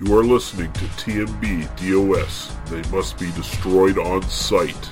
[0.00, 2.56] You are listening to TMB DOS.
[2.68, 4.90] They must be destroyed on sight.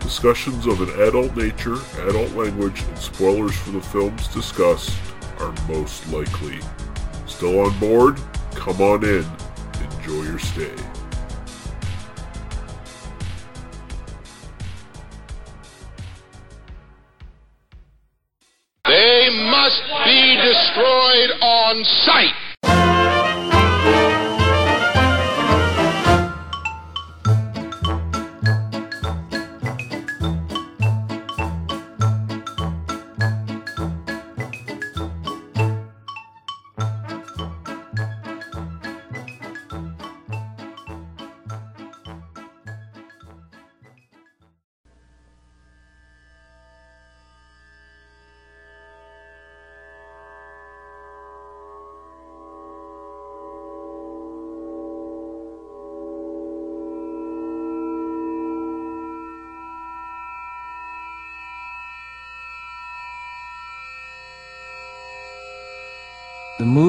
[0.00, 1.76] Discussions of an adult nature,
[2.08, 4.98] adult language, and spoilers for the films discussed
[5.38, 6.58] are most likely.
[7.28, 8.18] Still on board?
[8.56, 9.24] Come on in.
[9.98, 10.74] Enjoy your stay.
[18.84, 22.33] They must be destroyed on sight.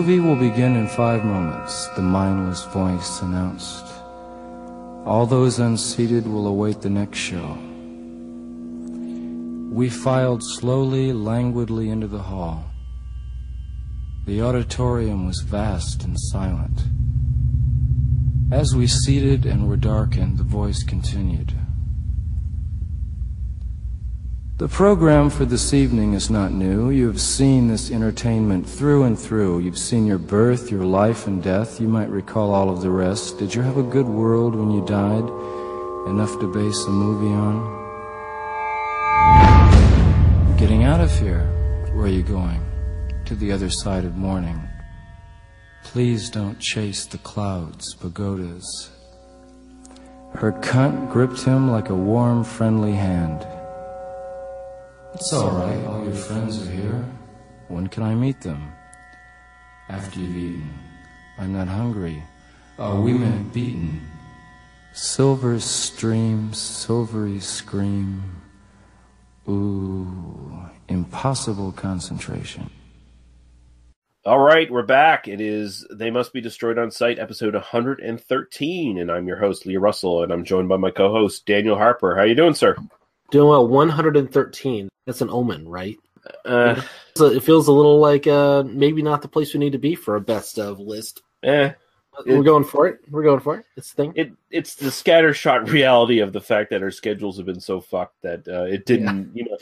[0.06, 3.88] Movie will begin in five moments, the mindless voice announced.
[5.04, 7.58] All those unseated will await the next show.
[9.74, 12.66] We filed slowly, languidly into the hall.
[14.28, 16.84] The auditorium was vast and silent.
[18.52, 21.52] As we seated and were darkened, the voice continued.
[24.58, 26.90] The program for this evening is not new.
[26.90, 29.60] You have seen this entertainment through and through.
[29.60, 31.82] You've seen your birth, your life and death.
[31.82, 33.38] You might recall all of the rest.
[33.38, 35.26] Did you have a good world when you died?
[36.08, 37.76] Enough to base a movie on?
[40.58, 41.46] Getting out of here.
[41.94, 42.64] Where are you going?
[43.26, 44.58] To the other side of morning.
[45.84, 48.90] Please don't chase the clouds, pagodas.
[50.32, 53.46] Her cunt gripped him like a warm, friendly hand.
[55.16, 55.82] It's all right.
[55.86, 57.06] All your friends are here.
[57.70, 58.74] When can I meet them?
[59.88, 60.70] After you've eaten.
[61.38, 62.22] I'm not hungry.
[62.78, 64.02] Oh, we meant beaten.
[64.92, 68.42] Silver stream, silvery scream.
[69.48, 70.60] Ooh,
[70.90, 72.70] impossible concentration.
[74.26, 75.30] All right, we're back.
[75.30, 79.78] It is They Must Be Destroyed on Sight, episode 113, and I'm your host, Lee
[79.78, 82.18] Russell, and I'm joined by my co-host, Daniel Harper.
[82.18, 82.76] How you doing, sir?
[83.32, 84.90] Doing well, 113.
[85.06, 85.98] That's an omen, right?
[86.44, 86.82] Uh,
[87.16, 89.96] So it feels a little like uh, maybe not the place we need to be
[89.96, 91.22] for a best of list.
[91.44, 91.72] eh.
[92.26, 93.00] We're going for it.
[93.10, 93.66] We're going for it.
[93.76, 94.14] It's the thing.
[94.16, 98.22] It it's the scattershot reality of the fact that our schedules have been so fucked
[98.22, 99.58] that uh, it didn't, you know.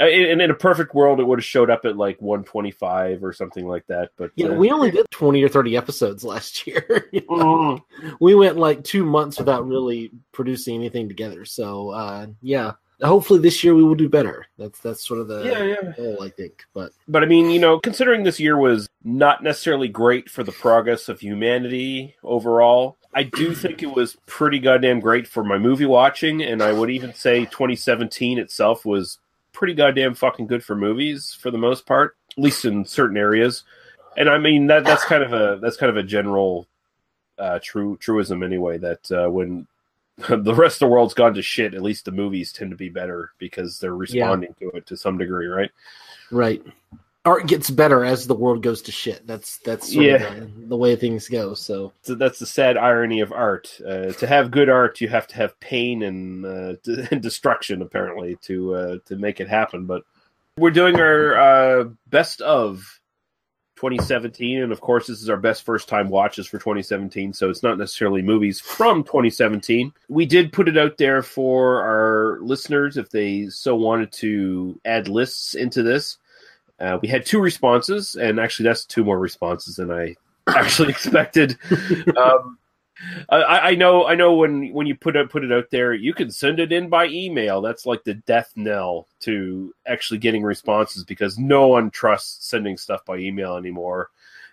[0.00, 3.32] Uh, In, in a perfect world, it would have showed up at like 125 or
[3.32, 4.10] something like that.
[4.16, 7.08] But yeah, uh, we only did 20 or 30 episodes last year.
[7.12, 7.80] You know?
[8.02, 11.44] mm, we went like two months without really producing anything together.
[11.44, 12.72] So uh, yeah,
[13.02, 14.46] hopefully this year we will do better.
[14.58, 15.92] That's that's sort of the yeah, yeah.
[15.96, 16.64] goal, I think.
[16.72, 20.52] But But I mean, you know, considering this year was not necessarily great for the
[20.52, 25.86] progress of humanity overall, I do think it was pretty goddamn great for my movie
[25.86, 29.18] watching, and I would even say 2017 itself was
[29.54, 33.64] pretty goddamn fucking good for movies for the most part, at least in certain areas.
[34.18, 36.68] And I mean that that's kind of a that's kind of a general
[37.38, 38.76] uh, true truism anyway.
[38.76, 39.66] That uh, when
[40.28, 42.88] the rest of the world's gone to shit, at least the movies tend to be
[42.88, 45.70] better because they're responding to it to some degree, right?
[46.30, 46.62] right,
[47.24, 49.26] art gets better as the world goes to shit.
[49.26, 50.14] That's that's sort Yeah.
[50.34, 51.54] of the, the way things go.
[51.54, 53.78] So So that's the sad irony of art.
[53.86, 57.82] Uh, to have good art, you have to have pain and, uh, d- and destruction,
[57.82, 59.86] apparently, to uh, to make it happen.
[59.86, 60.02] But
[60.58, 61.36] we're doing our
[61.80, 63.00] uh, best of
[63.76, 67.32] 2017, and of course, this is our best first time watches for 2017.
[67.32, 69.92] So it's not necessarily movies from 2017.
[70.08, 75.08] We did put it out there for our listeners if they so wanted to add
[75.08, 76.18] lists into this.
[76.84, 80.14] Uh, we had two responses, and actually, that's two more responses than I
[80.48, 81.56] actually expected.
[82.16, 82.58] um,
[83.28, 84.34] I, I know, I know.
[84.34, 87.06] When when you put it put it out there, you can send it in by
[87.06, 87.60] email.
[87.62, 93.04] That's like the death knell to actually getting responses because no one trusts sending stuff
[93.04, 94.10] by email anymore.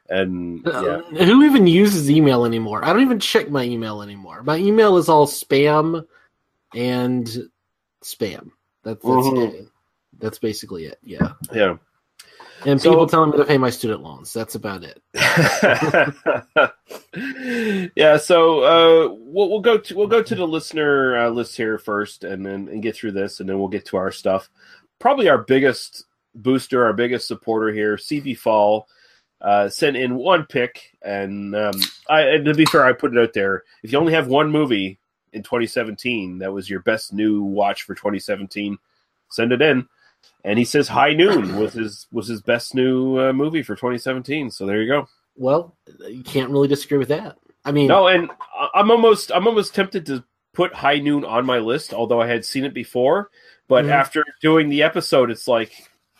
[0.09, 2.83] And yeah, Uh, who even uses email anymore?
[2.83, 4.41] I don't even check my email anymore.
[4.43, 6.05] My email is all spam
[6.75, 7.25] and
[8.03, 8.51] spam.
[8.83, 9.53] That's that's Mhm.
[9.53, 9.67] it.
[10.19, 10.97] That's basically it.
[11.03, 11.33] Yeah.
[11.53, 11.77] yeah.
[12.65, 14.33] And So- people telling me to pay my student loans.
[14.33, 15.01] That's about it.
[17.95, 21.77] yeah, so uh, we'll, we'll go to we'll go to the listener uh, list here
[21.77, 24.49] first, and then and get through this, and then we'll get to our stuff.
[24.99, 26.05] Probably our biggest
[26.35, 28.87] booster, our biggest supporter here, CB Fall.
[29.41, 31.73] uh, sent in one pick, and um,
[32.09, 33.63] I, and to be fair, I put it out there.
[33.83, 34.99] If you only have one movie
[35.33, 38.77] in 2017 that was your best new watch for 2017,
[39.29, 39.87] send it in.
[40.43, 44.49] And he says High Noon was his was his best new uh, movie for 2017.
[44.51, 45.07] So there you go.
[45.35, 45.75] Well,
[46.07, 47.37] you can't really disagree with that.
[47.63, 48.29] I mean, No, and
[48.73, 50.23] I'm almost I'm almost tempted to
[50.53, 53.29] put High Noon on my list, although I had seen it before.
[53.67, 53.91] But Mhm.
[53.91, 55.71] after doing the episode, it's like,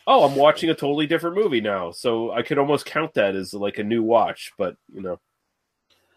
[0.08, 1.92] oh, I'm watching a totally different movie now.
[1.92, 4.54] So I could almost count that as like a new watch.
[4.58, 5.20] But you know,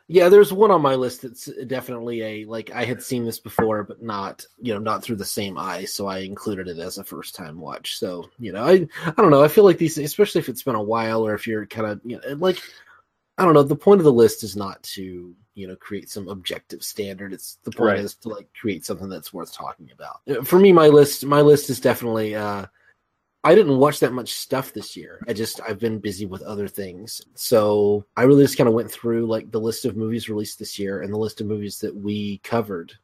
[0.06, 3.84] Yeah, there's one on my list that's definitely a like I had seen this before,
[3.84, 7.04] but not you know not through the same eye, so I included it as a
[7.04, 7.98] first time watch.
[7.98, 9.42] So you know, I I don't know.
[9.42, 12.00] I feel like these, especially if it's been a while, or if you're kind of
[12.04, 12.60] you know like
[13.38, 13.62] I don't know.
[13.62, 17.32] The point of the list is not to you know create some objective standard.
[17.32, 17.98] It's the point Right.
[18.00, 20.20] is to like create something that's worth talking about.
[20.28, 22.34] Uh, For me, my list my list is definitely.
[22.34, 22.66] uh
[23.44, 25.22] I didn't watch that much stuff this year.
[25.28, 27.20] I just I've been busy with other things.
[27.34, 30.78] So I really just kind of went through like the list of movies released this
[30.78, 32.94] year and the list of movies that we covered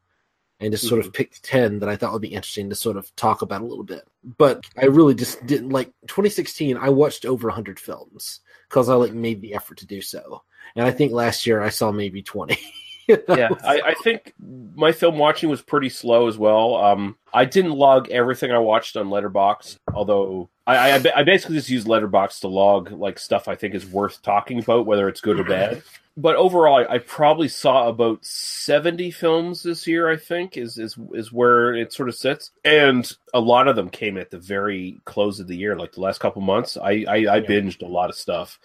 [0.58, 1.12] and just sort of mm-hmm.
[1.12, 3.84] picked 10 that I thought would be interesting to sort of talk about a little
[3.84, 4.08] bit.
[4.38, 8.40] But I really just didn't like 2016 I watched over 100 films
[8.70, 10.42] cuz I like made the effort to do so.
[10.74, 12.58] And I think last year I saw maybe 20.
[13.28, 14.34] yeah, I, I think
[14.74, 16.76] my film watching was pretty slow as well.
[16.76, 21.70] Um, I didn't log everything I watched on Letterbox, although I, I, I basically just
[21.70, 25.38] use Letterbox to log like stuff I think is worth talking about, whether it's good
[25.38, 25.82] or bad.
[26.16, 30.10] But overall, I, I probably saw about seventy films this year.
[30.10, 33.88] I think is is is where it sort of sits, and a lot of them
[33.88, 36.76] came at the very close of the year, like the last couple months.
[36.76, 38.58] I I, I binged a lot of stuff.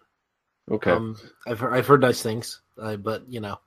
[0.71, 0.93] Okay.
[0.93, 1.17] Um,
[1.47, 3.59] I've heard, I've heard nice things, uh, but you know,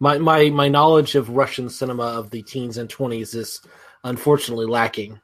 [0.00, 3.60] my my my knowledge of Russian cinema of the teens and twenties is
[4.04, 5.20] unfortunately lacking.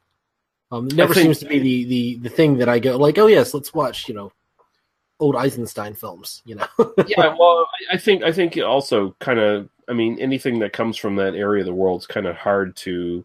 [0.70, 3.18] Um, it never think- seems to be the, the the thing that I go like,
[3.18, 4.30] oh yes, let's watch you know
[5.18, 6.42] old Eisenstein films.
[6.44, 6.66] You know,
[7.06, 9.68] yeah, well, I- I think I think it also kind of.
[9.88, 12.74] I mean, anything that comes from that area of the world is kind of hard
[12.78, 13.24] to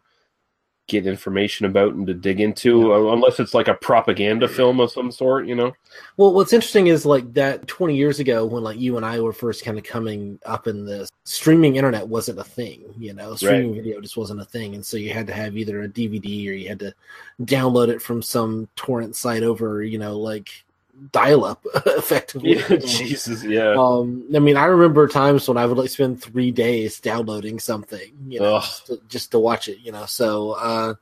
[0.87, 4.91] get information about and to dig into, uh, unless it's like a propaganda film of
[4.91, 5.47] some sort.
[5.47, 5.73] You know?
[6.17, 9.33] Well, what's interesting is like that 20 years ago when like you and I were
[9.33, 13.75] first kind of coming up in the streaming internet wasn't a thing, you know, streaming
[13.75, 14.75] video just wasn't a thing.
[14.75, 16.93] And so you had to have either a DVD or you had to
[17.43, 20.49] download it from some torrent site over, you know, like
[21.11, 22.57] dial up effectively.
[22.57, 23.75] Yeah, Jesus, yeah.
[23.77, 28.11] Um, I mean, I remember times when I would like spend three days downloading something,
[28.27, 30.05] you know, just to, just to watch it, you know.
[30.05, 30.93] So, uh,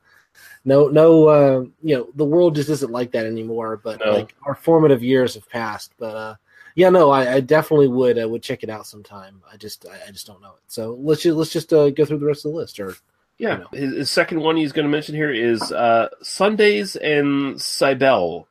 [0.64, 3.76] no, no, uh, you know, the world just isn't like that anymore.
[3.82, 4.12] But No.
[4.12, 5.92] like our formative years have passed.
[5.98, 6.34] But uh,
[6.74, 9.42] yeah, no, I, I definitely would I would check it out sometime.
[9.50, 10.62] I just I, I just don't know it.
[10.66, 12.78] So let's just let's just uh, go through the rest of the list.
[12.78, 12.94] Or
[13.38, 13.68] Yeah, you know.
[13.72, 18.46] his, his second one he's going to mention here is uh, Sundays and Cybele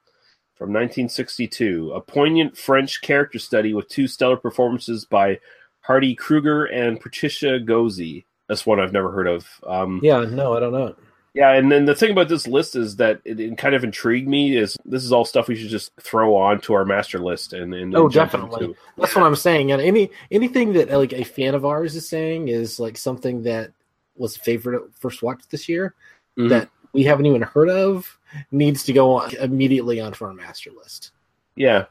[0.59, 5.39] from 1962, a poignant French character study with two stellar performances by
[5.81, 8.25] Hardy Kruger and Patricia Gozzi.
[8.47, 9.47] That's one I've never heard of.
[9.65, 10.95] Um, yeah, no, I don't know
[11.33, 14.27] yeah, and then the thing about this list is that it, it kind of intrigued
[14.27, 14.57] me.
[14.57, 17.73] Is this is all stuff we should just throw on to our master list and,
[17.73, 18.65] and Oh, and definitely.
[18.65, 18.79] into.
[18.97, 19.71] That's what I'm saying.
[19.71, 23.71] And any anything that like a fan of ours is saying is like something that
[24.15, 25.93] was favorite first watch this year
[26.37, 26.49] Mhm.
[26.49, 28.17] that we haven't even heard of
[28.51, 31.11] needs to go on immediately onto our master list.
[31.55, 31.85] Yeah.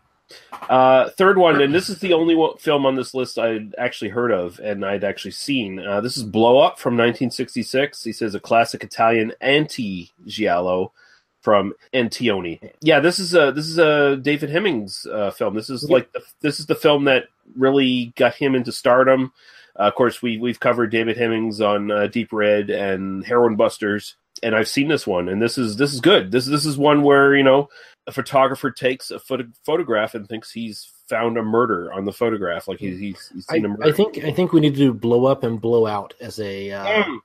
[0.69, 4.11] Uh, third one, and this is the only one, film on this list I'd actually
[4.11, 5.79] heard of and I'd actually seen.
[5.79, 8.05] Uh, this is Blow Up from 1966.
[8.05, 10.93] He says a classic Italian anti-giallo
[11.41, 12.73] from Antonioni.
[12.81, 15.55] Yeah, this is a this is a David Hemmings uh, film.
[15.55, 17.25] This is like the, this is the film that
[17.57, 19.33] really got him into stardom.
[19.79, 24.17] Uh, of course, we we've covered David Hemmings on uh, Deep Red and Heroin Busters,
[24.43, 26.31] and I've seen this one, and this is this is good.
[26.31, 27.69] This this is one where you know
[28.07, 32.67] a photographer takes a photo- photograph and thinks he's found a murder on the photograph,
[32.69, 33.85] like he, he's, he's I, seen a murder.
[33.85, 36.71] I think I think we need to do blow up and blow out as a
[36.73, 37.19] uh, Mm,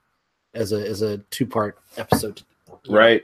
[0.53, 2.41] as a as a two part episode.
[2.89, 3.23] right.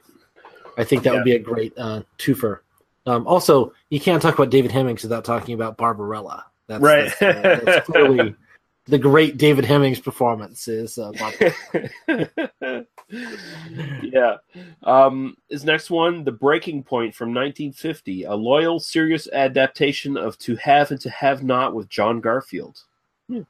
[0.78, 1.16] I think that Yeah.
[1.18, 2.60] would be a great uh, twofer.
[3.06, 6.46] Um, also, you can't talk about David Hemmings without talking about Barbarella.
[6.68, 7.12] That's, Right.
[7.20, 8.36] That's, uh, that's clearly
[8.86, 11.12] the great David Hemmings performance is uh.
[14.04, 14.38] yeah.
[14.84, 20.56] Um, his next one, The Breaking Point from 1950, a loyal, serious adaptation of To
[20.58, 22.84] Have and To Have Not with John Garfield.
[23.28, 23.42] Hmm.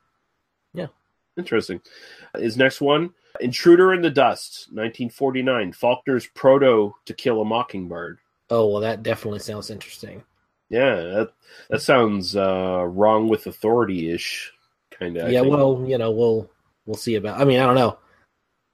[0.74, 0.88] Yeah.
[1.38, 1.82] Interesting.
[2.38, 8.20] His next one, Intruder in the Dust, 1949, Faulkner's proto To Kill a Mockingbird.
[8.50, 10.24] oh well, that definitely sounds interesting.
[10.70, 11.34] Yeah, that,
[11.70, 14.51] that sounds uh, wrong with authority ish,
[14.92, 15.32] kind of.
[15.32, 16.50] yeah, well, you know, we'll
[16.86, 17.39] we'll see about.
[17.39, 17.98] I mean, I don't know,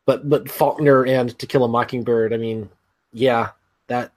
[0.05, 2.33] but but Faulkner and To Kill a Mockingbird.
[2.33, 2.69] I mean,
[3.11, 3.49] yeah,
[3.87, 4.11] that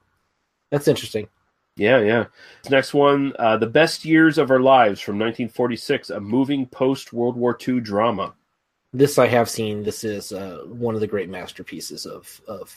[0.70, 1.28] that's interesting.
[1.76, 2.24] Yeah, yeah.
[2.62, 7.12] This next one, uh, The Best Years of Our Lives from 1946, a moving post
[7.12, 8.34] World War II drama.
[8.92, 9.84] This I have seen.
[9.84, 12.74] This is uh, one of the great masterpieces of of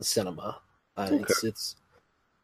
[0.00, 0.58] cinema.
[0.96, 1.76] Uh, It's it's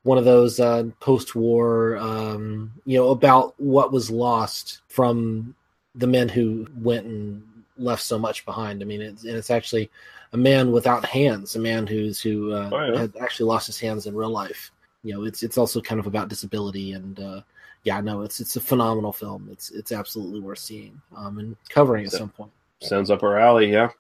[0.02, 5.54] one of those uh, post-war, um, you know, about what was lost from
[5.94, 7.42] the men who went and
[7.76, 8.82] left so much behind.
[8.82, 9.90] I mean, it's, and it's actually
[10.32, 13.00] a man without hands, a man who's who uh, Oh, yeah.
[13.00, 14.70] had actually lost his hands in real life.
[15.02, 17.18] You know, it's it's also kind of about disability and.
[17.20, 17.40] Uh,
[17.82, 19.46] yeah, no, it's it's a phenomenal film.
[19.52, 22.50] It's it's absolutely worth seeing um, and covering at So- some point.
[22.80, 23.90] Sounds up our alley, yeah.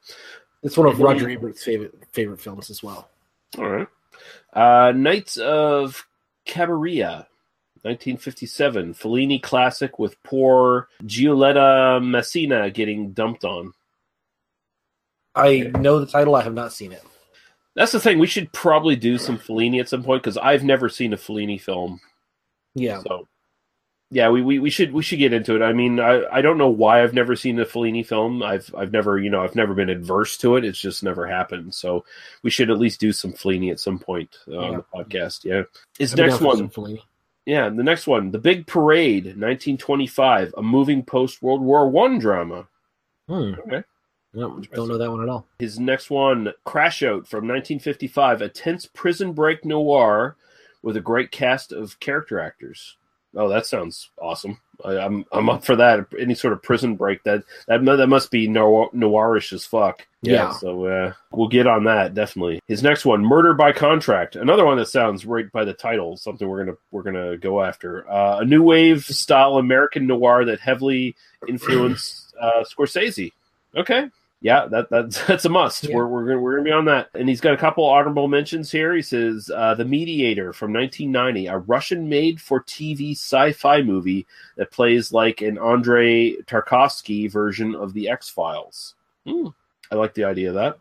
[0.62, 0.98] It's one of.
[1.00, 3.10] Roger Ebert's favorite favorite films as well.
[3.58, 3.86] All right.
[4.54, 6.06] Uh, Nights of
[6.46, 7.26] Cabiria,
[7.84, 13.74] 1957, Fellini classic with poor Giulietta Masina getting dumped on.
[15.34, 16.34] I know the title.
[16.34, 17.02] I have not seen it.
[17.76, 18.18] That's the thing.
[18.18, 21.60] We should probably do some Fellini at some point because I've never seen a Fellini
[21.60, 22.00] film.
[22.74, 23.28] Yeah, So,
[24.10, 25.62] yeah, we, we, we should we should get into it.
[25.62, 28.42] I mean, I, I don't know why I've never seen a Fellini film.
[28.42, 30.64] I've I've never you know I've never been adverse to it.
[30.64, 31.74] It's just never happened.
[31.74, 32.04] So
[32.42, 35.44] we should at least do some Fellini at some point uh, on the podcast.
[35.44, 35.64] Yeah.
[35.98, 37.02] His next one, Fellini.
[37.46, 42.66] Yeah, the next one, The Big Parade, 1925, a moving post World War One drama.
[43.28, 43.54] Hmm.
[43.66, 43.82] Okay.
[44.32, 45.46] No, don't know that one at all.
[45.60, 50.36] His next one, Crash Out from 1955, a tense prison break noir
[50.82, 52.96] with a great cast of character actors.
[53.36, 54.58] Oh, that sounds awesome.
[54.84, 56.06] I, I'm I'm up for that.
[56.18, 60.06] Any sort of prison break that that that must be noir, noirish as fuck.
[60.22, 60.52] Yeah.
[60.52, 62.60] So uh, we'll get on that definitely.
[62.66, 66.16] His next one, Murder by Contract, another one that sounds right by the title.
[66.16, 68.08] Something we're gonna we're gonna go after.
[68.10, 71.14] Uh, a new wave style American noir that heavily
[71.48, 73.32] influenced uh, Scorsese.
[73.76, 74.08] Okay.
[74.44, 75.84] Yeah, that, that that's a must.
[75.84, 75.96] Yeah.
[75.96, 77.08] We're we're gonna, we're gonna be on that.
[77.14, 78.94] And he's got a couple honorable mentions here.
[78.94, 85.12] He says uh, the Mediator from 1990, a Russian-made for TV sci-fi movie that plays
[85.12, 88.94] like an Andrei Tarkovsky version of the X Files.
[89.26, 89.48] Hmm,
[89.90, 90.76] I like the idea of that.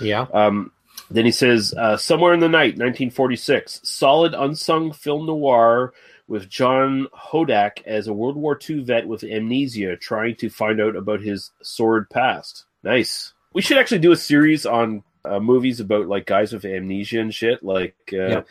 [0.00, 0.26] Yeah.
[0.34, 0.72] Um,
[1.08, 5.92] then he says, uh, Somewhere in the Night, 1946, solid unsung film noir
[6.26, 10.96] with John Hodiak as a World War II vet with amnesia trying to find out
[10.96, 12.64] about his sordid past.
[12.84, 13.32] Nice.
[13.54, 17.34] We should actually do a series on uh, movies about like guys with amnesia and
[17.34, 17.62] shit.
[17.62, 18.42] Like, uh, Yeah.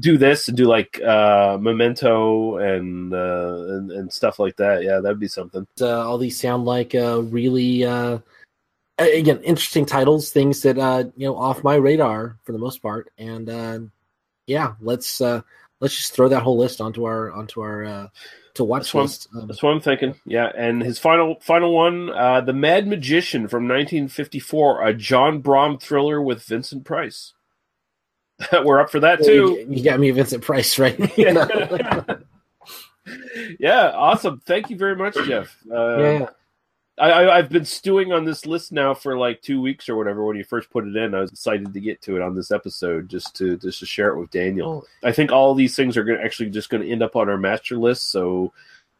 [0.00, 4.82] do this and do like uh, Memento and, uh, and and stuff like that.
[4.82, 5.66] Yeah, that'd be something.
[5.80, 8.18] Uh, all these sound like uh, really, uh,
[8.98, 10.30] again, interesting titles.
[10.30, 13.12] Things that uh, you know off my radar for the most part.
[13.18, 13.78] And uh,
[14.48, 15.42] yeah, let's uh,
[15.80, 18.06] let's just throw that whole list onto our onto our uh,
[18.56, 19.28] to watch That's list.
[19.34, 20.14] Um, That's what I'm thinking.
[20.24, 25.78] Yeah, and his final final one, uh, The Mad Magician from 1954, a John Brahm
[25.78, 27.34] thriller with Vincent Price.
[28.52, 29.56] We're up for that too.
[29.60, 30.98] you, you got me Vincent Price, right?
[33.58, 34.40] yeah, awesome.
[34.46, 35.56] Thank you very much, Jeff.
[35.70, 36.26] Uh, yeah.
[36.98, 40.24] I, I, I've been stewing on this list now for like two weeks or whatever.
[40.24, 42.50] When you first put it in, I was excited to get to it on this
[42.50, 44.86] episode, just to just to share it with Daniel.
[45.02, 47.36] I think all these things are going actually just going to end up on our
[47.36, 48.10] master list.
[48.10, 48.52] So,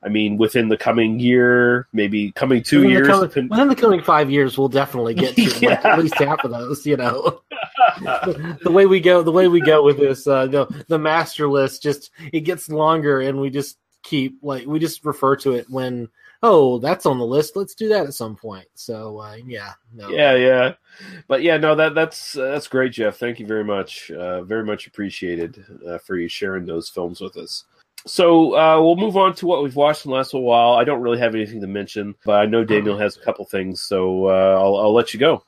[0.03, 3.77] I mean, within the coming year, maybe coming two within years, The coming, within the
[3.77, 6.85] coming five years, we'll definitely get to like, at least half of those.
[6.85, 7.41] You know,
[8.01, 11.83] the way we go, the way we go with this, uh, the the master list
[11.83, 16.11] just it gets longer, and we just keep like we just refer to it when
[16.43, 17.57] oh that's on the list.
[17.57, 18.67] Let's do that at some point.
[18.75, 20.09] So uh, yeah, no.
[20.11, 20.75] Yeah, yeah,
[21.29, 23.17] but yeah, no, that that's uh, that's great, Jeff.
[23.17, 24.11] Thank you very much.
[24.11, 27.65] Uh, very much appreciated uh, for you sharing those films with us.
[28.07, 30.75] So uh, we'll move on to what we've watched in the last little while.
[30.75, 33.81] I don't really have anything to mention, but I know Daniel has a couple things,
[33.81, 35.43] so uh, I'll, I'll let you go.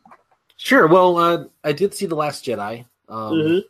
[0.56, 0.88] Sure.
[0.88, 2.84] Well, uh, I did see the Last Jedi.
[3.08, 3.62] Um, Mhm.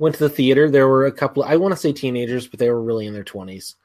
[0.00, 0.68] Went to the theater.
[0.68, 1.44] There were a couple.
[1.44, 3.76] I want to say teenagers, but they were really in their twenties,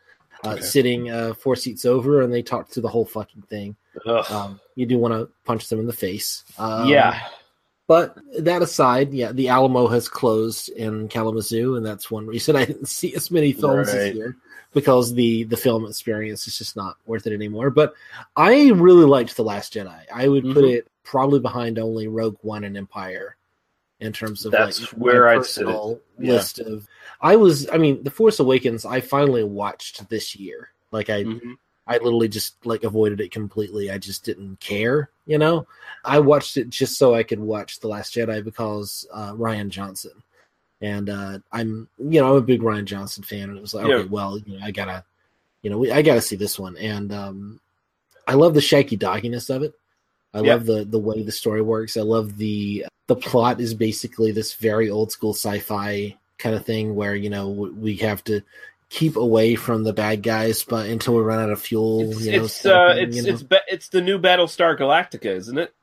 [0.44, 0.62] uh, Okay.
[0.62, 3.76] sitting uh, four seats over, and they talked through the whole fucking thing.
[4.30, 6.44] Um, you do want to punch them in the face.
[6.60, 7.20] Um, yeah,
[7.88, 12.66] But that aside, yeah, the Alamo has closed in Kalamazoo, and that's one reason I
[12.66, 13.94] didn't see as many films Right.
[13.96, 14.36] this year
[14.74, 17.70] because the the film experience is just not worth it anymore.
[17.70, 17.94] But
[18.36, 20.02] I really liked the Last Jedi.
[20.14, 20.74] I would put Mhm.
[20.76, 23.37] it probably behind only Rogue One and Empire
[24.00, 26.02] in terms of That's like where I'd sit it.
[26.20, 26.34] Yeah.
[26.34, 26.88] list of.
[27.22, 28.86] I was, I mean, The Force Awakens.
[28.86, 30.70] I finally watched this year.
[30.92, 31.58] Like I, Mhm.
[31.88, 33.90] I literally just like avoided it completely.
[33.90, 35.66] I just didn't care, you know.
[36.04, 40.12] I watched it just so I could watch The Last Jedi because uh, Rian Johnson,
[40.82, 43.88] and uh, I'm, you know, I'm a big Rian Johnson fan, and it was like,
[43.88, 43.96] Yeah.
[43.96, 45.04] okay, well, you know, I gotta,
[45.62, 47.60] you know, we, I gotta see this one, and um,
[48.28, 49.74] I love the shaky dogginess of it.
[50.34, 50.54] I Yeah.
[50.54, 51.98] love the the way the story works.
[51.98, 56.96] I love the the plot is basically this very old school sci-fi kind of thing
[56.96, 58.42] where you know we have to
[58.90, 62.32] keep away from the bad guys, but until we run out of fuel, it's you
[62.34, 63.30] know, it's uh, it's you know?
[63.30, 65.74] it's be- it's the new Battlestar Galactica, isn't it?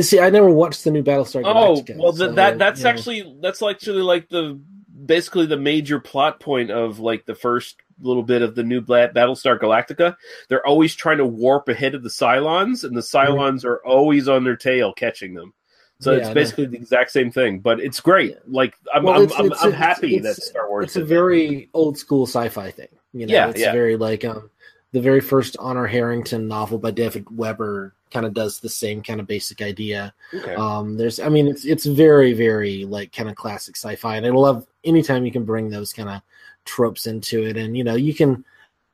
[0.00, 1.42] See, I never watched the new Battlestar.
[1.42, 2.90] Galactica oh Galactica, well, th- so, that that's you know.
[2.90, 4.60] actually that's actually like the
[5.04, 9.58] basically the major plot point of like the first little bit of the new Battlestar
[9.58, 10.16] Galactica.
[10.48, 14.44] They're always trying to warp ahead of the Cylons, and the Cylons are always on
[14.44, 15.52] their tail catching them.
[15.98, 18.36] So Yeah, it's basically the exact same thing, but it's great.
[18.46, 20.84] Like I'm Well, I'm, it's- I'm, I'm it's- happy it's- that Star Wars.
[20.86, 22.88] It's a very old school sci-fi thing.
[23.14, 23.72] You know, Yeah, it's yeah.
[23.72, 24.50] very like um
[24.96, 29.20] the very first Honor Harrington novel by David Weber kind of does the same kind
[29.20, 30.14] of basic idea.
[30.32, 30.54] Okay.
[30.54, 34.30] Um, there's, I mean, it's it's very, very like kind of classic sci-fi, and I
[34.30, 36.22] love anytime you can bring those kind of
[36.64, 38.42] tropes into it, and you know, you can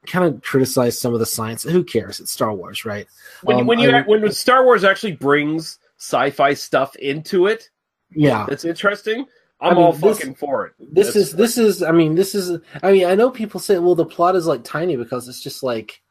[0.05, 1.63] kind of criticize some of the science.
[1.63, 2.19] Who cares?
[2.19, 3.07] It's Star Wars, right?
[3.45, 7.71] when um, when you I- when Star Wars actually brings sci-fi stuff into it,
[8.11, 9.27] Yeah, that's interesting.
[9.63, 10.73] I'm I mean, all this- fucking for it.
[10.79, 11.83] this That's- is this is.
[11.83, 12.59] I mean, this is.
[12.83, 15.63] I mean, I know people say, well, the plot is like tiny because it's just
[15.63, 16.03] like,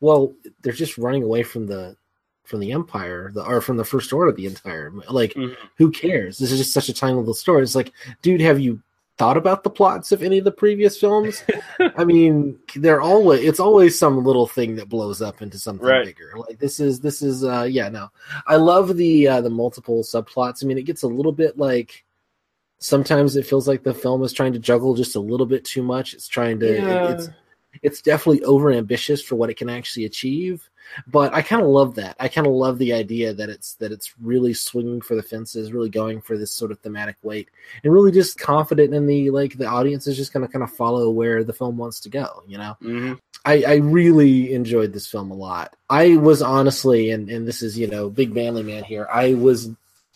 [0.00, 1.96] well, they're just running away from the
[2.44, 5.34] from the Empire, the or from the First Order, the entire like.
[5.34, 5.56] Mhm.
[5.76, 6.38] who cares?
[6.38, 7.62] This is just such a tiny little story.
[7.62, 7.92] It's like,
[8.22, 8.80] dude, have you
[9.18, 11.42] thought about the plots of any of the previous films?
[11.96, 16.06] I mean, they're always it's always some little thing that blows up into something Right.
[16.06, 16.32] bigger.
[16.36, 18.08] Like this is this is uh yeah, no.
[18.46, 20.62] I love the uh the multiple subplots.
[20.62, 22.04] I mean, it gets a little bit like
[22.78, 25.82] sometimes it feels like the film is trying to juggle just a little bit too
[25.82, 26.14] much.
[26.14, 27.10] It's trying to Yeah.
[27.12, 27.28] it's
[27.82, 30.68] it's definitely over ambitious for what it can actually achieve
[31.06, 33.92] but i kind of love that i kind of love the idea that it's that
[33.92, 37.46] it's really swinging for the fences really going for this sort of thematic weight
[37.84, 40.72] and really just confident in the like the audience is just going to kind of
[40.72, 43.18] follow where the film wants to go you know Mhm.
[43.44, 45.74] I, I really enjoyed this film a lot.
[45.88, 49.70] I was honestly, and, and this is, you know, big manly man here, I was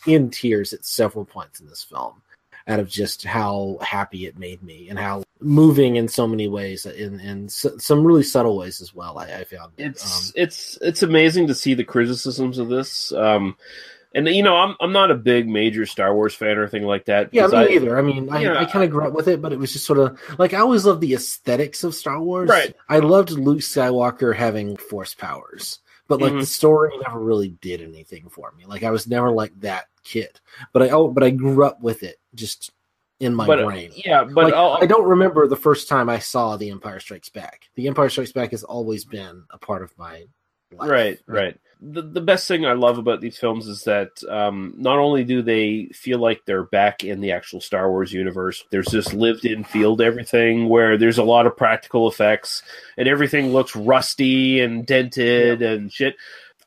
[0.06, 2.20] in tears at several points in this film
[2.68, 6.86] out of just how happy it made me and how moving in so many ways
[6.86, 9.18] in, in s- some really subtle ways as well.
[9.18, 13.12] I, I found it's Um, it's it's amazing to see the criticisms of this.
[13.12, 13.56] Um,
[14.14, 17.06] and you know, I'm I'm not a big major Star Wars fan or anything like
[17.06, 17.30] that.
[17.32, 17.98] yeah, me I- either.
[17.98, 18.58] I mean, I, Yeah.
[18.60, 20.58] I kind of grew up with it, but it was just sort of like I
[20.58, 22.48] always loved the aesthetics of Star Wars.
[22.48, 22.74] Right.
[22.88, 26.40] I loved Luke Skywalker having force powers, but like Mhm.
[26.40, 28.64] the story never really did anything for me.
[28.66, 30.40] Like I was never like that kid,
[30.72, 32.70] but I oh, but I grew up with it just
[33.20, 33.92] in my but uh, brain.
[33.94, 37.28] yeah, but like, I'll, I don't remember the first time I saw The Empire Strikes
[37.28, 37.68] Back.
[37.76, 40.24] The Empire Strikes Back has always been a part of my.
[40.78, 41.58] Right, right.
[41.80, 45.42] The the best thing I love about these films is that um, not only do
[45.42, 49.64] they feel like they're back in the actual Star Wars universe, there's this lived in
[49.64, 52.62] field everything where there's a lot of practical effects
[52.96, 56.14] and everything looks rusty and dented and shit.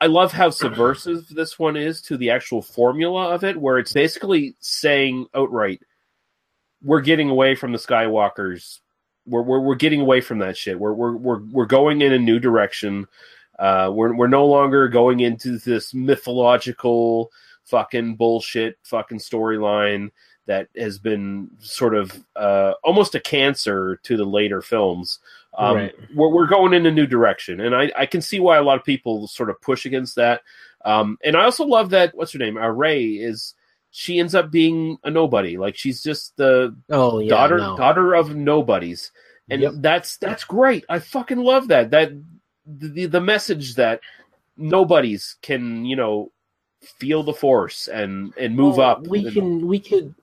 [0.01, 3.93] I love how subversive this one is to the actual formula of it, where it's
[3.93, 5.81] basically saying outright,
[6.83, 8.79] we're getting away from the Skywalkers.
[9.25, 10.79] We're, we're, we're getting away from that shit.
[10.79, 13.07] We're, we're, we're, we're going in a new direction.
[13.59, 17.31] Uh, we're, we're no longer going into this mythological
[17.63, 20.11] fucking bullshit fucking storyline
[20.45, 25.19] that has been sort of uh, almost a cancer to the later films.
[25.57, 25.95] Um, Right.
[26.13, 28.77] we're, we're going in a new direction, and I, I can see why a lot
[28.77, 30.41] of people sort of push against that.
[30.83, 32.57] Um, and I also love that what's her name?
[32.57, 33.55] Uh, Rey is
[33.89, 35.57] she ends up being a nobody.
[35.57, 37.75] Like she's just the Oh yeah, daughter no.
[37.77, 39.11] daughter of nobodies
[39.49, 39.73] and Yep.
[39.77, 40.85] that's that's great.
[40.89, 41.91] I fucking love that.
[41.91, 42.11] That
[42.65, 44.01] the the message that
[44.57, 46.31] nobody's can you know
[46.99, 49.07] feel the force and and move Well, up.
[49.07, 50.13] We and- can we could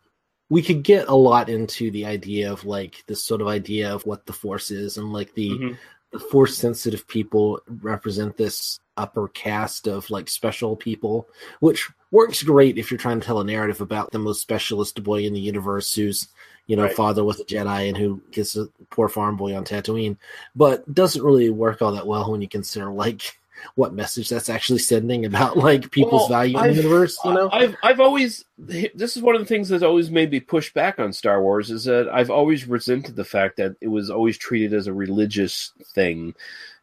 [0.49, 4.05] we could get a lot into the idea of like this sort of idea of
[4.05, 5.79] what the force is and like the Mhm.
[6.13, 11.27] the force sensitive people represent this upper caste of like special people,
[11.61, 15.23] which works great if you're trying to tell a narrative about the most specialist boy
[15.25, 16.29] in the universe who's
[16.67, 16.95] you know Right.
[16.95, 20.17] father was a Jedi and who gets a poor farm boy on Tatooine,
[20.57, 23.39] but doesn't really work all that well when you consider like
[23.77, 27.17] what message that's actually sending about like people's Well, value in I've- the universe.
[27.25, 30.41] You know, I've I've always this is one of the things that's always made me
[30.41, 34.11] push back on Star Wars is that I've always resented the fact that it was
[34.11, 36.35] always treated as a religious thing.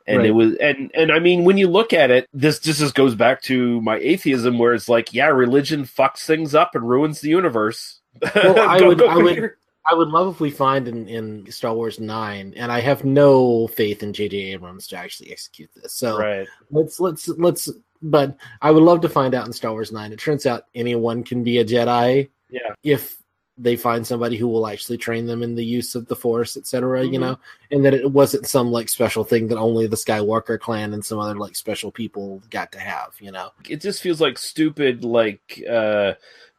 [0.07, 2.95] And it was and and I mean when you look at it, this this just
[2.95, 7.21] goes back to my atheism where it's like, yeah, religion fucks things up and ruins
[7.21, 7.99] the universe.
[8.33, 9.51] Well, I Go- would- go I would-.
[9.89, 13.67] I would love if we find in, in Star Wars Nine, and I have no
[13.67, 14.37] faith in J.J.
[14.53, 15.93] Abrams to actually execute this.
[15.93, 16.47] So right.
[16.71, 17.69] let's let's let's.
[18.01, 20.13] But I would love to find out in Star Wars Nine.
[20.13, 22.73] It turns out anyone can be a Jedi Yeah.
[22.83, 23.17] if
[23.57, 27.03] they find somebody who will actually train them in the use of the Force, etc.
[27.03, 27.21] You Mhm.
[27.21, 27.39] know,
[27.71, 31.19] and that it wasn't some like special thing that only the Skywalker clan and some
[31.19, 33.15] other like special people got to have.
[33.19, 36.13] You know, it just feels like stupid like uh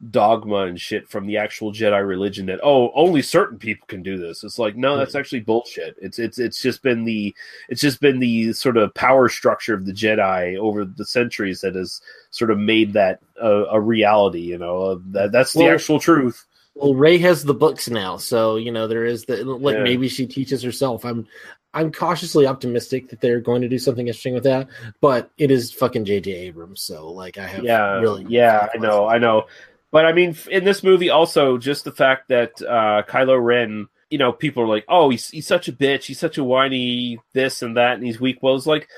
[0.09, 4.17] dogma and shit from the actual jedi religion that oh only certain people can do
[4.17, 7.35] this it's like no that's actually bullshit it's it's it's just been the
[7.69, 11.75] it's just been the sort of power structure of the jedi over the centuries that
[11.75, 15.73] has sort of made that a, a reality you know uh, that that's the Well,
[15.73, 19.75] actual truth Well, Rey has the books now, so you know there is the like
[19.75, 19.83] Yeah.
[19.83, 21.05] maybe she teaches herself.
[21.05, 21.27] I'm
[21.73, 24.67] I'm cautiously optimistic that they're going to do something interesting with that,
[24.99, 26.31] but it is fucking J.J.
[26.31, 29.43] Abrams, so like I have yeah really yeah i know i know
[29.91, 34.17] but i mean in this movie also just the fact that uh kylo ren you
[34.17, 36.03] know people are like oh he's, he's such a bitch.
[36.03, 38.39] He's such a whiny this and that and he's weak.
[38.41, 38.89] Well it's like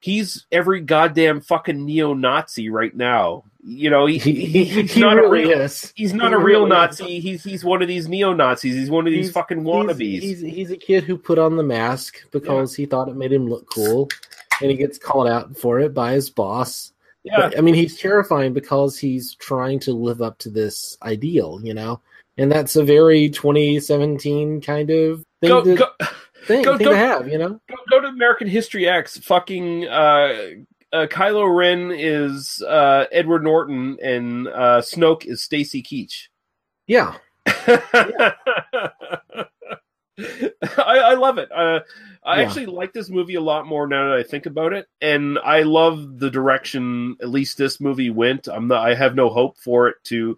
[0.00, 3.44] he's every goddamn fucking neo-nazi right now.
[3.62, 5.92] You know he, He, he, he, he's he not really a real is.
[5.94, 7.00] he's not He a real really is.
[7.00, 7.20] nazi.
[7.20, 8.74] He's he's one of these neo-nazis.
[8.74, 9.98] He's one of these He's- fucking wannabes.
[10.20, 13.46] he's he's a kid who put on the mask because he thought it made him
[13.48, 14.08] look cool,
[14.60, 16.92] and he gets called out for it by his boss.
[17.30, 21.60] Yeah But, I mean, he's terrifying because he's trying to live up to this ideal,
[21.62, 22.00] you know,
[22.36, 25.86] and that's a very 2017 kind of thing, go, to, go,
[26.46, 27.60] thing, go- thing to have, you know.
[27.68, 29.18] go, go to American History X.
[29.18, 30.34] Fucking uh,
[30.92, 36.28] uh, Kylo Ren is uh, Edward Norton, and uh, Snoke is Stacy Keach.
[36.86, 37.16] Yeah,
[40.78, 41.50] I, I love it.
[41.52, 41.80] Uh,
[42.24, 42.42] I Yeah.
[42.42, 45.62] actually like this movie a lot more now that I think about it, and I
[45.62, 48.48] love the direction at least this movie went.
[48.48, 48.86] I'm not.
[48.86, 50.36] I have no hope for it to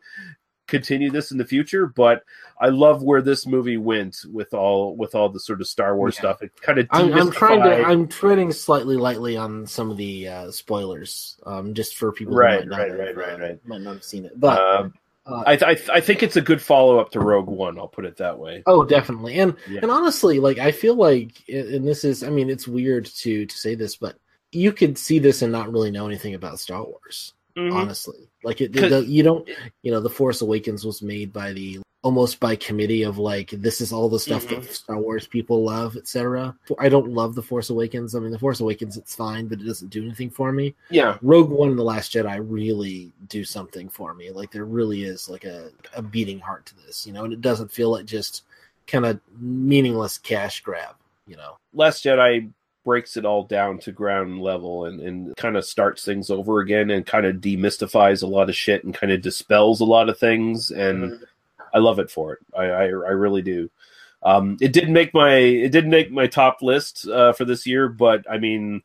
[0.69, 2.23] continue this in the future, but
[2.61, 6.15] I love where this movie went with all with all the sort of Star Wars
[6.15, 6.21] Yeah.
[6.21, 6.43] stuff.
[6.43, 7.83] It kind of I'm, I'm trying to.
[7.85, 12.63] I'm treading slightly lightly on some of the uh, spoilers, um, just for people Right,
[12.63, 13.67] who might not, right, have, right, right, uh, right.
[13.67, 14.39] might not have seen it.
[14.39, 14.93] But Um,
[15.27, 17.79] uh, I, I I think it's a good follow up to Rogue One.
[17.79, 18.63] I'll put it that way.
[18.67, 19.39] Oh, definitely.
[19.39, 19.81] And Yeah.
[19.83, 23.57] and honestly, like I feel like and this is I mean, it's weird to to
[23.57, 24.17] say this, but
[24.53, 27.73] you could see this and not really know anything about Star Wars, Mhm.
[27.75, 28.30] honestly.
[28.43, 29.49] Like it, the, you don't
[29.83, 33.83] you know, The Force Awakens was made by the almost by committee of like this
[33.83, 34.63] is all the stuff Mm-hmm.
[34.63, 36.57] that Star Wars people love, etc.
[36.79, 38.15] I don't love The Force Awakens.
[38.15, 40.75] I mean, The Force Awakens it's fine, but it doesn't do anything for me.
[40.91, 44.31] Yeah, Rogue One and The Last Jedi really do something for me.
[44.31, 47.43] Like there really is like a, a beating heart to this, you know, and it
[47.43, 48.45] doesn't feel like just
[48.87, 50.95] kind of meaningless cash grab,
[51.27, 51.59] you know.
[51.75, 52.51] Last Jedi
[52.85, 56.91] breaks it all down to ground level and, and kind of starts things over again
[56.91, 60.19] and kind of demystifies a lot of shit and kind of dispels a lot of
[60.19, 61.21] things and
[61.73, 62.39] I love it for it.
[62.57, 63.71] I I, I really do.
[64.23, 67.89] Um, it didn't make my it didn't make my top list uh, for this year,
[67.89, 68.83] but I mean,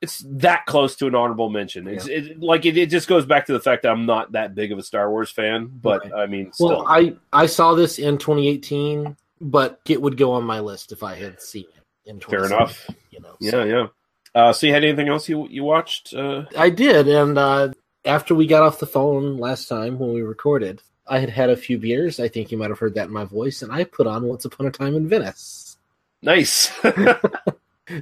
[0.00, 1.86] it's that close to an honorable mention.
[1.88, 4.54] It's it, like it, it just goes back to the fact that I'm not that
[4.54, 6.12] big of a Star Wars fan, but Right.
[6.12, 10.44] I mean, still, Well, I I saw this in 2018, but it would go on
[10.44, 12.88] my list if I had seen it in fair enough.
[13.10, 13.86] You know, Yeah, yeah.
[14.34, 16.14] Uh, so you had anything else you you watched?
[16.14, 17.72] Uh, I did, and uh,
[18.04, 21.56] after we got off the phone last time when we recorded, I had had a
[21.56, 22.20] few beers.
[22.20, 24.44] I think you might have heard that in my voice, and I put on "Once
[24.44, 25.78] Upon a Time in Venice."
[26.22, 26.70] nice.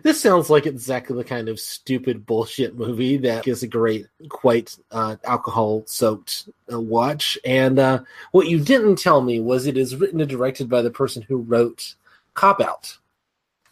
[0.03, 4.77] This sounds like exactly the kind of stupid bullshit movie that is a great, quite
[4.91, 7.39] uh, alcohol-soaked uh, watch.
[7.45, 8.01] And uh,
[8.33, 11.39] what you didn't tell me was it is written and directed by the person who
[11.39, 11.95] wrote
[12.35, 12.99] Cop Out.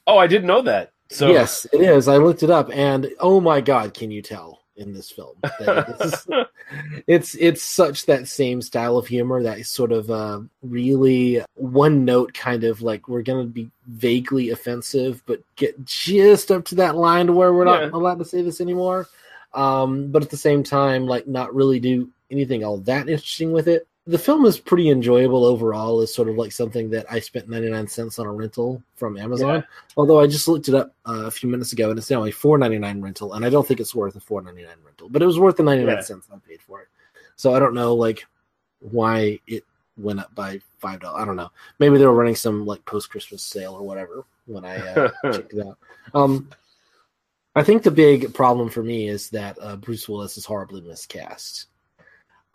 [0.06, 0.92] Oh, I didn't know that.
[1.10, 2.08] So yes, it is.
[2.08, 4.60] I looked it up, and oh my god, can you tell?
[4.76, 5.36] in this film.
[7.06, 12.34] It's it's such that same style of humor that sort of uh, really one note
[12.34, 17.28] kind of like we're gonna be vaguely offensive, but get just up to that line
[17.28, 17.90] to where we're not Yeah.
[17.92, 19.06] allowed to say this anymore.
[19.54, 23.68] Um, but at the same time, like not really do anything all that interesting with
[23.68, 23.86] it.
[24.08, 26.00] The film is pretty enjoyable overall.
[26.00, 29.16] Is sort of like something that I spent ninety nine cents on a rental from
[29.16, 29.64] Amazon.
[29.96, 32.30] Although I just looked it up uh, a few minutes ago, and it's now a
[32.30, 35.08] four ninety nine rental, and I don't think it's worth a four ninety nine rental,
[35.08, 36.02] but it was worth the ninety nine Yeah.
[36.02, 36.88] cents I paid for it.
[37.34, 38.24] So I don't know like
[38.78, 39.64] why it
[39.96, 41.22] went up by five dollars.
[41.22, 41.50] I don't know.
[41.80, 45.52] Maybe they were running some like post Christmas sale or whatever when I uh, checked
[45.52, 45.78] it out.
[46.14, 46.48] Um,
[47.56, 51.66] I think the big problem for me is that uh, Bruce Willis is horribly miscast.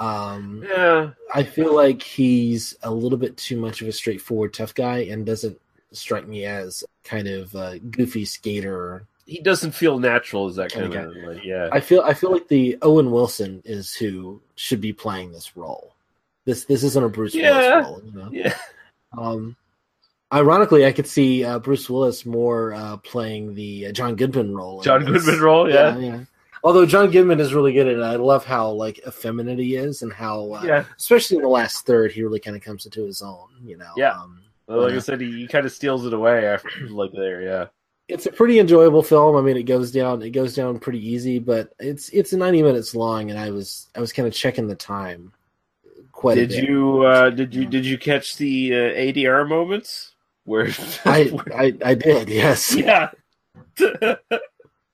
[0.01, 1.11] Um, Yeah.
[1.33, 5.25] I feel like he's a little bit too much of a straightforward tough guy and
[5.25, 5.59] doesn't
[5.91, 9.05] strike me as kind of a goofy skater.
[9.27, 11.69] He doesn't feel natural as that kind Kinda of like, yeah.
[11.71, 15.93] I feel I feel like the Owen Wilson is who should be playing this role.
[16.45, 17.51] This this isn't a Bruce Yeah.
[17.81, 18.29] Willis role, you know.
[18.31, 18.57] yeah.
[19.17, 19.55] Um,
[20.33, 24.81] ironically, I could see uh, Bruce Willis more uh, playing the uh, John Goodman role.
[24.81, 25.05] John.
[25.05, 25.97] Goodman role, yeah.
[25.97, 26.23] yeah, yeah.
[26.63, 30.01] Although John Goodman is really good at it, I love how like effeminate he is,
[30.03, 30.85] and how, uh, Yeah.
[30.97, 33.47] especially in the last third, he really kind of comes into his own.
[33.63, 34.11] You know, Yeah.
[34.13, 37.41] Um, Well, like I said, he, he kind of steals it away after like there,
[37.41, 37.65] yeah.
[38.07, 39.35] it's a pretty enjoyable film.
[39.35, 42.93] I mean, it goes down, it goes down pretty easy, but it's it's 90 minutes
[42.95, 45.31] long, and I was I was kind of checking the time.
[46.11, 46.69] Quite a Did bit.
[46.69, 50.67] you uh did you did you catch the uh, ADR moments where
[51.05, 52.75] I, I I did, yes.
[52.75, 53.09] yeah.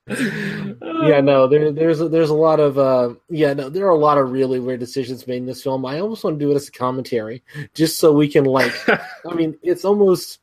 [0.08, 3.98] yeah no there there's a, there's a lot of uh yeah no there are a
[3.98, 5.86] lot of really weird decisions made in this film.
[5.86, 7.44] I almost want to do it as a commentary
[7.74, 10.40] just so we can like i mean it's almost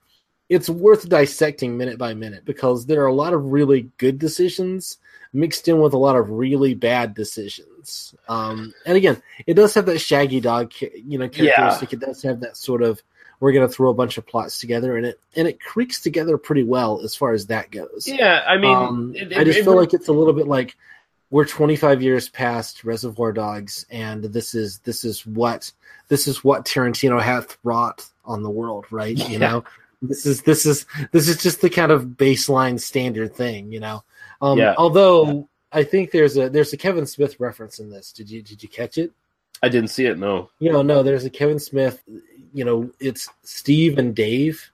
[0.50, 4.98] it's worth dissecting minute by minute because there are a lot of really good decisions
[5.32, 8.14] mixed in with a lot of really bad decisions.
[8.28, 11.94] Um and again it does have that shaggy dog you know characteristic.
[11.94, 13.02] It does have that sort of
[13.44, 16.38] we're going to throw a bunch of plots together and it and it creaks together
[16.38, 19.64] pretty well as far as that goes yeah, I mean um, it- I just it-
[19.64, 20.74] feel it- like it's a little bit like
[21.30, 25.72] we're 25 years past Reservoir Dogs, and this is this is what
[26.08, 29.16] this is what Tarantino hath wrought on the world, right?
[29.28, 29.64] You know,
[30.00, 34.04] this is this is this is just the kind of baseline standard thing, you know.
[34.40, 34.74] Um, Yeah.
[34.78, 38.12] Although I think there's a there's a Kevin Smith reference in this.
[38.12, 39.10] Did you did you catch it?
[39.60, 40.50] I didn't see it, no.
[40.60, 42.00] You know, no, there's a Kevin Smith.
[42.54, 44.70] You know, it's Steve and Dave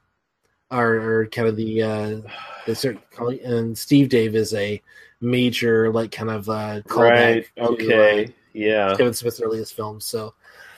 [0.70, 2.20] are, are kind of the uh,
[2.66, 4.80] they start calling, and Steve Dave is a
[5.20, 7.46] major like kind of uh, callback Right.
[7.56, 8.24] to, Okay.
[8.26, 8.94] uh, Yeah.
[8.96, 10.04] Kevin Smith's earliest films.
[10.04, 10.34] So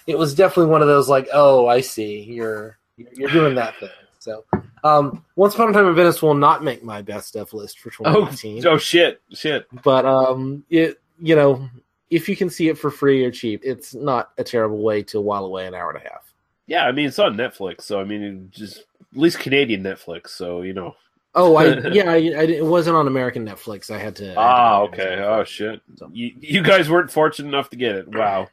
[0.07, 3.89] it was definitely one of those like, oh, I see, you're you're doing that thing.
[4.21, 4.45] So,
[4.85, 7.91] um, Once Upon a Time in Venice will not make my best of list for
[8.05, 9.21] Oh, 2018, oh shit.
[9.33, 9.67] Shit.
[9.83, 11.69] but um, it you know
[12.11, 15.21] if you can see it for free or cheap, it's not a terrible way to
[15.21, 16.32] while away an hour and a half.
[16.67, 20.63] Yeah, I mean it's on Netflix, so I mean just at least Canadian Netflix, so
[20.63, 20.95] you know.
[21.35, 23.91] Oh, I yeah, I, I it wasn't on American Netflix.
[23.91, 24.25] I had to.
[24.25, 25.23] I had to Ah, get okay.
[25.23, 25.81] Oh shit.
[26.13, 28.09] You you guys weren't fortunate enough to get it.
[28.09, 28.49] Wow.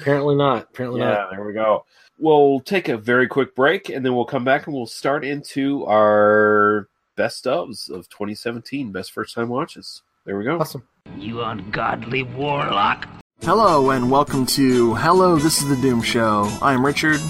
[0.00, 0.64] Apparently not.
[0.72, 1.06] Apparently not.
[1.06, 1.30] Yeah, not.
[1.32, 1.84] there we go.
[2.18, 5.86] We'll take a very quick break and then we'll come back and we'll start into
[5.86, 10.02] our best ofs of 2017, best first time watches.
[10.24, 10.58] There we go.
[10.60, 10.82] Awesome.
[11.16, 13.08] You ungodly warlock.
[13.42, 16.48] Hello and welcome to Hello, this is the Doomed Show.
[16.60, 17.20] I'm Richard.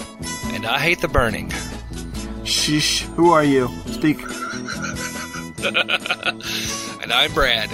[0.53, 1.53] And I hate the burning.
[2.45, 3.69] Shish, who are you?
[3.87, 4.19] Speak.
[5.63, 7.71] and I'm Brad.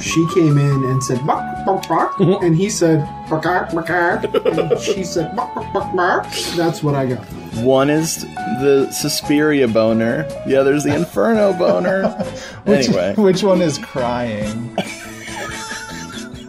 [0.00, 4.78] she came in and said bark bark bark and he said bark bark bark and
[4.80, 7.24] she said bark bark bark bark that's what i got
[7.62, 8.22] One is
[8.60, 12.08] the Suspiria boner, the other's the Inferno boner.
[12.64, 14.76] Which, anyway, which one is crying?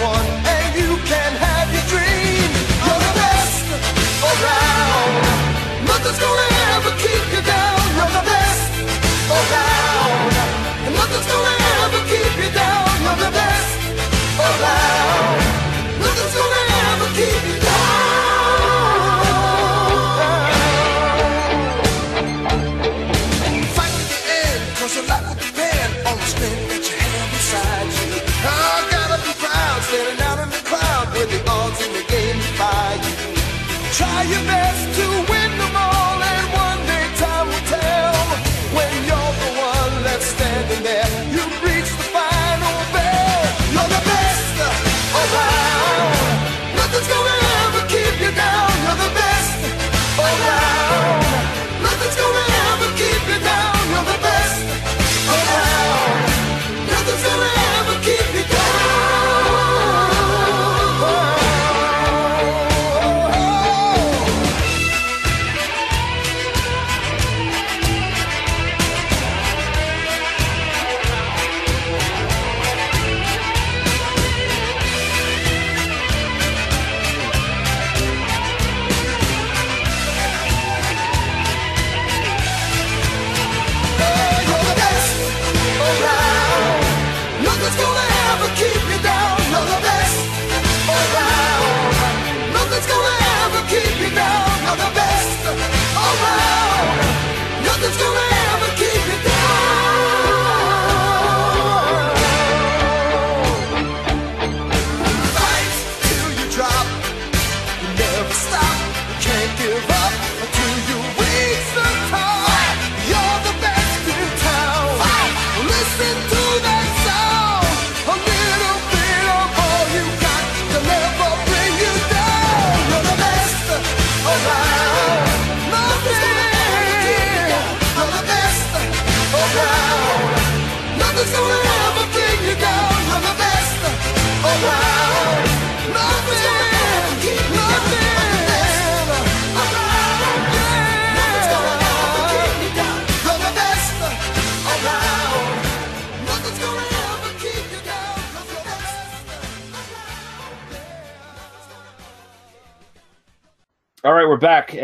[0.00, 0.49] one,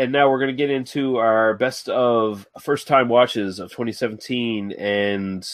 [0.07, 4.71] and now we're going to get into our best of first time watches of 2017,
[4.71, 5.45] and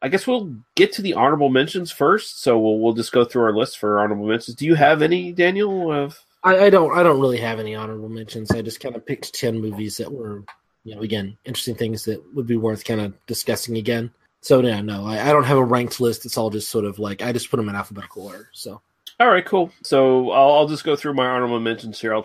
[0.00, 2.40] I guess we'll get to the honorable mentions first.
[2.40, 4.56] So we'll we'll just go through our list for honorable mentions.
[4.56, 5.92] Do you have any, Daniel?
[5.92, 8.50] Of I, I don't I don't really have any honorable mentions.
[8.52, 10.44] I just kind of picked ten movies that were,
[10.84, 14.10] you know, again, interesting things that would be worth kind of discussing again.
[14.40, 16.24] So yeah, no, I, I don't have a ranked list.
[16.24, 18.48] It's all just sort of like I just put them in alphabetical order.
[18.54, 18.80] So
[19.20, 19.70] All right, cool.
[19.82, 22.14] So I'll, I'll just go through my honorable mentions here.
[22.14, 22.24] I'll,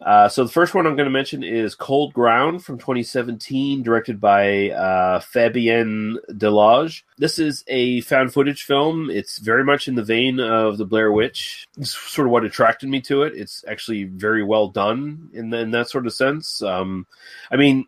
[0.00, 4.20] uh, so the first one I'm going to mention is Cold Ground from 2017, directed
[4.20, 7.02] by uh, Fabien Delage.
[7.16, 9.08] This is a found footage film.
[9.08, 11.66] It's very much in the vein of the Blair Witch.
[11.78, 13.34] It's sort of what attracted me to it.
[13.34, 16.60] It's actually very well done in, the, in that sort of sense.
[16.60, 17.06] Um,
[17.50, 17.86] I mean,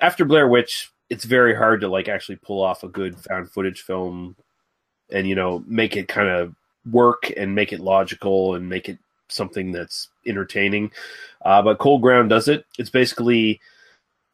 [0.00, 3.82] after Blair Witch, it's very hard to like actually pull off a good found footage
[3.82, 4.36] film
[5.10, 6.54] and you know make it kind of
[6.90, 8.98] work and make it logical and make it
[9.32, 10.90] something that's entertaining.
[11.44, 12.64] Uh, but Cold Ground does it.
[12.78, 13.60] It's basically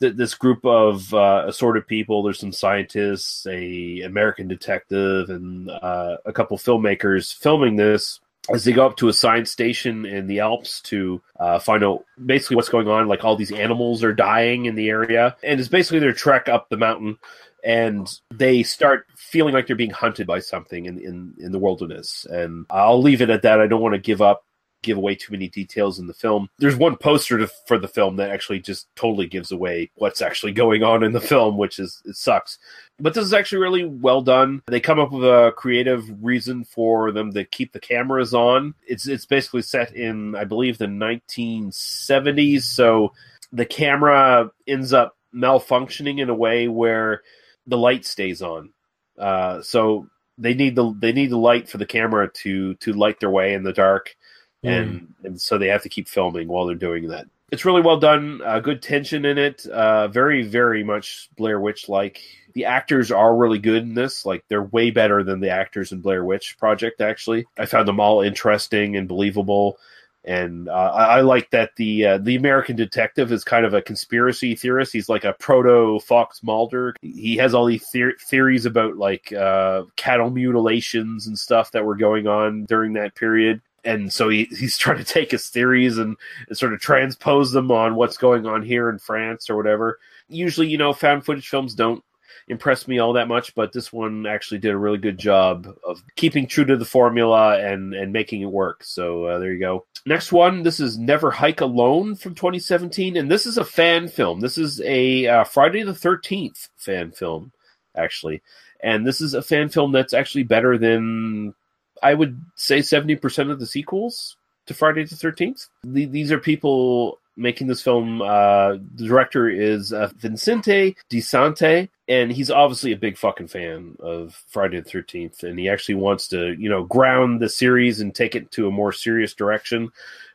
[0.00, 2.22] th- this group of uh, assorted people.
[2.22, 8.20] There's some scientists, a American detective, and uh, a couple filmmakers filming this
[8.52, 12.04] as they go up to a science station in the Alps to uh, find out
[12.24, 13.08] basically what's going on.
[13.08, 16.68] Like all these animals are dying in the area, and it's basically their trek up
[16.68, 17.18] the mountain.
[17.64, 22.24] And they start feeling like they're being hunted by something in, in, in the wilderness.
[22.30, 23.60] And I'll leave it at that.
[23.60, 24.44] I don't want to give up
[24.82, 26.48] give away too many details in the film.
[26.58, 30.52] There's one poster to, for the film that actually just totally gives away what's actually
[30.52, 32.58] going on in the film, which is it sucks.
[32.98, 34.62] But this is actually really well done.
[34.66, 38.74] They come up with a creative reason for them to keep the cameras on.
[38.86, 43.12] It's it's basically set in I believe the 1970s, so
[43.52, 47.22] the camera ends up malfunctioning in a way where
[47.66, 48.72] the light stays on.
[49.18, 50.08] Uh, so
[50.38, 53.54] they need the they need the light for the camera to to light their way
[53.54, 54.14] in the dark
[54.62, 57.26] and and so they have to keep filming while they're doing that.
[57.50, 58.42] It's really well done.
[58.44, 59.66] Uh, good tension in it.
[59.66, 62.20] Uh, very very much Blair Witch like.
[62.54, 64.26] The actors are really good in this.
[64.26, 67.00] Like they're way better than the actors in Blair Witch Project.
[67.00, 69.78] Actually, I found them all interesting and believable.
[70.24, 73.80] And uh, I, I like that the uh, the American detective is kind of a
[73.80, 74.92] conspiracy theorist.
[74.92, 76.96] He's like a proto Fox Mulder.
[77.00, 81.96] He has all these theor- theories about like uh, cattle mutilations and stuff that were
[81.96, 86.16] going on during that period and so he, he's trying to take his theories and,
[86.48, 89.98] and, sort of transpose them on what's going on here in France or whatever.
[90.28, 92.02] Usually, you know, found footage films don't
[92.48, 96.02] impress me all that much, but this one actually did a really good job of
[96.16, 98.82] keeping true to the formula and and making it work.
[98.84, 99.86] So uh, there you go.
[100.06, 104.40] Next one, this is Never Hike Alone from 2017, and this is a fan film.
[104.40, 107.52] This is a uh, Friday the 13th fan film,
[107.94, 108.42] actually,
[108.80, 111.54] and this is a fan film that's actually better than
[112.02, 114.36] I would say 70% of the sequels
[114.66, 115.68] to Friday the 13th.
[115.84, 118.20] These are people making this film.
[118.20, 124.34] Uh, the director is uh, Vincente DiSanti, and he's obviously a big fucking fan of
[124.48, 128.34] Friday the 13th, and he actually wants to, you know, ground the series and take
[128.34, 129.90] it to a more serious direction.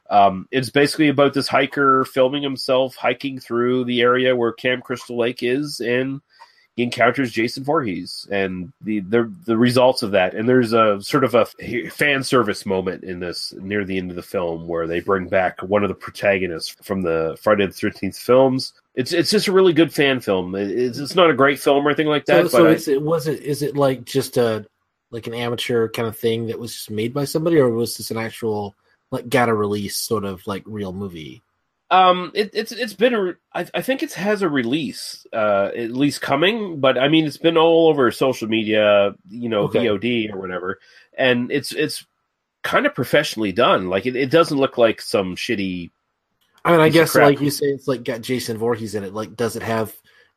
[0.10, 5.18] Um, it's basically about this hiker filming himself hiking through the area where Camp Crystal
[5.18, 6.22] Lake is, and
[6.78, 10.34] encounters Jason Voorhees and the, the the results of that.
[10.34, 11.46] And there's a sort of a
[11.90, 15.62] fan service moment in this near the end of the film where they bring back
[15.62, 18.74] one of the protagonists from the Friday the Thirteenth films.
[18.96, 20.56] It's it's just a really good fan film.
[20.56, 22.50] It's, it's not a great film or anything like that.
[22.50, 24.66] So, so it's, it was it is it like just a
[25.12, 28.10] like an amateur kind of thing that was just made by somebody, or was this
[28.10, 28.76] an actual
[29.12, 31.44] like got a release sort of like real movie?
[31.90, 35.92] Um, it, it's it's been a, I, I think it has a release, uh, at
[35.92, 39.86] least coming, but I mean it's been all over social media, you know, Okay.
[39.86, 40.80] VOD or whatever,
[41.18, 42.06] and it's it's
[42.64, 43.90] kind of professionally done.
[43.90, 45.92] Like it, it doesn't look like some shitty.
[46.66, 49.14] I mean, I guess like you say, it's like got Jason Voorhees in it.
[49.14, 49.94] Like, does it have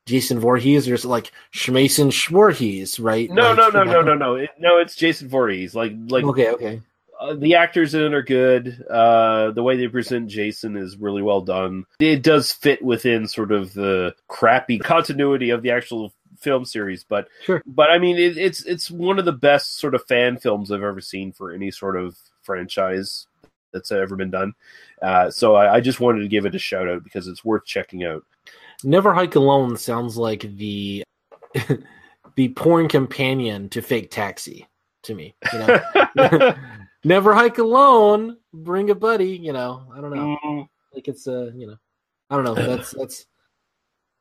[0.06, 3.02] Jason Voorhees, or is it like Schmason Schwarhees?
[3.02, 3.30] Right?
[3.30, 4.78] No, Like, no, no, you no, no, no, it, no.
[4.78, 5.74] It's Jason Voorhees.
[5.74, 6.82] Like like Okay, okay.
[7.20, 8.84] Uh, the actors in it are good.
[8.90, 11.84] Uh, the way they present Jason is really well done.
[12.00, 17.28] It does fit within sort of the crappy continuity of the actual film series, but
[17.44, 17.62] Sure.
[17.66, 20.82] but I mean, it, it's it's one of the best sort of fan films I've
[20.82, 23.26] ever seen for any sort of franchise
[23.72, 24.54] that's ever been done.
[25.02, 27.64] Uh, so I, I just wanted to give it a shout out because it's worth
[27.64, 28.24] checking out.
[28.84, 31.02] Never Hike Alone sounds like the
[32.36, 34.66] the porn companion to Fake Taxi
[35.04, 35.34] to me.
[35.52, 35.80] You know,
[37.06, 38.36] Never Hike Alone.
[38.52, 39.36] Bring a buddy.
[39.36, 40.36] You know, I don't know.
[40.44, 40.68] Mm.
[40.92, 41.76] Like it's a you know,
[42.28, 42.54] I don't know.
[42.54, 43.26] That's that's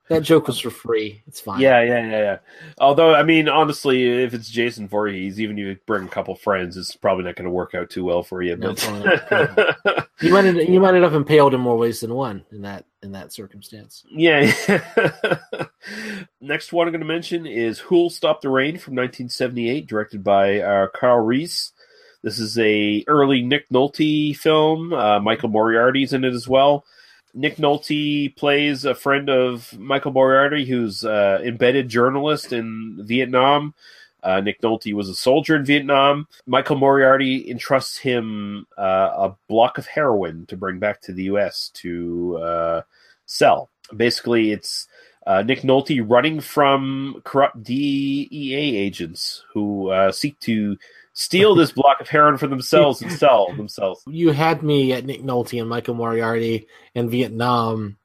[0.10, 1.24] that joke was for free.
[1.26, 1.60] It's fine.
[1.62, 2.38] Yeah, yeah, yeah, yeah.
[2.78, 6.78] Although, I mean, honestly, if it's Jason Voorhees, even if you bring a couple friends,
[6.78, 8.56] it's probably not going to work out too well for you.
[8.56, 10.04] No, But probably.
[10.22, 12.86] You might end, you might end up impaled in more ways than one in that
[13.04, 14.06] in that circumstance.
[14.10, 14.50] Yeah.
[16.40, 20.60] Next one I'm going to mention is Who'll Stop the Rain from 1978, directed by
[20.60, 21.74] uh, Carl Reisz.
[22.26, 24.92] This is a early Nick Nolte film.
[24.92, 26.84] Uh, Michael Moriarty's in it as well.
[27.36, 33.76] Nick Nolte plays a friend of Michael Moriarty, who's uh, embedded journalist in Vietnam.
[34.24, 36.28] Uh, Nick Nolte was a soldier in Vietnam.
[36.48, 41.70] Michael Moriarty entrusts him uh, a block of heroin to bring back to the U.S.
[41.76, 42.82] to uh,
[43.28, 43.70] sell.
[43.96, 44.88] Basically, it's
[45.28, 50.76] uh, Nick Nolte running from corrupt DEA agents who uh, seek to
[51.16, 54.04] steal this block of heroin for themselves and sell themselves.
[54.08, 57.98] You had me at Nick Nolte and Michael Moriarty and Vietnam,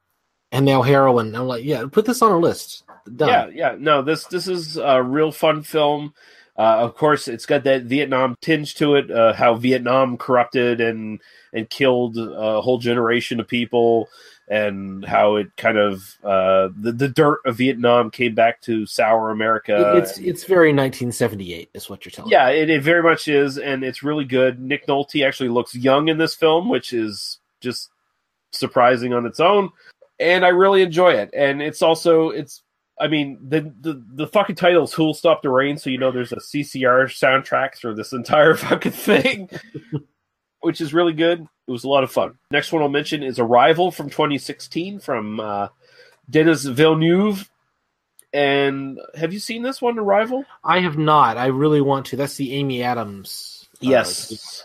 [0.51, 1.35] and now heroin.
[1.35, 2.83] I'm like, yeah, put this on a list.
[3.15, 3.29] Done.
[3.29, 3.75] Yeah, yeah.
[3.77, 6.13] No, this this is a real fun film.
[6.57, 9.09] Uh, of course, it's got that Vietnam tinge to it.
[9.09, 11.21] Uh, how Vietnam corrupted and
[11.53, 14.09] and killed a whole generation of people,
[14.47, 19.31] and how it kind of uh, the the dirt of Vietnam came back to sour
[19.31, 19.93] America.
[19.95, 22.31] it's it's very 1978, is what you're telling.
[22.31, 24.59] yeah, it, it very much is, and it's really good.
[24.59, 27.89] Nick Nolte actually looks young in this film, which is just
[28.51, 29.69] surprising on its own,
[30.19, 31.29] and I really enjoy it.
[31.33, 32.61] And it's also it's
[33.01, 36.11] I mean the the the fucking title is "Who'll Stop the Rain," so you know
[36.11, 39.49] there's a CCR soundtrack through this entire fucking thing,
[40.61, 41.41] which is really good.
[41.41, 42.37] It was a lot of fun.
[42.51, 45.67] Next one I'll mention is Arrival from 2016 from uh,
[46.29, 47.49] Denis Villeneuve.
[48.33, 50.45] And have you seen this one, Arrival?
[50.63, 51.37] I have not.
[51.37, 52.15] I really want to.
[52.15, 53.67] That's the Amy Adams.
[53.75, 54.63] uh, Yes.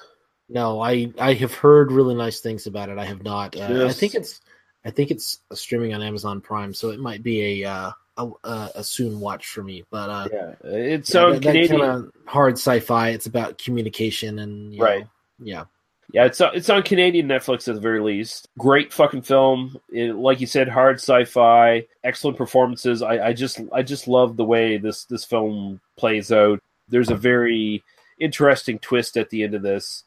[0.48, 2.98] no, I I have heard really nice things about it.
[2.98, 3.56] I have not.
[3.56, 4.40] Uh, I think it's
[4.84, 8.84] I think it's streaming on Amazon Prime, so it might be a uh, a, a,
[8.84, 9.84] soon watch for me.
[9.90, 11.80] But uh, yeah, it's yeah, on that, that Canadian.
[11.80, 13.10] kinda hard sci-fi.
[13.10, 15.00] It's about communication and Right.
[15.00, 15.08] know,
[15.38, 15.64] yeah.
[16.12, 18.48] Yeah, it's it's on Canadian Netflix at the very least.
[18.56, 19.76] Great fucking film.
[19.90, 23.02] It, like you said, hard sci-fi, excellent performances.
[23.02, 26.60] I, I just I just love the way this this film plays out.
[26.88, 27.82] There's a very
[28.20, 30.04] interesting twist at the end of this,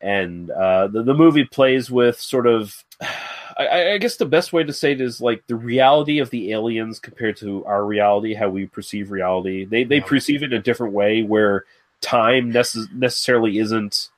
[0.00, 2.84] and uh, the the movie plays with sort of.
[3.58, 6.52] I, I guess the best way to say it is like the reality of the
[6.52, 9.64] aliens compared to our reality, how we perceive reality.
[9.64, 11.64] They they perceive it in a different way, where
[12.00, 14.08] time necess- necessarily isn't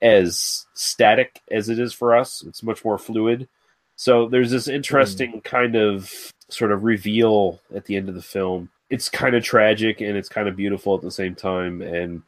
[0.00, 2.42] as static as it is for us.
[2.46, 3.48] It's much more fluid.
[3.96, 5.44] So there's this interesting mm.
[5.44, 8.68] kind of sort of reveal at the end of the film.
[8.90, 12.22] It's kind of tragic and it's kind of beautiful at the same time, and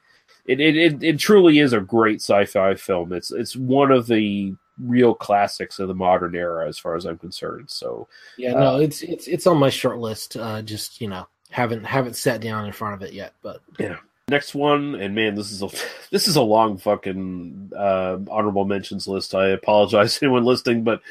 [0.47, 3.12] it it, it, it truly is a great sci-fi film.
[3.12, 7.18] It's it's one of the real classics of the modern era, as far as I'm
[7.18, 7.70] concerned.
[7.70, 10.36] So Yeah, uh, no, it's it's it's on my short list.
[10.36, 13.96] Uh, just you know, haven't haven't sat down in front of it yet, but Yeah.
[14.28, 15.68] Next one, and man, this is a
[16.10, 19.34] this is a long fucking uh, honorable mentions list.
[19.34, 21.02] I apologize to anyone listening, but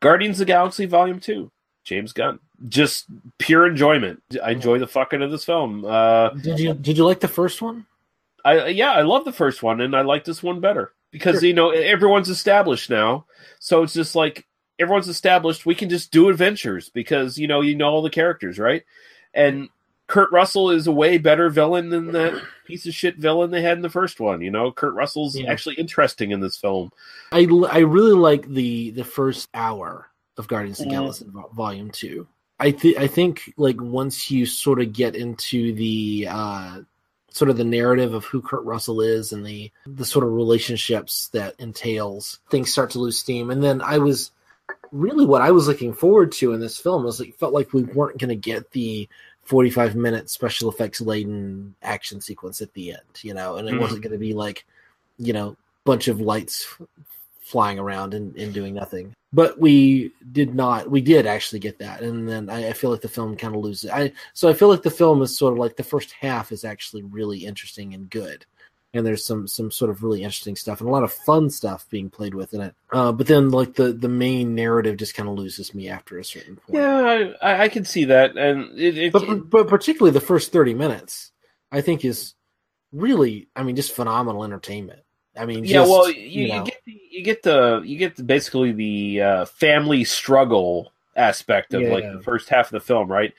[0.00, 1.50] Guardians of the Galaxy Volume Two,
[1.82, 2.38] James Gunn,
[2.68, 3.06] just
[3.38, 4.22] pure enjoyment.
[4.42, 5.84] I enjoy the fucking of this film.
[5.84, 7.86] Uh, did you did you like the first one?
[8.44, 11.46] I yeah, I love the first one, and I like this one better because Sure.
[11.46, 13.24] you know everyone's established now,
[13.60, 14.44] so it's just like
[14.80, 15.64] everyone's established.
[15.64, 18.82] We can just do adventures because you know you know all the characters, right?
[19.32, 19.68] And
[20.08, 22.34] Kurt Russell is a way better villain than that
[22.66, 24.40] piece of shit villain they had in the first one.
[24.42, 25.50] You know, Kurt Russell's Yeah.
[25.52, 26.90] actually interesting in this film.
[27.30, 30.94] I l- I really like the the first hour of Guardians of the Mhm.
[30.94, 32.26] Galaxy Vol- Volume Two.
[32.58, 36.80] I think I think like once you sort of get into the uh,
[37.34, 41.28] sort of the narrative of who Kurt Russell is and the the sort of relationships
[41.32, 43.50] that entails, things start to lose steam.
[43.50, 44.30] And then I was
[44.92, 47.82] really what I was looking forward to in this film was like felt like we
[47.82, 49.08] weren't going to get the
[49.42, 53.80] 45 minute special effects laden action sequence at the end, you know, and it Mhm.
[53.80, 54.64] wasn't going to be like,
[55.18, 56.86] you know, bunch of lights f-
[57.40, 59.12] flying around and, and doing nothing.
[59.34, 60.88] But we did not.
[60.88, 63.62] We did actually get that, and then I, I feel like the film kind of
[63.62, 63.90] loses.
[63.90, 66.64] I so I feel like the film is sort of like the first half is
[66.64, 68.46] actually really interesting and good,
[68.92, 71.84] and there's some some sort of really interesting stuff and a lot of fun stuff
[71.90, 72.74] being played with in it.
[72.92, 76.24] Uh, but then like the the main narrative just kind of loses me after a
[76.24, 76.78] certain point.
[76.78, 80.74] Yeah, I, I- can see that, and it, it, But but particularly the first thirty
[80.74, 81.32] minutes,
[81.72, 82.34] I think is
[82.92, 85.00] really, I mean, just phenomenal entertainment.
[85.36, 86.64] I mean, yeah, just, well, you, you you, know.
[86.64, 86.72] the,
[87.14, 91.92] you get the you get the, basically the uh, family struggle aspect of Yeah.
[91.92, 93.32] like the first half of the film, right?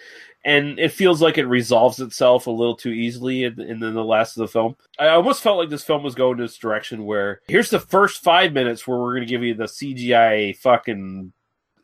[0.46, 4.38] And it feels like it resolves itself a little too easily in, in the last
[4.38, 4.76] of the film.
[5.00, 8.54] I almost felt like this film was going this direction where here's the first five
[8.54, 11.34] minutes where we're going to give you the CGI fucking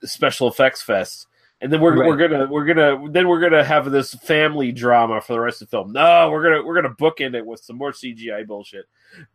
[0.04, 1.28] special effects fest,
[1.60, 2.08] and then we're Right.
[2.08, 5.68] we're gonna we're gonna then we're gonna have this family drama for the rest of
[5.70, 5.92] the film.
[5.92, 8.86] No, we're gonna we're gonna bookend it with some more CGI bullshit.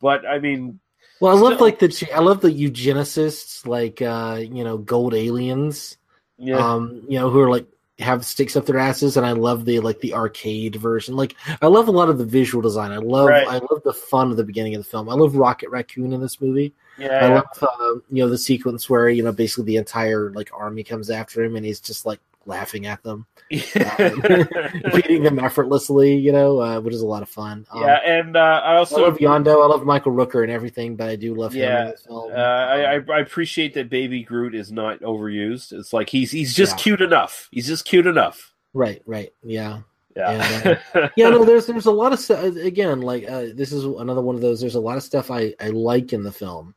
[0.01, 0.79] But I mean,
[1.21, 5.97] Well, I love like the I love the eugenicists, like uh, you know, gold aliens.
[6.39, 6.59] Yeah.
[6.59, 7.67] Um, you know, who are like
[7.99, 11.17] have sticks up their asses, and I love the like the arcade version.
[11.17, 12.93] Like, I love a lot of the visual design.
[12.93, 13.47] I love Right.
[13.47, 15.09] I love the fun of the beginning of the film.
[15.09, 16.75] I love Rocket Raccoon in this movie.
[16.99, 20.51] Yeah, I love uh, you know the sequence where you know basically the entire like
[20.53, 24.11] army comes after him, and he's just like laughing at them, uh,
[24.95, 26.17] beating them effortlessly.
[26.17, 27.67] You know, uh, which is a lot of fun.
[27.71, 29.49] Um, yeah, and uh, I I also love Yondu.
[29.49, 33.01] I love Michael Rooker and everything, but I do love him yeah, uh, I, I
[33.13, 35.73] I appreciate that Baby Groot is not overused.
[35.73, 36.83] It's like he's he's just Yeah.
[36.83, 37.49] cute enough.
[37.51, 38.53] He's just cute enough.
[38.75, 39.81] Right, right, yeah,
[40.15, 40.31] Yeah.
[40.31, 41.31] And, uh, yeah.
[41.31, 42.43] No, there's there's a lot of stuff.
[42.57, 44.61] Again, like uh, this is another one of those.
[44.61, 46.75] There's a lot of stuff I I like in the film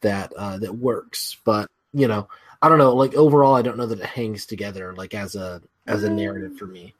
[0.00, 2.28] that uh, that works, but you know,
[2.62, 2.94] I don't know.
[2.94, 6.56] Like overall, I don't know that it hangs together like as a as a narrative
[6.58, 6.94] for me.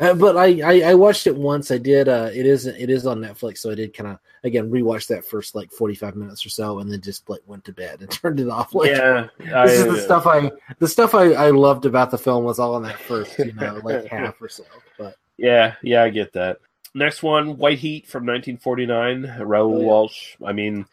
[0.00, 1.70] Uh, but I, I I watched it once.
[1.72, 2.08] I did.
[2.08, 5.24] Uh, it is it is on Netflix, so I did kind of again rewatch that
[5.24, 8.10] first like forty five minutes or so, and then just like went to bed and
[8.12, 8.74] turned it off.
[8.74, 12.18] Like, Yeah, this is I- the stuff I the stuff I, I loved about the
[12.18, 14.62] film was all in that first you know like half or so.
[14.98, 16.58] But Yeah, yeah, I get that.
[16.94, 19.84] Next one, White Heat from 1949, Raoul Oh, yeah.
[19.86, 20.36] Walsh.
[20.44, 20.86] I mean,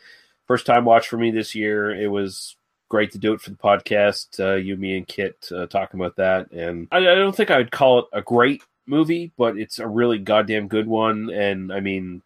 [0.48, 1.92] first time watch for me this year.
[1.92, 2.56] It was
[2.90, 4.40] great to do it for the podcast.
[4.40, 7.58] Uh, you, me, and Kit uh, talking about that, and I, I don't think I
[7.58, 11.30] would call it a great movie, but it's a really goddamn good one.
[11.32, 12.22] And I mean,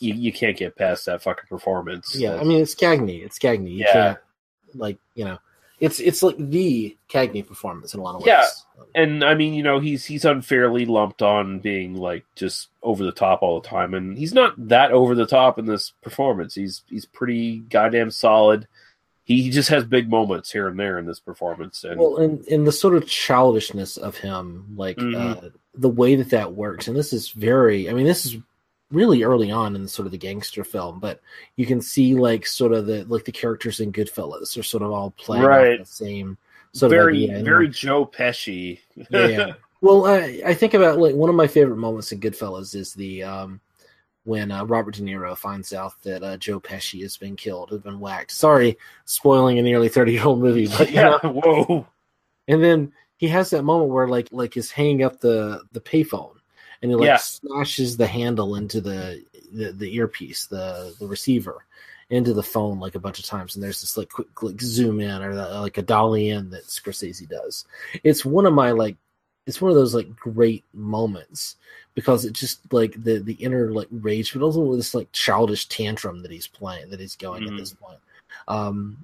[0.00, 2.14] you, you can't get past that fucking performance.
[2.16, 3.24] yeah, I mean it's Cagney.
[3.24, 3.70] It's Cagney.
[3.72, 3.92] You Yeah.
[3.92, 4.18] can't
[4.74, 5.38] like you know
[5.80, 8.26] it's it's like the Cagney performance in a lot of ways.
[8.26, 8.44] Yeah,
[8.94, 13.12] and I mean, you know, he's he's unfairly lumped on being like just over the
[13.12, 16.54] top all the time, and he's not that over the top in this performance.
[16.54, 18.66] He's he's pretty goddamn solid.
[19.26, 22.66] He, just has big moments here and there in this performance, and Well, and, and
[22.66, 25.44] the sort of childishness of him, like Mhm.
[25.44, 28.36] uh, the way that that works, and this is very, I mean, this is
[28.92, 31.20] really early on in sort of the gangster film, but
[31.56, 34.92] you can see like sort of the like the characters in Goodfellas are sort of
[34.92, 35.80] all playing Right.
[35.80, 36.38] the same
[36.72, 38.78] sort very of and, very Joe Pesci.
[39.10, 39.52] yeah, yeah.
[39.82, 43.22] Well, I, I think about like one of my favorite moments in Goodfellas is the
[43.24, 43.60] um,
[44.26, 47.80] when uh, Robert De Niro finds out that uh, Joe Pesci has been killed, has
[47.80, 48.32] been whacked.
[48.32, 51.18] Sorry, spoiling a nearly thirty year old movie, but you yeah.
[51.22, 51.30] know.
[51.32, 51.86] Whoa.
[52.48, 56.34] And then he has that moment where like like he's hanging up the the payphone,
[56.82, 57.16] and he like Yeah.
[57.18, 59.22] smashes the handle into the,
[59.52, 61.64] the the earpiece, the the receiver,
[62.10, 63.54] into the phone like a bunch of times.
[63.54, 66.64] And there's this like quick like zoom in or the, like a dolly in that
[66.64, 67.64] Scorsese does.
[68.02, 68.96] It's one of my like
[69.46, 71.54] it's one of those like great moments
[71.96, 76.22] because it just like the the inner like rage, but also this like childish tantrum
[76.22, 77.98] that he's playing that he's going at this point.
[78.46, 78.98] Um,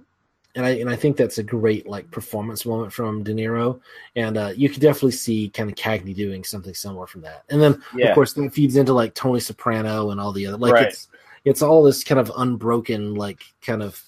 [0.54, 3.80] and I and I think that's a great like performance moment from De Niro,
[4.14, 7.44] and uh, you could definitely see kind of Cagney doing something similar from that.
[7.48, 8.10] And then Yeah.
[8.10, 10.88] of course that feeds into like Tony Soprano and all the other like Right.
[10.88, 11.08] it's
[11.46, 14.00] it's all this kind of unbroken like kind of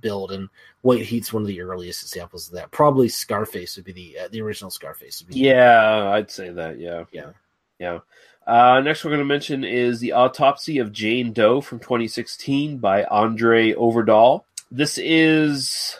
[0.00, 0.32] build.
[0.32, 0.48] And
[0.80, 2.70] White Heat's one of the earliest examples of that.
[2.70, 6.78] Probably Scarface would be the uh, the original Scarface would be Yeah, I'd say that.
[6.78, 7.32] Yeah, yeah,
[7.78, 8.00] yeah.
[8.46, 13.04] Uh, next, we're going to mention is the autopsy of Jane Doe from 2016 by
[13.04, 14.44] André Øvredal.
[14.70, 15.96] This is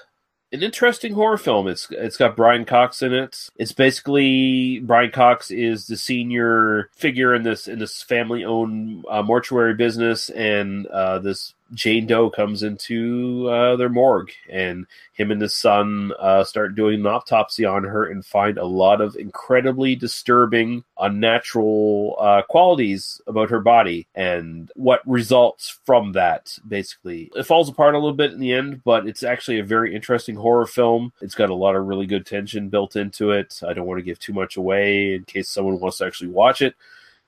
[0.52, 1.66] an interesting horror film.
[1.66, 3.50] It's it's got Brian Cox in it.
[3.56, 9.22] It's basically Brian Cox is the senior figure in this in this family owned uh,
[9.22, 15.40] mortuary business, and uh, this Jane Doe comes into uh, their morgue, and him and
[15.40, 19.96] his son uh, start doing an autopsy on her and find a lot of incredibly
[19.96, 26.56] disturbing, unnatural uh, qualities about her body, and what results from that.
[26.68, 29.94] Basically, it falls apart a little bit in the end, but it's actually a very
[29.94, 31.12] interesting horror film.
[31.22, 33.60] It's got a lot of really good tension built into it.
[33.66, 36.60] I don't want to give too much away in case someone wants to actually watch
[36.62, 36.74] it.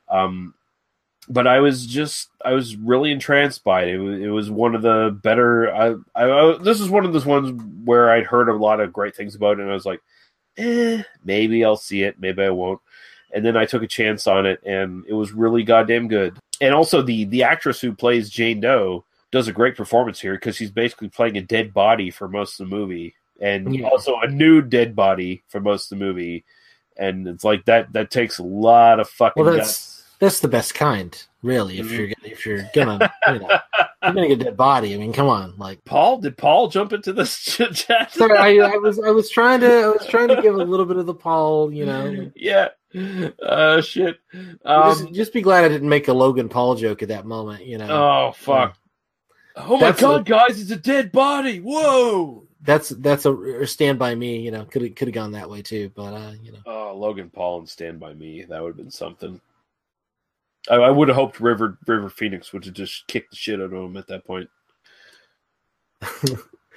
[0.08, 0.54] Um,
[1.28, 3.94] but I was just I was really entranced by it.
[3.94, 5.74] It was, it was one of the better.
[5.74, 8.92] I, I, I this is one of those ones where I'd heard a lot of
[8.92, 10.00] great things about it, and I was like,
[10.56, 12.80] eh, maybe I'll see it, maybe I won't.
[13.32, 16.38] And then I took a chance on it, and it was really goddamn good.
[16.60, 20.56] And also the the actress who plays Jane Doe does a great performance here because
[20.56, 23.88] she's basically playing a dead body for most of the movie, and Yeah.
[23.88, 26.44] also a nude dead body for most of the movie.
[26.96, 29.95] And it's like that that takes a lot of fucking Well, guts.
[30.18, 31.78] That's the best kind, really.
[31.78, 31.90] If Mhm.
[31.98, 33.48] you're gonna- if you're gonna you know
[34.04, 34.94] you're gonna get a dead body.
[34.94, 37.38] I mean, come on, like Paul, did Paul jump into this
[37.74, 38.12] chat?
[38.12, 40.86] Sorry, I, I was I was trying to I was trying to give a little
[40.86, 42.30] bit of the Paul, you know.
[42.36, 42.68] yeah.
[43.42, 44.18] Uh, shit.
[44.64, 47.66] Um, just, just be glad I didn't make a Logan Paul joke at that moment,
[47.66, 47.88] you know.
[47.88, 48.76] oh fuck.
[49.56, 51.60] Oh my That's god, a- guys, it's a dead body.
[51.60, 52.44] Whoa.
[52.62, 54.64] That's that's a or Stand by Me, you know.
[54.64, 56.58] Could have could have gone that way too, but uh, you know.
[56.66, 58.44] Oh, Logan Paul and Stand by Me.
[58.48, 59.40] That would have been something.
[60.70, 63.66] I, I would have hoped River River Phoenix would have just kicked the shit out
[63.66, 64.48] of him at that point.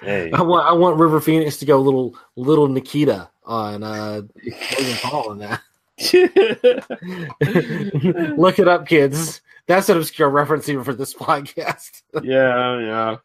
[0.01, 4.97] hey, I want I want River Phoenix to go little little Nikita on uh Logan
[5.01, 5.61] Paul in that.
[8.37, 9.41] Look it up, kids.
[9.67, 12.01] That's an obscure reference even for this podcast.
[12.23, 13.17] yeah, yeah.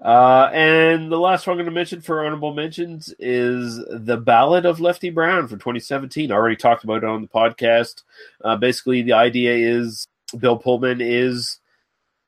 [0.00, 4.66] Uh, and the last one I'm going to mention for honorable mentions is the Ballad
[4.66, 6.30] of Lefty Brown from 2017.
[6.30, 8.02] I already talked about it on the podcast.
[8.44, 10.06] Uh, basically, the idea is
[10.38, 11.60] Bill Pullman is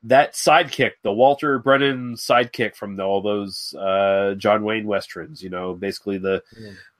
[0.04, 5.42] that sidekick, the Walter Brennan sidekick from the, all those uh, John Wayne westerns.
[5.42, 6.42] You know, basically the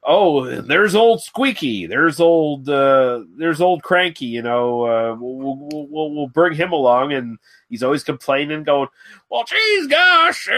[0.08, 4.26] oh, there's old Squeaky, there's old, uh, there's old Cranky.
[4.26, 7.38] You know, uh, we'll, we'll, we'll, we'll bring him along, and
[7.68, 8.88] he's always complaining, going,
[9.30, 10.52] "Well, geez, gosh, uh,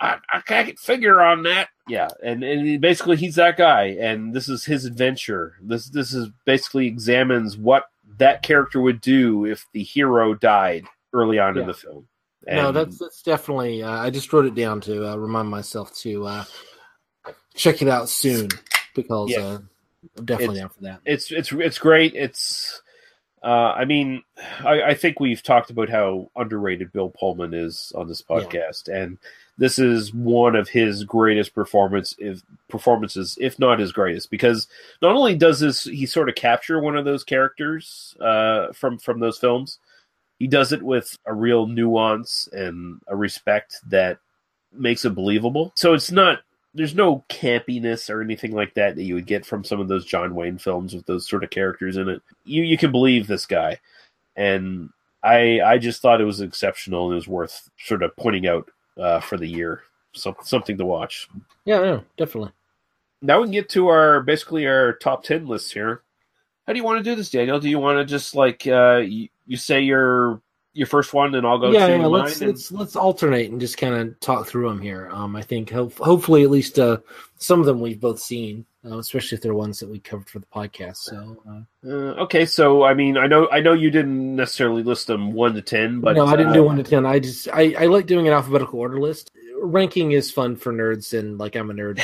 [0.00, 4.32] I, I can't get figure on that." yeah, and, and basically he's that guy, and
[4.32, 5.56] this is his adventure.
[5.60, 7.86] This this is basically examines what
[8.18, 12.06] that character would do if the hero died early on in the film.
[12.46, 13.82] no, that's that's definitely.
[13.82, 16.44] Uh, I just wrote it down to uh, remind myself to uh,
[17.54, 18.48] check it out soon
[18.94, 19.38] because Yeah.
[19.38, 19.58] uh,
[20.18, 21.00] I'm definitely It's- down for that.
[21.04, 22.14] it's it's it's great.
[22.14, 22.80] It's
[23.42, 24.22] uh, I mean,
[24.64, 29.16] I, I think we've talked about how underrated Bill Pullman is on this podcast, and
[29.56, 34.68] this is one of his greatest performance if performances, if not his greatest, because
[35.00, 39.20] not only does this he sort of capture one of those characters uh, from from
[39.20, 39.78] those films,
[40.38, 44.18] he does it with a real nuance and a respect that
[44.72, 45.72] makes it believable.
[45.76, 46.40] So it's not
[46.74, 50.04] there's no campiness or anything like that that you would get from some of those
[50.04, 52.22] John Wayne films with those sort of characters in it.
[52.44, 53.80] You you can believe this guy,
[54.36, 54.90] and
[55.22, 58.70] I I just thought it was exceptional and it was worth sort of pointing out
[58.96, 59.82] uh, for the year.
[60.12, 61.28] So, something to watch.
[61.64, 62.52] Yeah, yeah, definitely.
[63.22, 66.02] Now we can get to our basically our top ten list here.
[66.66, 67.60] How do you want to do this, Daniel?
[67.60, 70.40] Do you want to just like uh, you, you say your
[70.72, 73.60] your first one and I'll go yeah, to yeah, let's and- let's let's alternate and
[73.60, 75.08] just kind of talk through them here.
[75.12, 76.98] Um, I think ho- hopefully at least uh,
[77.38, 80.38] some of them we've both seen, uh, especially if they're ones that we covered for
[80.38, 80.98] the podcast.
[80.98, 85.08] So uh, Uh, okay, so I mean, I know I know you didn't necessarily list
[85.08, 87.04] them one to ten, but no, I didn't uh, do one to ten.
[87.04, 89.30] I just I, I like doing an alphabetical order list.
[89.62, 91.98] Ranking is fun for nerds, and like I'm a nerd,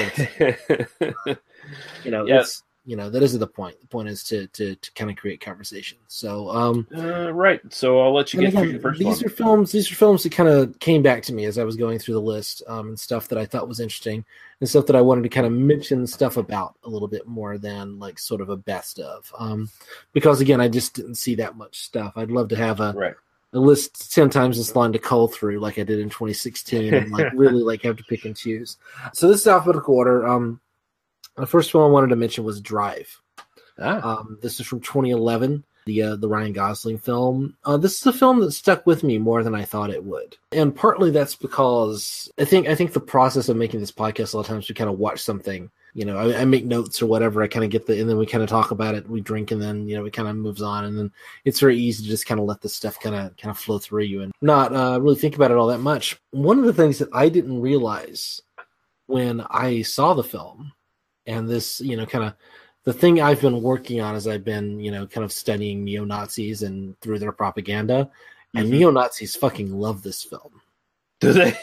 [1.24, 1.38] but
[2.04, 2.40] you know, Yeah.
[2.40, 3.78] it's you know that isn't the point.
[3.80, 5.98] The point is to to, to kind of create conversation.
[6.06, 7.60] So um, Uh, right.
[7.68, 9.26] So I'll let you get through again, first these one.
[9.26, 9.72] are films.
[9.72, 12.14] These are films that kind of came back to me as I was going through
[12.14, 14.24] the list, um, and stuff that I thought was interesting,
[14.60, 17.58] and stuff that I wanted to kind of mention stuff about a little bit more
[17.58, 19.30] than like sort of a best of.
[19.36, 19.68] Um,
[20.12, 22.12] because again, I just didn't see that much stuff.
[22.14, 23.14] I'd love to have a right.
[23.52, 27.10] a list ten times this long to cull through, like I did in 2016, and
[27.10, 28.76] like really like have to pick and choose.
[29.12, 30.24] So this is alphabetical order.
[30.24, 30.60] Um,
[31.36, 33.20] the first one I wanted to mention was Drive.
[33.78, 37.56] Um, this is from 2011, the uh, the Ryan Gosling film.
[37.64, 40.36] Uh, this is a film that stuck with me more than I thought it would,
[40.52, 44.38] and partly that's because I think I think the process of making this podcast a
[44.38, 45.70] lot of times we kind of watch something.
[45.92, 47.42] You know, I, I make notes or whatever.
[47.42, 49.08] I kind of get the, and then we kind of talk about it.
[49.08, 51.12] We drink, and then you know, we kind of moves on, and then
[51.44, 53.78] it's very easy to just kind of let this stuff kind of kind of flow
[53.78, 56.18] through you and not uh, really think about it all that much.
[56.30, 58.40] One of the things that I didn't realize
[59.06, 60.72] when I saw the film,
[61.26, 62.34] and this, you know, kind of
[62.84, 66.04] the thing I've been working on is I've been, you know, kind of studying neo
[66.04, 68.10] Nazis and through their propaganda,
[68.54, 68.70] and Mhm.
[68.70, 70.60] neo Nazis fucking love this film.
[71.20, 71.58] Do they?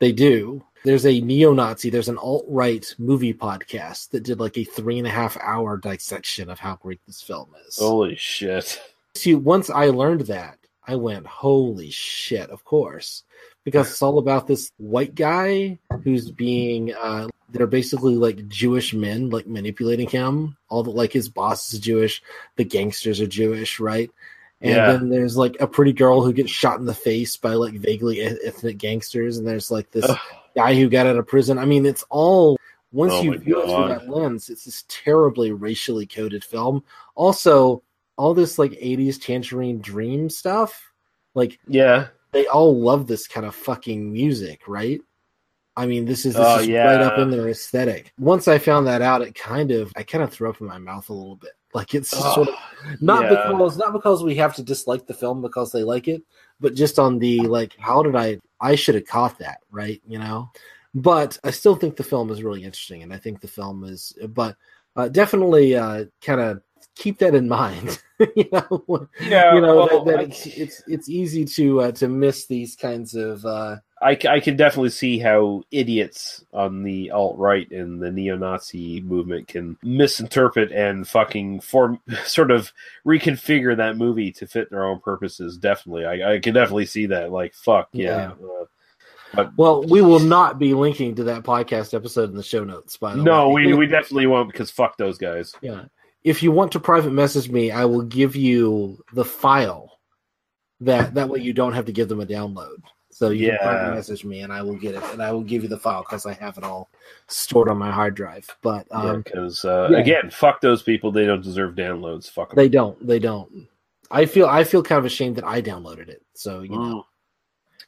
[0.00, 0.64] They do.
[0.84, 4.98] There's a neo Nazi, there's an alt right movie podcast that did like a three
[4.98, 7.76] and a half hour dissection of how great this film is.
[7.78, 8.80] Holy shit!
[9.14, 13.22] See, once I learned that, I went, holy shit, of course.
[13.64, 19.30] Because it's all about this white guy who's being, uh, they're basically like Jewish men,
[19.30, 20.56] like manipulating him.
[20.68, 22.22] All the, like his boss is Jewish,
[22.56, 24.10] the gangsters are Jewish, right?
[24.60, 24.86] And Yeah.
[24.86, 28.20] then there's like a pretty girl who gets shot in the face by like vaguely
[28.20, 29.38] ethnic gangsters.
[29.38, 30.18] And there's like this Ugh.
[30.56, 31.58] guy who got out of prison.
[31.58, 32.56] I mean, it's all,
[32.90, 36.82] once Oh you view it through that lens, it's this terribly racially coded film.
[37.14, 37.82] Also,
[38.16, 40.92] all this like 80s tangerine dream stuff
[41.34, 42.08] like Yeah.
[42.32, 45.00] They all love this kind of fucking music right?
[45.76, 48.12] I mean this is this Oh, is right up in their aesthetic.
[48.18, 50.78] Once i found that out it kind of i kind of threw up in my
[50.78, 51.52] mouth a little bit.
[51.74, 52.54] Like it's Oh, sort of
[53.00, 53.28] not yeah.
[53.30, 56.22] because not because we have to dislike the film because they like it
[56.60, 60.02] but just on the like how did i i should have caught that right?
[60.06, 60.50] You know?
[60.94, 64.12] But i still think the film is really interesting and i think the film is
[64.28, 64.56] but
[64.94, 66.62] uh, definitely uh kind of
[66.94, 68.00] keep that in mind
[68.36, 71.92] you know Yeah, you know well, that, that I- it's, it's it's easy to uh,
[71.92, 77.12] to miss these kinds of uh I I can definitely see how idiots on the
[77.12, 82.72] alt right and the neo Nazi movement can misinterpret and fucking form sort of
[83.06, 85.56] reconfigure that movie to fit their own purposes.
[85.56, 87.30] Definitely, I, I can definitely see that.
[87.30, 88.32] Like, fuck yeah.
[88.32, 88.64] Uh,
[89.34, 92.96] but well we will not be linking to that podcast episode in the show notes
[92.98, 95.54] by the no, way we we definitely won't because fuck those guys.
[95.62, 95.84] yeah
[96.24, 99.98] if you want to private message me i will give you the file
[100.80, 102.76] that that way you don't have to give them a download
[103.10, 103.58] so you Yeah.
[103.58, 105.78] can private message me and i will get it and i will give you the
[105.78, 106.90] file because i have it all
[107.28, 109.98] stored on my hard drive but um Because uh, yeah.
[109.98, 111.12] again, fuck those people.
[111.12, 112.30] They don't deserve downloads.
[112.30, 112.56] Fuck 'em.
[112.56, 113.04] They don't.
[113.06, 113.68] They don't.
[114.10, 116.22] I feel I feel kind of ashamed that I downloaded it.
[116.34, 117.06] So you know.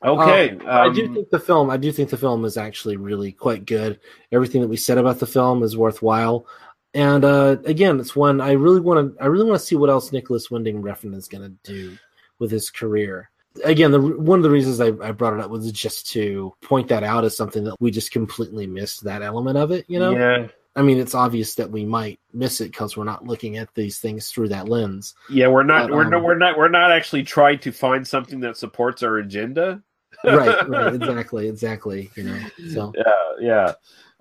[0.05, 1.71] Okay, Um, I do um, think the film.
[1.71, 4.01] I do think the film is actually really quite good.
[4.33, 6.47] Everything that we said about the film is worthwhile.
[6.95, 9.23] And uh, again, it's one I really want to.
[9.23, 11.99] I really want to see what else Nicolas Winding Refn is going to do
[12.39, 13.31] with his career.
[13.65, 16.89] again, the one of the reasons I, I brought it up was just to point
[16.89, 19.85] that out as something that we just completely missed that element of it.
[19.89, 20.49] You know, Yeah.
[20.77, 23.99] I mean, it's obvious that we might miss it because we're not looking at these
[23.99, 25.15] things through that lens.
[25.31, 28.07] Yeah, we're not But, we're um, no, we're not we're not actually trying to find
[28.07, 29.83] something that supports our agenda.
[30.25, 32.11] right, right, exactly, exactly.
[32.17, 32.41] You know,
[32.73, 33.05] so Yeah,
[33.41, 33.73] yeah.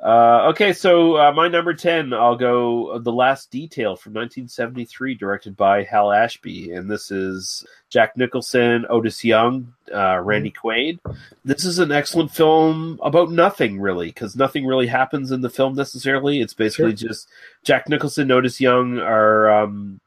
[0.03, 5.15] Uh, okay, so uh, my number 10, I'll go uh, The Last Detail from 1973,
[5.15, 6.73] directed by Hal Ashby.
[6.73, 10.99] And this is Jack Nicholson, Otis Young, uh, Randy Quaid.
[11.45, 15.73] This is an excellent film about nothing, really, because nothing really happens in the film
[15.75, 16.41] necessarily.
[16.41, 17.29] It's basically just
[17.63, 19.49] Jack Nicholson, Otis Young are.
[19.49, 20.01] Um,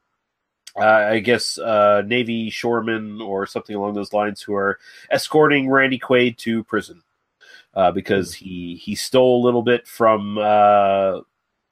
[0.79, 4.79] uh, I guess uh, Navy shoremen or something along those lines who are
[5.11, 7.03] escorting Randy Quaid to prison
[7.77, 11.21] uh, because he he stole a little bit from uh,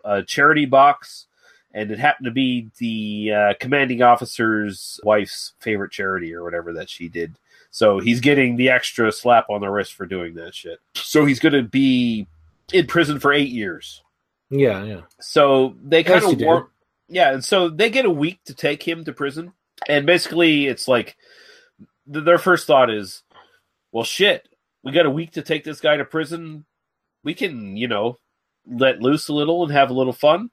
[0.04, 1.26] a charity box,
[1.72, 6.88] and it happened to be the uh, commanding officer's wife's favorite charity or whatever that
[6.88, 7.36] she did.
[7.70, 10.78] So he's getting the extra slap on the wrist for doing that shit.
[10.94, 12.28] So he's going to be
[12.72, 14.02] in prison for eight years.
[14.50, 15.00] yeah, yeah.
[15.20, 16.70] So they kind of war-
[17.08, 19.52] yeah, and so they get a week to take him to prison,
[19.88, 21.16] and basically it's like
[22.12, 23.22] th- their first thought is,
[23.90, 24.48] well, shit,
[24.84, 26.64] we got a week to take this guy to prison.
[27.24, 28.18] We can, you know,
[28.66, 30.50] let loose a little and have a little fun.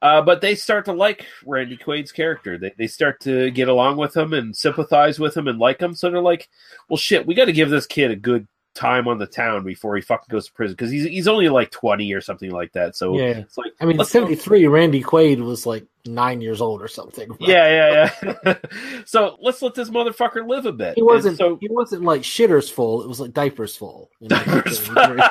[0.00, 2.56] Uh, but they start to like Randy Quaid's character.
[2.58, 5.94] They they start to get along with him and sympathize with him and like him.
[5.94, 6.48] So they're like,
[6.88, 9.96] well, shit, we got to give this kid a good time on the town before
[9.96, 12.96] he fucking goes to prison because he's he's only like twenty or something like that.
[12.96, 13.38] So yeah.
[13.38, 14.66] it's like I mean, seventy three.
[14.66, 17.30] Randy Quaid was like nine years old or something.
[17.40, 18.54] Yeah, yeah, yeah.
[19.04, 20.94] so let's let this motherfucker live a bit.
[20.94, 21.32] He wasn't.
[21.32, 23.02] And so he wasn't like shitters full.
[23.02, 24.10] It was like diapers full.
[24.20, 25.28] you know?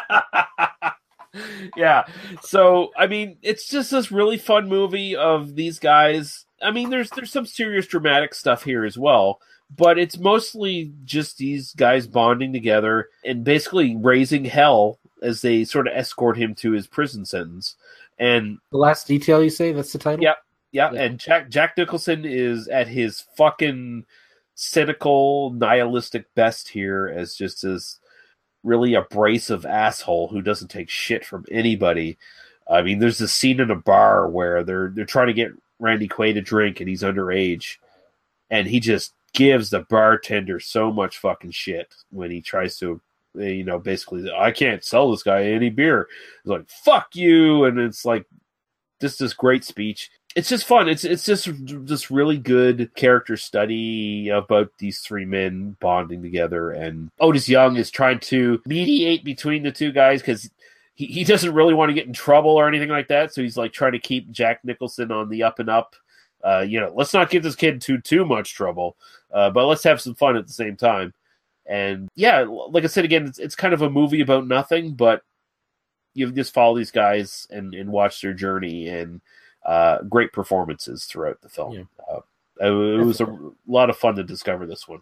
[1.75, 2.03] yeah.
[2.41, 6.45] So I mean, it's just this really fun movie of these guys.
[6.61, 9.39] I mean, there's there's some serious dramatic stuff here as well,
[9.75, 15.87] but it's mostly just these guys bonding together and basically raising hell as they sort
[15.87, 17.75] of escort him to his prison sentence.
[18.19, 20.23] And the last detail you say that's the title.
[20.23, 20.35] yeah,
[20.71, 24.05] yeah, and Jack Jack Nicholson is at his fucking
[24.55, 27.99] cynical, nihilistic best here as just this
[28.63, 32.17] really abrasive asshole who doesn't take shit from anybody.
[32.69, 36.07] I mean, there's this scene in a bar where they're they're trying to get Randy
[36.07, 37.77] Quaid a drink and he's underage,
[38.49, 43.01] and he just gives the bartender so much fucking shit when he tries to
[43.39, 46.07] eh, you know basically I can't sell this guy any beer.
[46.43, 48.25] He's like fuck you, and it's like
[49.01, 50.09] just this great speech.
[50.35, 50.89] It's just fun.
[50.89, 51.49] It's it's just
[51.85, 57.91] this really good character study about these three men bonding together, and Otis Young is
[57.91, 60.49] trying to mediate between the two guys because
[60.95, 63.33] he, he doesn't really want to get in trouble or anything like that.
[63.33, 65.95] So he's like trying to keep Jack Nicholson on the up and up.
[66.43, 68.97] Uh, you know, let's not get this kid too too much trouble,
[69.31, 71.13] uh, but let's have some fun at the same time.
[71.65, 75.21] And yeah, like I said again, it's, it's kind of a movie about nothing, but
[76.13, 79.21] you just follow these guys and, and watch their journey and
[79.65, 81.87] uh, great performances throughout the film.
[82.11, 82.19] Uh,
[82.59, 85.01] it, it was a lot of fun to discover this one.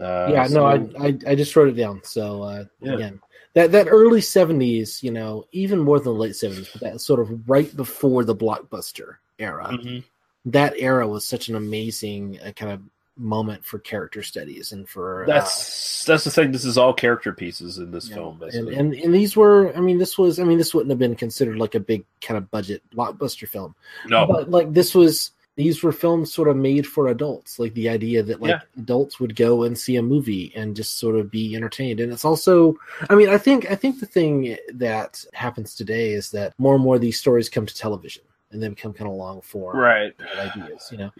[0.00, 2.00] Uh, yeah, so- no, I, I I just wrote it down.
[2.04, 2.94] So uh, Yeah.
[2.94, 3.20] again,
[3.52, 7.20] that that early seventies, you know, even more than the late seventies, but that sort
[7.20, 9.68] of right before the blockbuster era.
[9.72, 10.02] Mhm.
[10.46, 12.80] That era was such an amazing uh, kind of
[13.16, 16.52] moment for character studies and for uh, that's that's the thing.
[16.52, 18.74] This is all character pieces in this film, and, basically.
[18.76, 21.58] and and these were i mean this was i mean this wouldn't have been considered
[21.58, 23.74] like a big kind of budget blockbuster film
[24.06, 24.26] No.
[24.26, 28.22] but like this was these were films sort of made for adults like the idea
[28.22, 28.60] that like Yeah.
[28.78, 32.24] adults would go and see a movie and just sort of be entertained and it's
[32.24, 32.74] also
[33.10, 36.82] i mean i think i think the thing that happens today is that more and
[36.82, 38.22] more these stories come to television
[38.52, 40.12] and they become kind of long form Right.
[40.38, 41.10] ideas you know?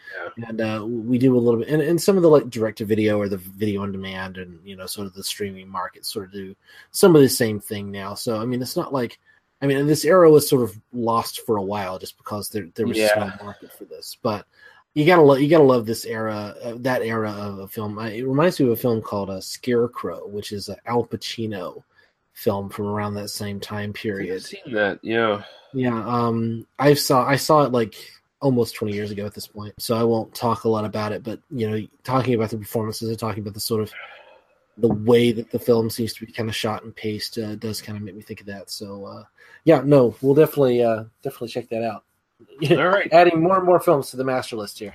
[0.48, 2.84] And uh, we do a little bit and, and some of the like direct to
[2.84, 6.26] video or the video on demand and you know sort of the streaming market sort
[6.26, 6.54] of do
[6.90, 8.14] some of the same thing now.
[8.14, 9.18] So i mean it's not like
[9.62, 12.86] i mean this era was sort of lost for a while just because there, there
[12.86, 13.32] was just Yeah.
[13.38, 14.16] no market for this.
[14.22, 14.46] But
[14.94, 17.98] you gotta love you gotta love this era uh, that era of a film.
[17.98, 21.82] I, it reminds me of a film called uh, scarecrow which is an al pacino
[22.32, 25.42] film from around that same time period I've seen that, yeah.
[25.74, 27.94] yeah, um, I saw I saw it like
[28.40, 31.22] almost twenty years ago at this point, so I won't talk a lot about it.
[31.22, 33.92] But you know, talking about the performances and talking about the sort of
[34.78, 37.82] the way that the film seems to be kind of shot and paced uh, does
[37.82, 38.70] kind of make me think of that.
[38.70, 39.24] So uh,
[39.64, 42.04] yeah, no, we'll definitely uh, definitely check that out.
[42.70, 43.12] All right.
[43.12, 44.94] adding more and more films to the master list here.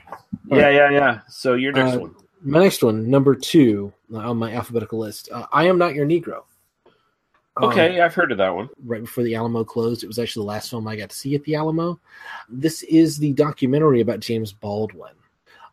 [0.49, 0.73] All Yeah, right.
[0.75, 1.19] yeah, yeah.
[1.29, 2.15] So your next Uh, one.
[2.41, 5.29] My next one, number two on my alphabetical list.
[5.31, 6.43] Uh, I am not your Negro.
[7.57, 8.69] Um, Okay, I've heard of that one.
[8.83, 10.03] right before the Alamo closed.
[10.03, 11.99] It was actually the last film I got to see at the Alamo.
[12.49, 15.13] This is the documentary about James Baldwin.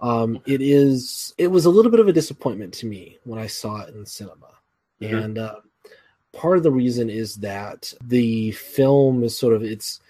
[0.00, 1.34] Um, it is.
[1.38, 4.04] It was a little bit of a disappointment to me when I saw it in
[4.06, 4.48] cinema,
[5.00, 5.24] Mhm.
[5.24, 5.56] and uh,
[6.32, 10.00] part of the reason is that the film is sort of it's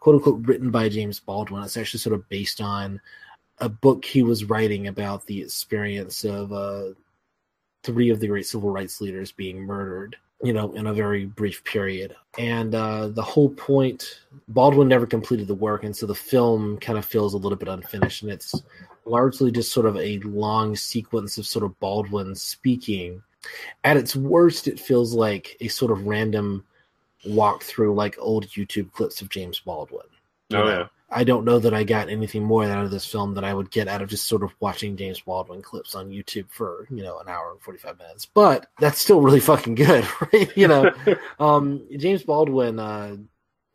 [0.00, 1.62] quote unquote written by James Baldwin.
[1.62, 3.00] It's actually sort of based on
[3.58, 6.88] a book he was writing about the experience of uh,
[7.84, 11.62] three of the great civil rights leaders being murdered, you know, in a very brief
[11.64, 12.16] period.
[12.38, 16.98] And uh, the whole point, Baldwin never completed the work, and so the film kind
[16.98, 18.60] of feels a little bit unfinished, and it's
[19.04, 23.22] largely just sort of a long sequence of sort of Baldwin speaking.
[23.84, 26.64] At its worst, it feels like a sort of random
[27.26, 30.06] walk through like old YouTube clips of James Baldwin.
[30.52, 30.86] Oh, yeah.
[31.14, 33.70] I don't know that I got anything more out of this film that I would
[33.70, 37.18] get out of just sort of watching James Baldwin clips on YouTube for, you know,
[37.18, 38.26] an hour and 45 minutes.
[38.26, 40.56] But that's still really fucking good, right?
[40.56, 40.92] You know,
[41.40, 43.16] um, James Baldwin uh,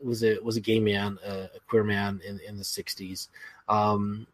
[0.02, 3.28] was a was a gay man, uh, a queer man in, in the 60s.
[3.70, 4.28] Um,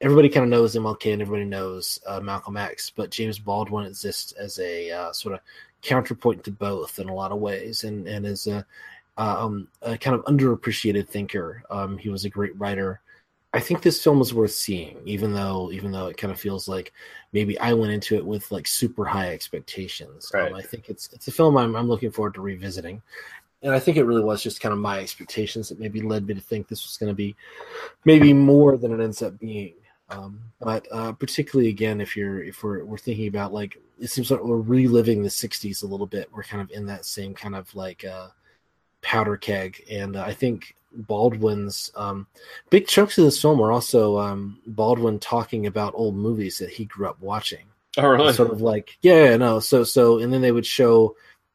[0.00, 4.32] everybody kind of knows MLK and everybody knows uh, Malcolm X, but James Baldwin exists
[4.32, 5.40] as a uh, sort of
[5.82, 8.64] counterpoint to both in a lot of ways, and and is a,
[9.16, 11.62] um, a kind of underappreciated thinker.
[11.70, 13.00] Um, he was a great writer.
[13.52, 16.68] I think this film is worth seeing, even though even though it kind of feels
[16.68, 16.92] like
[17.32, 20.30] maybe I went into it with like super high expectations.
[20.34, 23.00] Um, I think it's it's a film I'm I'm looking forward to revisiting,
[23.62, 26.34] and I think it really was just kind of my expectations that maybe led me
[26.34, 27.34] to think this was going to be
[28.04, 29.74] maybe more than it ends up being.
[30.08, 34.30] Um, but uh, particularly again, if you're if we're we're thinking about like it seems
[34.30, 36.28] like we're reliving the '60s a little bit.
[36.32, 38.28] We're kind of in that same kind of like uh,
[39.06, 42.26] powder keg, and uh, I think Baldwin's um,
[42.70, 46.84] big chunks of this film are also um, Baldwin talking about old movies that he
[46.84, 47.66] grew up watching.
[47.96, 48.32] Oh, really?
[48.32, 49.60] Sort of like yeah, yeah, no.
[49.60, 51.14] So so and then they would show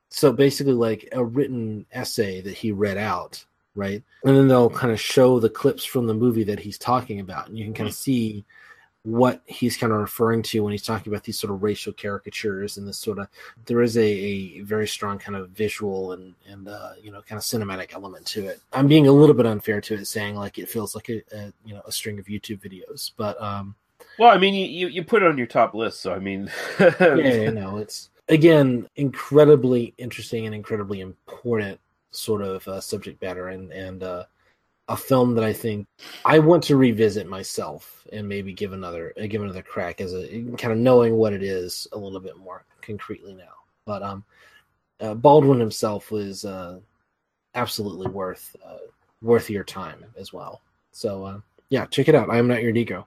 [0.09, 3.43] so basically like a written essay that he read out,
[3.75, 4.01] right?
[4.23, 7.49] And then they'll kind of show the clips from the movie that he's talking about,
[7.49, 8.45] and you can kind of see
[9.03, 12.77] what he's kind of referring to when he's talking about these sort of racial caricatures
[12.77, 13.27] and this sort of
[13.65, 17.37] there is a, a very strong kind of visual and and uh, you know kind
[17.37, 18.61] of cinematic element to it.
[18.73, 21.51] I'm being a little bit unfair to it, saying like it feels like a, a
[21.65, 23.75] you know a string of YouTube videos, but um,
[24.19, 26.51] Well, I mean, you, you, you put it on your top list, so I mean,
[26.79, 31.79] yeah, yeah, no, it's again incredibly interesting and incredibly important
[32.11, 34.25] sort of uh, subject matter and and uh,
[34.91, 35.87] a film that I think
[36.25, 40.27] I want to revisit myself and maybe give another uh, give another crack as a
[40.57, 43.53] kind of knowing what it is a little bit more concretely now.
[43.85, 44.25] But um,
[44.99, 46.79] uh, Baldwin himself was uh,
[47.55, 48.77] absolutely worth uh,
[49.21, 50.61] worth your time as well.
[50.91, 51.39] So uh,
[51.69, 52.29] yeah, check it out.
[52.29, 53.05] I am not your Negro,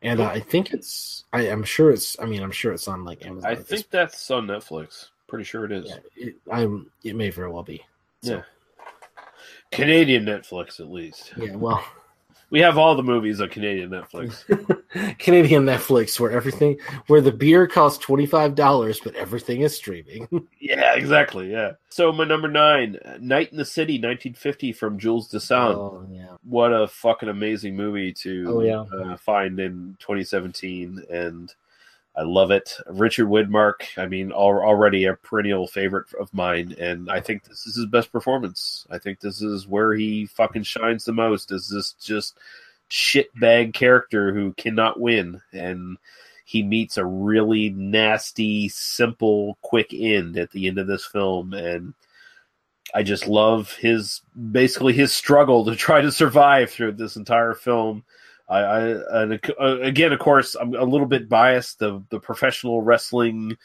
[0.00, 3.04] and uh, I think it's I, I'm sure it's I mean I'm sure it's on
[3.04, 3.50] like Amazon.
[3.50, 5.08] I think that's on Netflix.
[5.28, 5.92] Pretty sure it is.
[6.16, 7.84] it, I'm it may very well be.
[8.22, 8.42] So Yeah.
[9.72, 11.32] Canadian Netflix, at least.
[11.36, 11.82] yeah, well,
[12.50, 14.44] We have all the movies on Canadian Netflix.
[15.18, 20.28] Canadian Netflix where everything where the beer costs twenty five dollars, but everything is streaming.
[20.60, 21.50] yeah, exactly.
[21.50, 21.72] Yeah.
[21.88, 25.74] So my number nine, Night and the City, 1950, from Jules Dassin.
[25.74, 26.36] Oh, yeah.
[26.44, 28.80] What a fucking amazing movie to Oh, yeah.
[29.12, 31.54] uh, find in 2017, and
[32.14, 32.76] I love it.
[32.88, 37.66] Richard Widmark, I mean, al- already a perennial favorite of mine, and I think this
[37.66, 38.86] is his best performance.
[38.90, 41.52] I think this is where he fucking shines the most.
[41.52, 42.38] Is this just
[42.90, 45.96] shitbag character who cannot win, and
[46.44, 51.94] he meets a really nasty, simple, quick end at the end of this film, and
[52.94, 58.04] I just love his basically his struggle to try to survive through this entire film.
[58.48, 61.78] I, I and uh, again, of course, I'm a little bit biased.
[61.78, 63.56] The the professional wrestling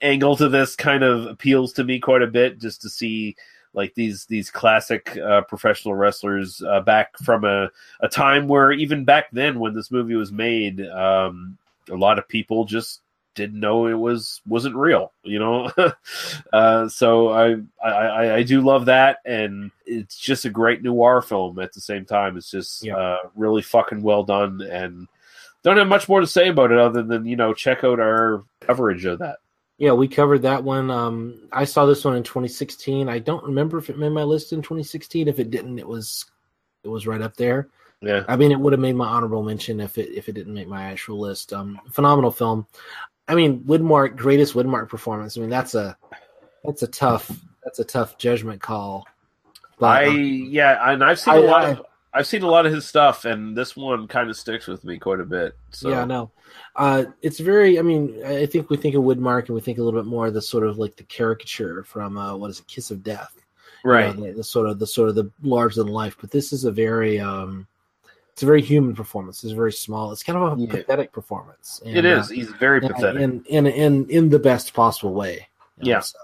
[0.00, 3.36] angle to this kind of appeals to me quite a bit, just to see
[3.74, 7.70] like these these classic uh, professional wrestlers uh, back from a,
[8.00, 11.56] a time where even back then when this movie was made, um,
[11.90, 13.00] a lot of people just
[13.34, 15.70] didn't know it was wasn't real you know
[16.52, 21.22] uh, so I, I i i do love that and it's just a great noir
[21.22, 25.08] film at the same time it's just uh really fucking well done and
[25.62, 28.44] don't have much more to say about it other than you know check out our
[28.60, 29.38] coverage of that
[29.78, 30.92] yeah, we covered that one.
[30.92, 33.08] Um, I saw this one in 2016.
[33.08, 35.26] I don't remember if it made my list in 2016.
[35.26, 36.26] If it didn't, it was
[36.84, 37.68] it was right up there.
[38.00, 38.24] Yeah.
[38.28, 40.68] I mean, it would have made my honorable mention if it if it didn't make
[40.68, 41.52] my actual list.
[41.52, 42.66] Um, phenomenal film.
[43.28, 45.36] I mean, Widmark, greatest Widmark performance.
[45.36, 45.96] I mean, that's a
[46.64, 47.30] that's a tough
[47.64, 49.06] that's a tough judgment call.
[49.80, 50.16] i um,
[50.50, 51.82] yeah and i've seen I- a lot I- of
[52.14, 54.98] i've seen a lot of his stuff and this one kind of sticks with me
[54.98, 56.30] quite a bit so Yeah, no.
[56.76, 57.78] Uh, it's very.
[57.78, 60.26] I mean, I think we think of Widmark and we think a little bit more
[60.26, 63.32] of the sort of like the caricature from uh, what is it, Kiss of Death,
[63.84, 64.16] You know, Right.
[64.16, 66.16] the, the sort of the sort of the larger than life.
[66.20, 67.66] But this is a very um,
[68.32, 69.44] It's a very human performance.
[69.44, 70.10] It's very small.
[70.12, 71.82] It's kind of a pathetic performance.
[71.84, 72.30] It is.
[72.30, 73.20] He's very pathetic.
[73.20, 75.46] in in in in the best possible way.
[75.78, 76.00] you know, Yeah.
[76.00, 76.18] so.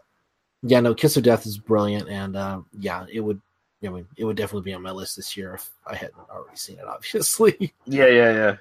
[0.63, 0.81] yeah.
[0.81, 3.41] No, Kiss of Death is brilliant, and uh, yeah, it would.
[3.85, 6.57] I mean, it would definitely be on my list this year if I hadn't already
[6.57, 6.85] seen it.
[6.87, 8.57] Obviously, Yeah, yeah, yeah.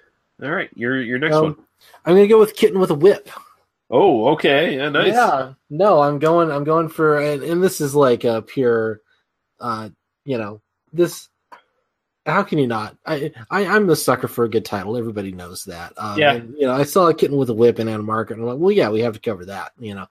[0.48, 1.56] All right, your your next Um, one.
[2.06, 3.30] I'm gonna go with Kitten with a Whip.
[3.90, 4.76] Oh, okay.
[4.76, 5.14] Yeah, nice.
[5.14, 6.52] Yeah, no, I'm going.
[6.52, 9.00] I'm going for, and, and this is like a pure,
[9.62, 9.88] uh,
[10.26, 10.60] you know,
[10.92, 11.30] this.
[12.28, 12.98] How can you not?
[13.06, 14.98] I, I I'm the sucker for a good title.
[14.98, 15.94] Everybody knows that.
[15.98, 16.34] Um, Yeah.
[16.34, 18.62] and, you know, I saw a kitten with a whip in Ann-Margret, and I'm like,
[18.62, 19.72] well, yeah, we have to cover that.
[19.80, 20.08] You know,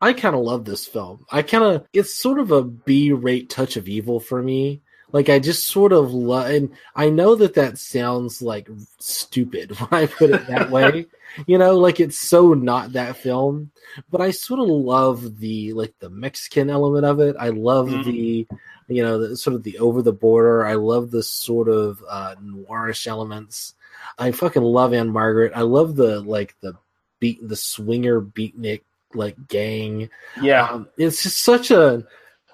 [0.00, 1.26] I kind of love this film.
[1.30, 4.80] I kind of, it's sort of a B-rate touch of evil for me.
[5.12, 8.66] Like I just sort of love, and I know that that sounds like
[8.98, 11.04] stupid when I put it that way.
[11.46, 13.70] you know, like it's so not that film,
[14.10, 17.36] but I sort of love the like the Mexican element of it.
[17.38, 18.04] I love Mhm.
[18.04, 18.46] the,
[18.94, 20.64] you know, the, sort of the over the border.
[20.64, 23.74] I love the sort of uh, noirish elements.
[24.18, 25.52] I fucking love Ann-Margret.
[25.54, 26.74] I love the like the
[27.20, 28.82] beat the swinger beatnik
[29.14, 30.10] like gang.
[30.40, 30.68] Yeah.
[30.68, 32.04] Um, it's just such a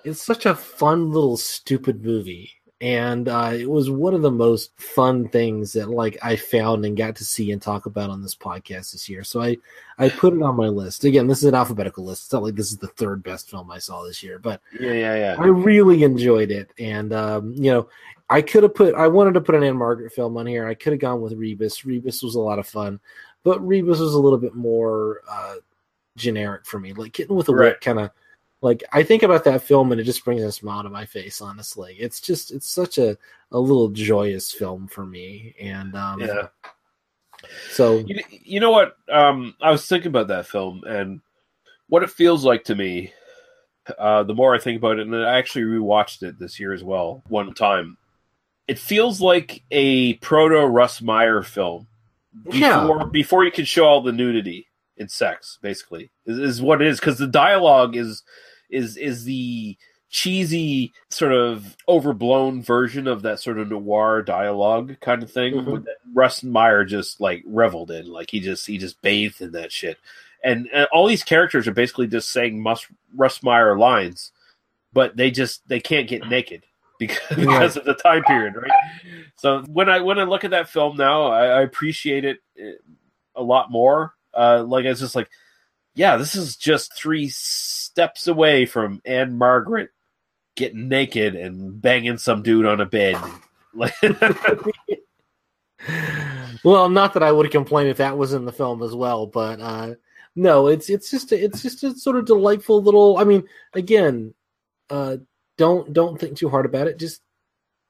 [0.04, 4.70] it's such a fun little stupid movie and uh, it was one of the most
[4.80, 8.36] fun things that like i found and got to see and talk about on this
[8.36, 9.56] podcast this year so i
[9.98, 12.54] i put it on my list again this is an alphabetical list it's not like
[12.54, 15.36] this is the third best film i saw this year but Yeah, yeah, yeah.
[15.38, 17.88] I really enjoyed it, and um, you know,
[18.30, 18.94] I could have put.
[18.94, 20.66] I wanted to put an Ann-Margret film on here.
[20.66, 21.84] I could have gone with Rebus.
[21.84, 23.00] Rebus was a lot of fun,
[23.42, 25.56] but Rebus was a little bit more uh,
[26.16, 26.92] generic for me.
[26.92, 27.72] Like Kitten with a Right.
[27.72, 28.10] Whip, kind of
[28.60, 31.40] like I think about that film, and it just brings a smile to my face.
[31.40, 33.16] Honestly, it's just it's such a
[33.52, 36.48] a little joyous film for me, and um, Yeah.
[37.70, 38.96] So You, you know what?
[39.08, 41.20] Um, I was thinking about that film and
[41.88, 43.12] what it feels like to me.
[43.96, 46.84] Uh, the more I think about it, and I actually rewatched it this year as
[46.84, 47.96] well, one time.
[48.66, 51.86] It feels like a proto Russ Meyer film.
[52.52, 52.82] Yeah.
[52.82, 54.67] Before, before you can show all the nudity
[54.98, 57.00] and sex, basically, is, is what it is.
[57.00, 58.22] Because the dialogue is
[58.70, 59.76] is is the
[60.10, 65.84] cheesy sort of overblown version of that sort of noir dialogue kind of thing Mhm.
[65.84, 69.70] that Russ Meyer just like reveled in like he just he just bathed in that
[69.70, 69.98] shit
[70.42, 74.32] and, and all these characters are basically just saying Mus- Russ Meyer lines
[74.94, 76.64] but they just they can't get naked
[76.98, 78.70] because, because of the time period right
[79.36, 82.72] so when I when I look at that film now I, I appreciate it eh,
[83.36, 85.28] a lot more uh like it's just like
[85.94, 89.90] yeah this is just three steps away from Ann-Margret
[90.56, 93.16] getting naked and banging some dude on a bed.
[96.64, 99.60] Well, not that I would complain if that was in the film as well, but
[99.60, 99.94] uh,
[100.34, 103.18] no, it's it's just a, it's just a sort of delightful little.
[103.18, 104.34] I mean, again,
[104.90, 105.18] uh,
[105.56, 106.98] don't don't think too hard about it.
[106.98, 107.22] Just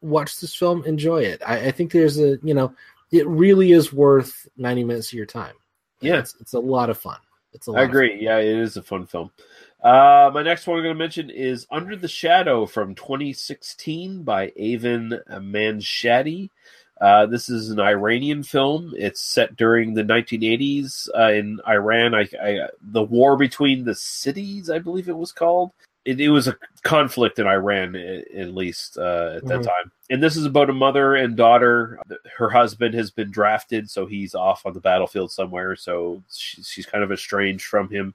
[0.01, 1.43] watch this film, enjoy it.
[1.47, 2.74] I, I think there's a you know,
[3.11, 5.55] it really is worth ninety minutes of your time.
[6.01, 6.18] Yeah.
[6.18, 7.18] it's, it's a lot of fun.
[7.53, 8.18] It's a lot I agree.
[8.20, 9.30] Yeah, it is a fun film.
[9.82, 14.53] Uh, my next one I'm going to mention is Under the Shadow from 2016 by
[14.57, 16.51] Avon Manshadi.
[17.01, 18.92] Uh, this is an Iranian film.
[18.96, 22.14] It's set during the 1980s uh, in Iran.
[22.14, 25.70] I, I, the war between the cities, I believe it was called.
[26.09, 29.64] It, it was a conflict in Iran, at least uh, at that Mhm.
[29.64, 29.92] time.
[30.09, 31.98] And this is about a mother and daughter.
[32.38, 35.76] Her husband has been drafted, so he's off on the battlefield somewhere.
[35.76, 38.14] So she, she's kind of estranged from him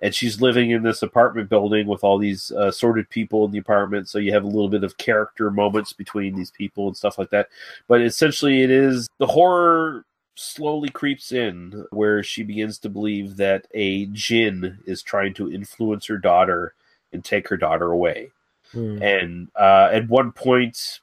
[0.00, 3.58] and she's living in this apartment building with all these uh, sorted people in the
[3.58, 4.08] apartment.
[4.08, 7.30] So you have a little bit of character moments between these people and stuff like
[7.30, 7.48] that.
[7.86, 13.66] But essentially, it is the horror slowly creeps in where she begins to believe that
[13.74, 16.74] a jinn is trying to influence her daughter
[17.12, 18.30] and take her daughter away.
[18.72, 19.02] Hmm.
[19.02, 21.00] And uh, at one point,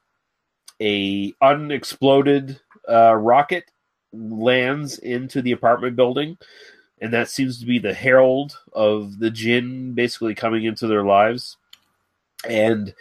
[0.82, 3.72] a unexploded uh, rocket
[4.14, 6.38] lands into the apartment building
[7.02, 11.58] and that seems to be the herald of the jinn basically coming into their lives
[12.48, 12.94] and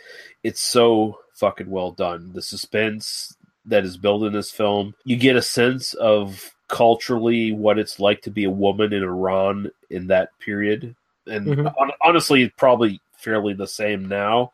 [0.42, 5.36] it's so fucking well done the suspense that is built in this film you get
[5.36, 10.30] a sense of culturally what it's like to be a woman in iran in that
[10.40, 11.74] period and Mhm.
[11.76, 14.52] hon- honestly probably fairly the same now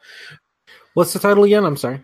[0.95, 1.65] What's the title again?
[1.65, 2.03] I'm sorry.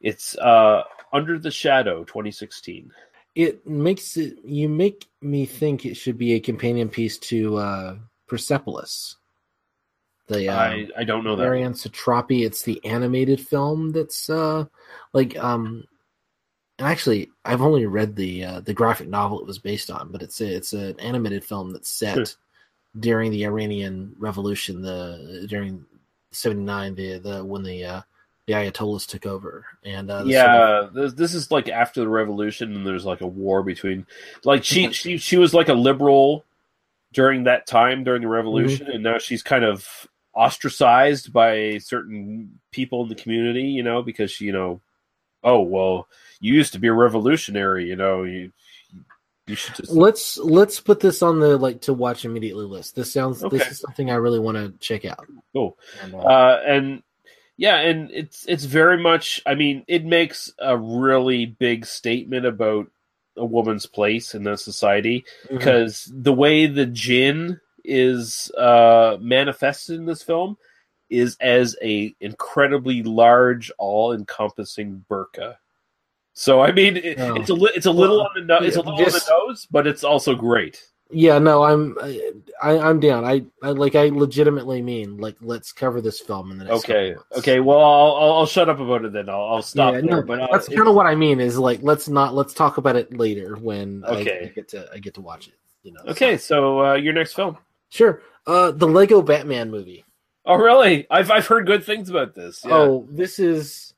[0.00, 2.92] it's uh under the shadow 2016
[3.34, 4.38] It makes it.
[4.44, 7.96] You make me think it should be a companion piece to uh,
[8.26, 9.16] Persepolis.
[10.26, 12.44] The uh, I, I don't know that Marjane Satrapi.
[12.44, 14.64] It's the animated film that's uh
[15.12, 15.84] like um
[16.78, 20.22] and actually I've only read the uh, the graphic novel it was based on, but
[20.22, 22.34] it's a, it's an animated film that's set.
[22.98, 25.84] During the Iranian Revolution, the during
[26.32, 28.00] '79, the the when the uh,
[28.46, 32.00] the Ayatollahs took over, and uh, the sort of- yeah, this, this is like after
[32.00, 34.06] the revolution, and there's like a war between,
[34.44, 36.44] like she she she was like a liberal
[37.12, 43.02] during that time during the revolution, and now she's kind of ostracized by certain people
[43.02, 44.80] in the community, you know, because she, you know,
[45.42, 46.08] oh well,
[46.40, 48.52] you used to be a revolutionary, you know, you
[49.50, 52.94] you should just let's let's put this on the like to watch immediately list.
[52.94, 55.26] This sounds this is something I really want to check out.
[55.52, 55.76] Cool.
[56.02, 57.02] And, uh, Uh, and
[57.56, 59.42] yeah, and it's it's very much.
[59.44, 62.90] I mean, it makes a really big statement about
[63.36, 70.06] a woman's place in the society because the way the jinn is uh, manifested in
[70.06, 70.56] this film
[71.08, 75.56] is as a incredibly large, all-encompassing burqa.
[76.40, 77.34] So I mean, it, Oh.
[77.34, 78.68] it's a li- it's a little Well, on the nose.
[78.68, 80.82] It's a little just- on the nose, but it's also great.
[81.12, 81.98] Yeah, no, I'm
[82.62, 83.24] I, I'm down.
[83.26, 86.78] I, I like I legitimately mean like let's cover this film in the next.
[86.84, 87.60] Okay, okay.
[87.60, 89.28] Well, I'll, I'll shut up about it then.
[89.28, 90.10] I'll, I'll stop yeah, there.
[90.10, 91.40] no, but uh, that's kind of what I mean.
[91.40, 94.44] Is like let's not let's talk about it later when I- Okay.
[94.44, 95.54] I, get to I get to watch it.
[95.82, 96.00] You know.
[96.08, 97.58] Okay, so uh, your next film.
[97.90, 98.22] Sure.
[98.46, 100.04] Uh, the Lego Batman movie.
[100.46, 101.06] Oh, really?
[101.10, 102.62] I've I've heard good things about this.
[102.64, 102.72] Yeah.
[102.76, 103.89] Oh, this is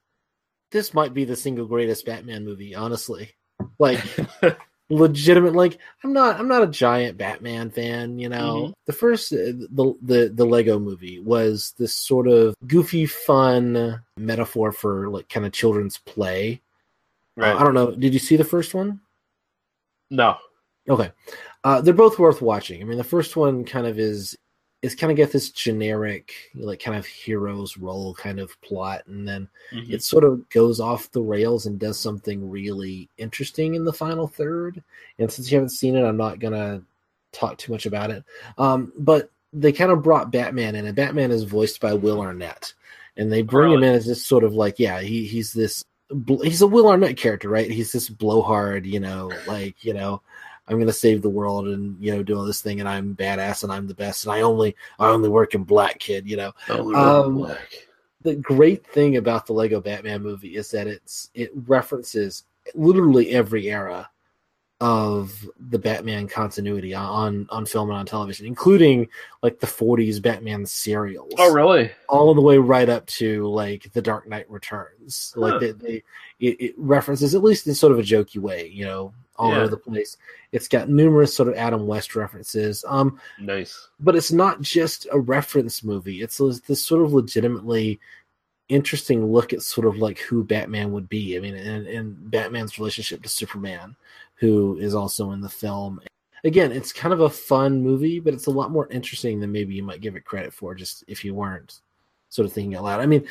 [0.73, 3.31] this might be the single greatest Batman movie, honestly.
[3.79, 4.01] Like
[4.91, 8.69] legitimate like I'm not I'm not a giant Batman fan, you know.
[8.69, 8.73] Mhm.
[8.87, 9.37] The first uh,
[9.71, 15.47] the the the Lego movie was this sort of goofy fun metaphor for like kind
[15.47, 16.61] of children's play.
[17.39, 17.57] Uh, Right.
[17.57, 17.93] I don't know.
[17.93, 19.01] Did you see the first one?
[20.11, 20.37] no.
[20.89, 21.13] Okay.
[21.65, 22.83] Uh, they're both worth watching.
[22.83, 24.37] I mean, the first one kind of is
[24.83, 29.27] is kind of get this generic, like kind of hero's role kind of plot, and
[29.27, 29.91] then Mhm.
[29.93, 34.27] it sort of goes off the rails and does something really interesting in the final
[34.27, 34.83] third.
[35.19, 36.83] And since you haven't seen it, I'm not gonna
[37.31, 38.25] talk too much about it.
[38.59, 42.75] Um, but they kind of brought Batman in, and Batman is voiced by Will Arnett,
[43.17, 45.85] and they bring him in as this sort of like, yeah, he he's this
[46.43, 47.71] he's a Will Arnett character, right?
[47.71, 50.23] He's this blowhard, you know, like you know.
[50.73, 53.63] I'm gonna save the world and you know do all this thing and I'm badass
[53.63, 56.53] and I'm the best and I only I only work in black kid you know
[56.69, 57.89] Only work in um, black.
[58.23, 62.45] the great thing about the Lego Batman movie is that it's it references
[62.75, 64.09] literally every era
[64.83, 69.07] of the Batman continuity on on film and on television, including
[69.41, 71.33] like the '40s Batman serials.
[71.39, 71.93] Oh, really?
[72.09, 75.33] All the way right up to like the Dark Knight Returns.
[75.37, 75.41] Huh.
[75.41, 76.03] Like they, they
[76.41, 79.59] it, it references at least in sort of a jokey way, you know, all Yeah.
[79.59, 80.17] over the place.
[80.53, 82.85] It's got numerous sort of Adam West references.
[82.87, 83.89] Um, Nice.
[84.01, 86.23] but it's not just a reference movie.
[86.23, 87.99] It's this sort of legitimately
[88.69, 91.37] interesting look at sort of like who Batman would be.
[91.37, 93.97] I mean, and, and Batman's relationship to Superman,
[94.35, 96.01] who is also in the film.
[96.45, 99.75] Again, it's kind of a fun movie, but it's a lot more interesting than maybe
[99.75, 100.75] you might give it credit for.
[100.75, 101.81] Just if you weren't
[102.31, 103.01] sort of thinking out loud.
[103.01, 103.27] I mean,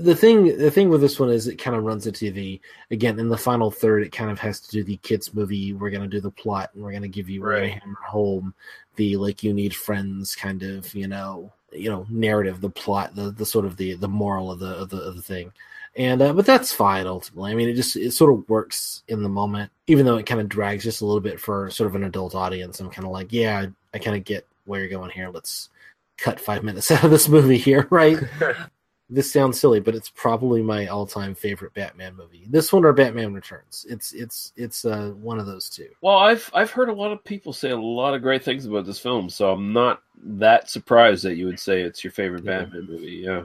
[0.00, 3.18] the thing the thing with this one is it kind of runs into the again
[3.18, 6.02] in the final third it kind of has to do the kids movie we're going
[6.02, 7.72] to do the plot and we're going to give you Right.
[7.80, 8.54] hammer home
[8.96, 13.30] the like you need friends kind of you know you know narrative the plot the
[13.32, 15.52] the sort of the the moral of the of the, of the thing.
[15.96, 17.52] And uh, but that's fine ultimately.
[17.52, 20.40] I mean it just it sort of works in the moment even though it kind
[20.40, 22.80] of drags just a little bit for sort of an adult audience.
[22.80, 25.28] I'm kind of like yeah i kind of get where you're going here.
[25.28, 25.68] Let's
[26.16, 28.18] cut five minutes out of this movie here right
[29.14, 32.46] this sounds silly, but it's probably my all-time favorite Batman movie.
[32.50, 33.86] This one or Batman Returns.
[33.88, 35.88] It's it's it's uh, one of those two.
[36.00, 38.86] Well, I've I've heard a lot of people say a lot of great things about
[38.86, 42.86] this film, so I'm not that surprised that you would say it's your favorite Batman
[42.88, 43.22] movie.
[43.24, 43.44] Yeah.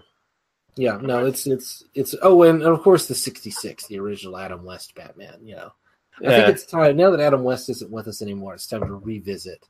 [0.76, 2.16] Yeah, no, it's it's it's.
[2.22, 5.38] Oh, and, of course the '66, the original Adam West Batman.
[5.44, 5.72] You know,
[6.20, 6.30] I Yeah.
[6.38, 8.54] think it's time now that Adam West isn't with us anymore.
[8.54, 9.68] It's time to revisit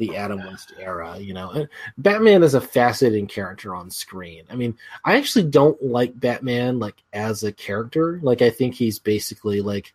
[0.00, 1.16] the Adam West era.
[1.18, 1.68] You know, and
[1.98, 4.42] Batman is a fascinating character on screen.
[4.50, 8.18] I mean, I actually don't like Batman like as a character.
[8.22, 9.94] Like, I think he's basically like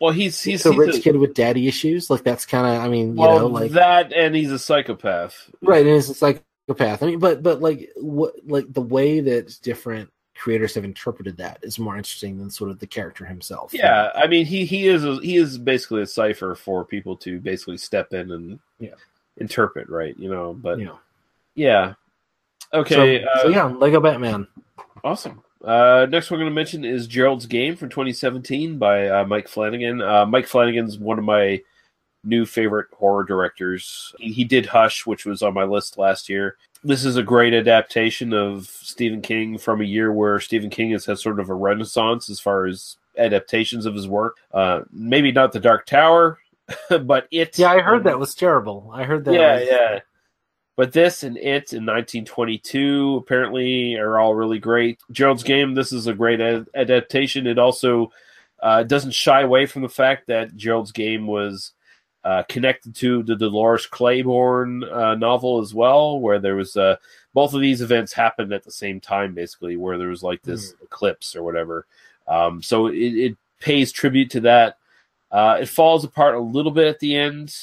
[0.00, 2.10] Well, he's he's, a he's rich a- kid with daddy issues.
[2.10, 2.82] Like that's kind of.
[2.84, 5.50] I mean, you well, know, like that, and he's a psychopath.
[5.62, 7.02] right, and it's a psychopath.
[7.02, 11.58] I mean, but but like what like the way that different creators have interpreted that
[11.62, 13.72] is more interesting than sort of the character himself.
[13.72, 17.40] Yeah, I mean he he is a, he is basically a cipher for people to
[17.40, 18.96] basically step in and Yeah.
[19.36, 20.16] Interpret, right?
[20.18, 20.96] You know, but Yeah.
[21.54, 21.94] yeah.
[22.72, 23.24] Okay.
[23.24, 24.46] So, so uh, yeah, Lego Batman.
[25.04, 25.42] Awesome.
[25.64, 30.00] Uh, next, we're going to mention is Gerald's Game from 2017 by uh, Mike Flanagan.
[30.02, 31.60] Uh, Mike Flanagan's one of my
[32.24, 34.14] new favorite horror directors.
[34.18, 36.56] He, he did Hush, which was on my list last year.
[36.84, 41.06] This is a great adaptation of Stephen King from a year where Stephen King has
[41.06, 44.36] had sort of a renaissance as far as adaptations of his work.
[44.52, 46.38] Uh, maybe not The Dark Tower,
[47.02, 47.58] but it.
[47.58, 48.90] Yeah, I heard that was terrible.
[48.92, 49.34] I heard that.
[49.34, 50.00] Yeah, was- yeah.
[50.76, 55.00] But this and it in 1922 apparently are all really great.
[55.10, 57.46] Gerald's Game, this is a great ad- adaptation.
[57.46, 58.12] It also
[58.62, 61.72] uh, doesn't shy away from the fact that Gerald's Game was
[62.24, 66.96] uh, connected to the Dolores Claiborne uh, novel as well, where there was uh,
[67.32, 70.74] both of these events happened at the same time, basically, where there was like this
[70.82, 71.86] eclipse or whatever.
[72.28, 74.76] Um, so it, it pays tribute to that.
[75.30, 77.54] Uh, it falls apart a little bit at the end,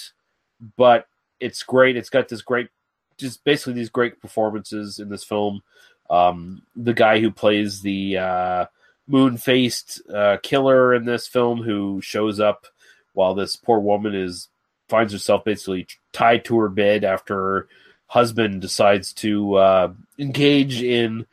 [0.77, 1.07] but
[1.39, 1.97] it's great.
[1.97, 2.69] It's got this great,
[3.17, 5.61] just basically these great performances in this film.
[6.09, 8.65] Um, the guy who plays the uh,
[9.07, 12.67] moon faced uh, killer in this film, who shows up
[13.13, 14.49] while this poor woman is
[14.89, 17.67] finds herself basically tied to her bed after her
[18.07, 21.25] husband decides to uh, engage in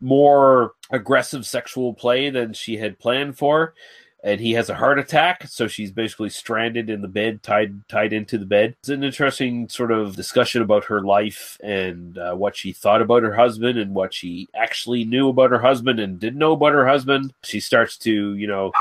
[0.00, 3.74] more aggressive sexual play than she had planned for
[4.22, 8.12] and he has a heart attack so she's basically stranded in the bed tied tied
[8.12, 8.76] into the bed.
[8.80, 13.22] It's an interesting sort of discussion about her life and uh, what she thought about
[13.22, 16.86] her husband and what she actually knew about her husband and didn't know about her
[16.86, 17.34] husband.
[17.42, 18.72] She starts to you know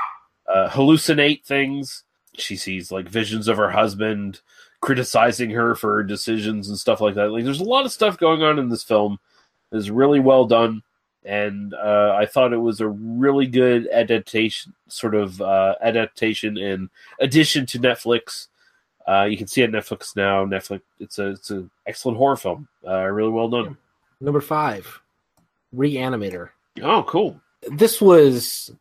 [0.48, 2.04] uh, hallucinate things.
[2.38, 4.42] She sees like visions of her husband
[4.80, 7.32] criticizing her for her decisions and stuff like that.
[7.32, 9.20] Like there's a lot of stuff going on in this film.
[9.72, 10.84] It's really well done
[11.24, 16.90] and uh, I thought it was a really good adaptation, sort of uh, adaptation and
[17.20, 18.48] addition to Netflix.
[19.08, 20.46] Uh, you can see it on Netflix now.
[20.46, 22.68] Netflix, it's a it's an excellent horror film.
[22.88, 23.78] Uh, really well done.
[24.20, 25.02] Number five,
[25.76, 26.50] Reanimator.
[26.82, 27.40] Oh, cool.
[27.70, 28.72] This was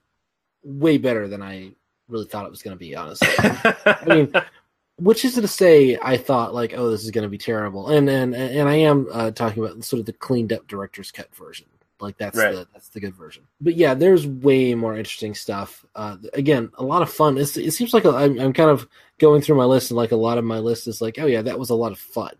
[0.63, 1.73] way better than I
[2.09, 2.95] really thought it was going to be.
[2.95, 4.33] Honestly, I mean,
[4.99, 8.09] which is to say, I thought like, oh, this is going to be terrible, and
[8.09, 11.67] and and I am uh, talking about sort of the cleaned up director's cut version.
[12.01, 12.53] Like that's Right.
[12.55, 13.43] the that's the good version.
[13.61, 15.85] But yeah, there's way more interesting stuff.
[15.95, 17.37] Uh, again, a lot of fun.
[17.39, 20.13] It's, it seems like i I'm, I'm kind of going through my list, and like
[20.13, 22.33] a lot of my list is like, oh yeah, that was a lot of fun.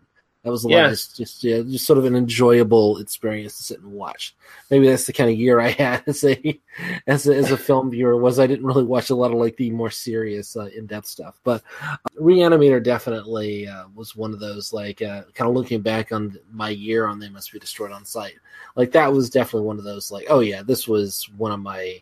[0.43, 0.85] That was a Yeah.
[0.85, 4.35] of just, just yeah, just sort of an enjoyable experience to sit and watch.
[4.71, 6.59] Maybe that's the kind of year I had as a
[7.05, 8.17] as a, as a film viewer.
[8.17, 11.05] Was I didn't really watch a lot of like the more serious, uh, in depth
[11.05, 11.39] stuff.
[11.43, 16.11] But uh, Reanimator definitely uh, was one of those like uh, kind of looking back
[16.11, 18.33] on my year on They Must Be Destroyed on Sight.
[18.75, 22.01] Like that was definitely one of those like oh yeah, this was one of my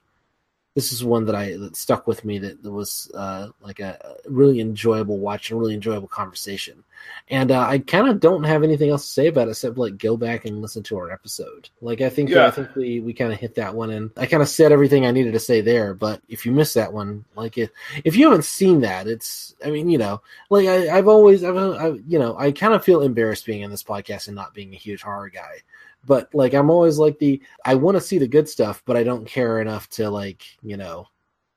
[0.76, 4.16] this is one that I that stuck with me that, that was uh, like a
[4.28, 6.84] really enjoyable watch and really enjoyable conversation.
[7.30, 9.98] And uh, I kind of don't have anything else to say about it except like
[9.98, 11.70] go back and listen to our episode.
[11.82, 12.48] Like I think Yeah.
[12.48, 15.06] I think we we kind of hit that one and I kind of said everything
[15.06, 15.94] I needed to say there.
[15.94, 17.72] But if you missed that one, like it,
[18.06, 21.58] if you haven't seen that, it's I mean you know like I, I've always I've
[21.58, 24.74] I, you know I kind of feel embarrassed being in this podcast and not being
[24.74, 25.64] a huge horror guy.
[26.06, 29.04] But like I'm always like the I want to see the good stuff, but I
[29.04, 31.08] don't care enough to like you know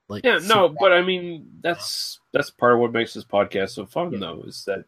[0.08, 0.76] like Yeah, no, that.
[0.80, 4.64] but I mean that's that's part of what makes this podcast so fun, though, is
[4.66, 4.84] that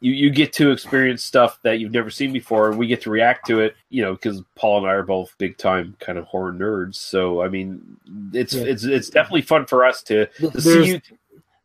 [0.00, 3.10] you you get to experience stuff that you've never seen before, and we get to
[3.10, 3.74] react to it.
[3.88, 6.96] You know, because Paul and I are both big time kind of horror nerds.
[6.96, 7.96] So I mean,
[8.32, 8.64] it's Yeah.
[8.64, 11.00] it's it's definitely fun for us to, to see you.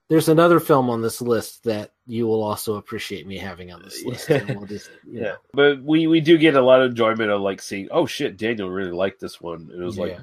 [0.09, 4.03] There's another film on this list that you will also appreciate me having on this
[4.05, 4.29] list.
[4.29, 5.35] we'll just, you Yeah, know.
[5.53, 7.87] but we we do get a lot of enjoyment of like seeing.
[7.91, 9.69] Oh shit, Daniel really liked this one.
[9.73, 10.11] It was like.
[10.11, 10.19] Yeah.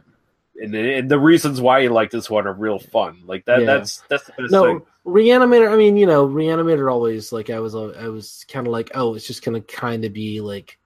[0.62, 3.22] And, and the reasons why he liked this one are real fun.
[3.24, 3.60] Like that.
[3.60, 3.66] Yeah.
[3.66, 4.82] That's that's the best no thing.
[5.06, 8.90] reanimator i mean you know reanimator always like i was i was kind of like
[8.94, 10.78] oh it's just gonna kind of be like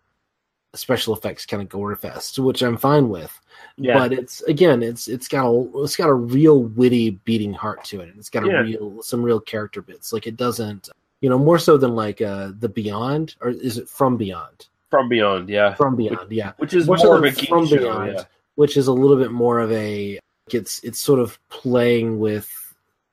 [0.74, 3.40] a special effects kind of gore fest which i'm fine with
[3.76, 3.98] Yeah.
[3.98, 8.00] but it's again it's it's got a it's got a real witty beating heart to
[8.02, 8.60] it it's got a Yeah.
[8.60, 10.88] real some real character bits like it doesn't
[11.20, 15.08] you know more so than like uh the beyond or is it from beyond From
[15.08, 15.74] Beyond, yeah.
[15.74, 18.22] from beyond yeah Which is More more of a from show, beyond yeah.
[18.54, 20.20] which is a little bit more of a
[20.52, 22.48] it's it's sort of playing with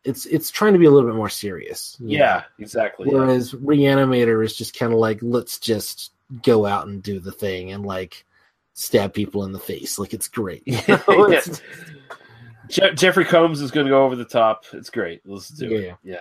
[0.03, 2.63] it's it's trying to be a little bit more serious Yeah, know?
[2.63, 3.07] exactly.
[3.09, 3.17] yeah.
[3.17, 6.11] whereas reanimator is just kind of like let's just
[6.43, 8.25] go out and do the thing and like
[8.73, 11.27] stab people in the face like it's great you know?
[11.27, 11.37] Yeah.
[11.37, 11.61] It's-
[12.69, 14.63] Je- Jeffrey Combs is going to go over the top.
[14.71, 15.21] It's great.
[15.25, 15.77] Let's do Yeah.
[15.79, 15.95] it.
[16.03, 16.19] Yeah.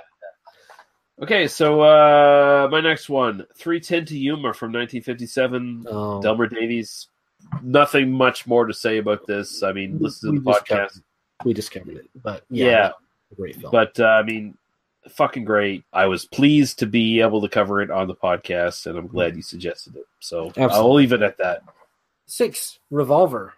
[1.22, 6.20] Okay, so uh my next one, 310 to Yuma from 1957, Oh.
[6.22, 7.06] Delmer Daves.
[7.62, 9.62] Nothing much more to say about this.
[9.62, 10.68] I mean, listen to the we just podcast.
[10.76, 11.02] covered-
[11.44, 12.90] we just covered it but yeah, Yeah.
[13.36, 14.56] great film But uh, I mean,
[15.08, 15.84] fucking great.
[15.92, 19.36] I was pleased to be able to cover it on the podcast, and I'm glad
[19.36, 20.04] you suggested it.
[20.18, 21.62] So I'll leave it at that.
[22.30, 23.54] Six revolver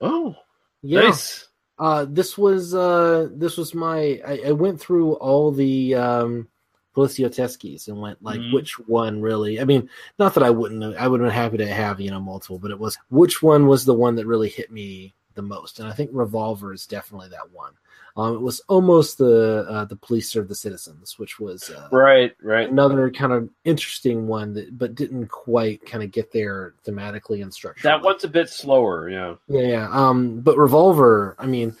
[0.00, 0.36] Oh,
[0.82, 1.48] yeah nice.
[1.80, 4.20] Uh, this was uh, this was my.
[4.26, 6.48] I, I went through all the um,
[6.96, 8.52] poliziotteschi and went like, Mhm.
[8.52, 9.60] which one really?
[9.60, 9.88] I mean,
[10.18, 10.82] not that I wouldn't.
[10.96, 13.66] I would have been happy to have you know multiple, but it was which one
[13.66, 17.28] was the one that really hit me the most, and I think Revolver is definitely
[17.28, 17.72] that one.
[18.18, 22.34] Um, it was almost the uh, the police serve the citizens, which was uh, right,
[22.42, 22.68] right.
[22.68, 27.54] another kind of interesting one that, but didn't quite kind of get there thematically and
[27.54, 27.94] structurally.
[27.94, 29.36] That one's a bit slower, yeah.
[29.46, 29.88] Yeah, yeah.
[29.92, 31.76] Um, but Revolver, I mean,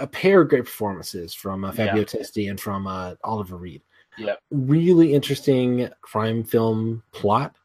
[0.00, 2.04] a- pair of great performances from uh, Fabio Yeah.
[2.04, 3.82] Testi and from uh, Oliver Reed.
[4.16, 4.36] Yeah.
[4.50, 7.56] Really interesting crime film plot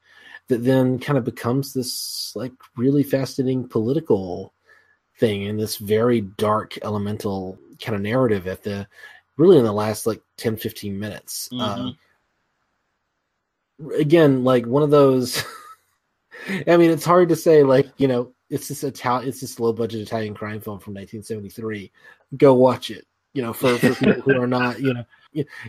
[0.50, 4.54] that then kind of becomes this like really fascinating political
[5.20, 8.88] thing in this very dark elemental kind of narrative at the
[9.38, 11.50] really in the last like 10 15 minutes.
[11.52, 11.92] Uh,
[14.00, 15.44] again like one of those
[16.68, 19.72] i mean it's hard to say like you know it's this Ital- it's this low
[19.72, 21.92] budget italian crime film from 1973
[22.38, 25.06] go watch it you know for, for people who are not you know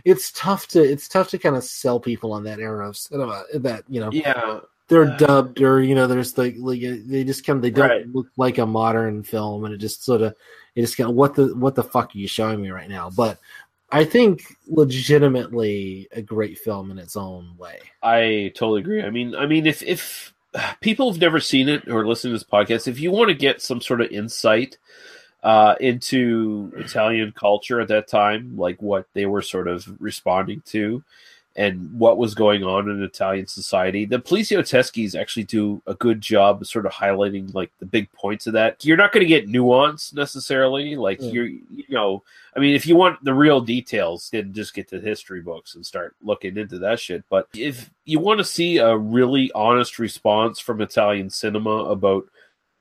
[0.05, 3.43] it's tough to it's tough to kind of sell people on that era of cinema
[3.53, 4.09] that you know.
[4.11, 4.59] Yeah.
[4.89, 8.07] They're dubbed or you know there's like, like they just kind of they don't Right.
[8.13, 10.35] look like a modern film and it just sort of
[10.75, 13.09] it just kind of what the what the fuck are you showing me right now
[13.09, 13.39] but
[13.91, 19.01] i think legitimately a great film in its own way I totally agree.
[19.03, 20.33] I mean, I mean, if if
[20.79, 23.61] people have never seen it or listened to this podcast, if you want to get
[23.61, 24.77] some sort of insight
[25.43, 31.03] uh, into Italian culture at that time, like what they were sort of responding to,
[31.55, 36.61] and what was going on in Italian society, the Teschis actually do a good job
[36.61, 38.85] of sort of highlighting like the big points of that.
[38.85, 41.31] You're not going to get nuance necessarily, like Yeah.
[41.31, 42.23] you're, you know,
[42.55, 45.85] I mean, if you want the real details, then just get to history books and
[45.85, 47.23] start looking into that shit.
[47.29, 52.25] But if you want to see a really honest response from Italian cinema about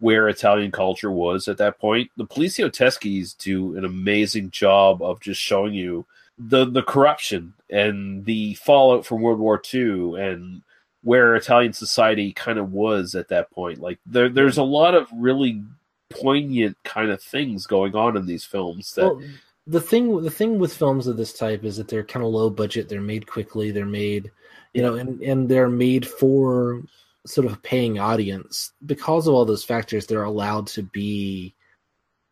[0.00, 5.40] where Italian culture was at that point, the Teschis do an amazing job of just
[5.40, 6.06] showing you
[6.38, 10.62] the the corruption and the fallout from World War II and
[11.02, 13.80] where Italian society kind of was at that point.
[13.80, 15.62] Like there, there's a lot of really
[16.10, 19.22] poignant kind of things going on in these films that well,
[19.66, 22.48] the thing the thing with films of this type is that they're kind of low
[22.48, 24.30] budget they're made quickly they're made
[24.72, 26.82] you know and and they're made for
[27.26, 31.54] sort of a paying audience because of all those factors they're allowed to be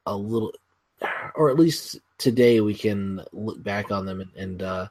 [0.07, 0.53] a little
[1.35, 4.89] or at least today we can look back on them and, and uh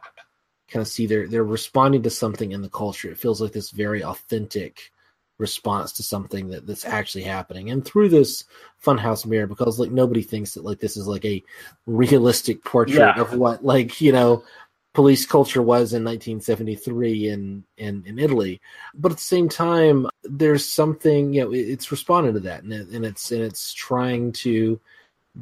[0.70, 3.10] kind of see they're they're responding to something in the culture.
[3.12, 4.92] It feels like this very authentic
[5.38, 7.70] response to something that that's actually happening.
[7.70, 8.46] And through this
[8.84, 11.44] funhouse mirror because like nobody thinks that like this is like a
[11.86, 13.20] realistic portrait Yeah.
[13.22, 14.44] of what like you know
[14.94, 18.62] police culture was in 1973 in in in Italy.
[18.94, 22.64] But at the same time there's something you know it- it's responding to that.
[22.64, 24.80] And, it, and it's and it's trying to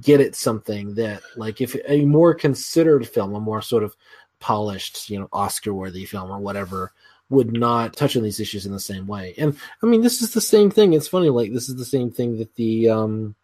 [0.01, 3.95] get at something that like if a more considered film a more sort of
[4.39, 6.91] polished you know oscar worthy film or whatever
[7.29, 9.33] would not touch on these issues in the same way.
[9.37, 10.93] And i mean this is the same thing.
[10.93, 13.35] It's funny like this is the same thing that the um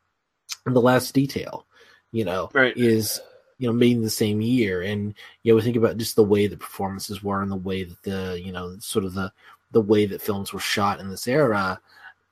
[0.66, 1.66] the last detail
[2.12, 2.76] you know Right.
[2.76, 3.20] is
[3.58, 4.82] you know made in the same year.
[4.82, 5.14] And
[5.44, 8.02] you know we think about just the way the performances were and the way that
[8.04, 9.32] the you know sort of the
[9.72, 11.80] the way that films were shot in this era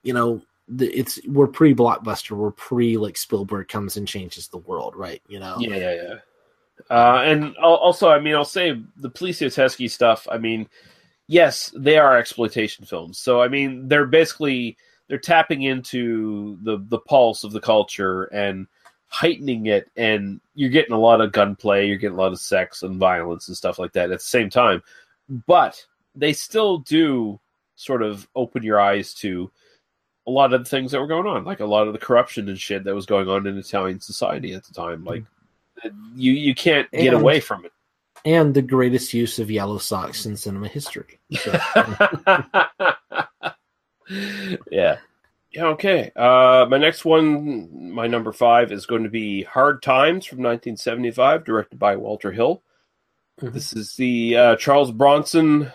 [0.04, 0.42] you know
[0.80, 5.40] it's we're pre blockbuster we're pre like spielberg comes and changes the world right you
[5.40, 6.16] know Yeah, yeah, yeah.
[6.90, 10.28] Uh, and al- also, I mean, I'll say the poliziotteschi stuff.
[10.30, 10.68] I mean,
[11.28, 13.18] yes, they are exploitation films.
[13.18, 14.78] So, I mean, they're basically
[15.08, 18.68] they're tapping into the the pulse of the culture and
[19.08, 22.84] heightening it, and you're getting a lot of gunplay, you're getting a lot of sex
[22.84, 24.84] and violence and stuff like that at the same time.
[25.48, 25.84] But
[26.16, 27.40] they still do
[27.76, 29.52] sort of open your eyes to
[30.28, 32.50] a lot of the things that were going on, like a lot of the corruption
[32.50, 35.04] and shit that was going on in Italian society at the time.
[35.06, 35.24] Like
[36.16, 37.72] you you can't get And- away from it.
[38.26, 41.52] and the greatest use of yellow socks in cinema history So,
[44.72, 44.98] yeah.
[45.52, 46.12] Yeah, okay.
[46.16, 51.46] Uh, my next one, my number five, is going to be Hard Times from 1975,
[51.46, 52.62] directed by Walter Hill.
[53.42, 55.72] This is the uh, Charles Bronson,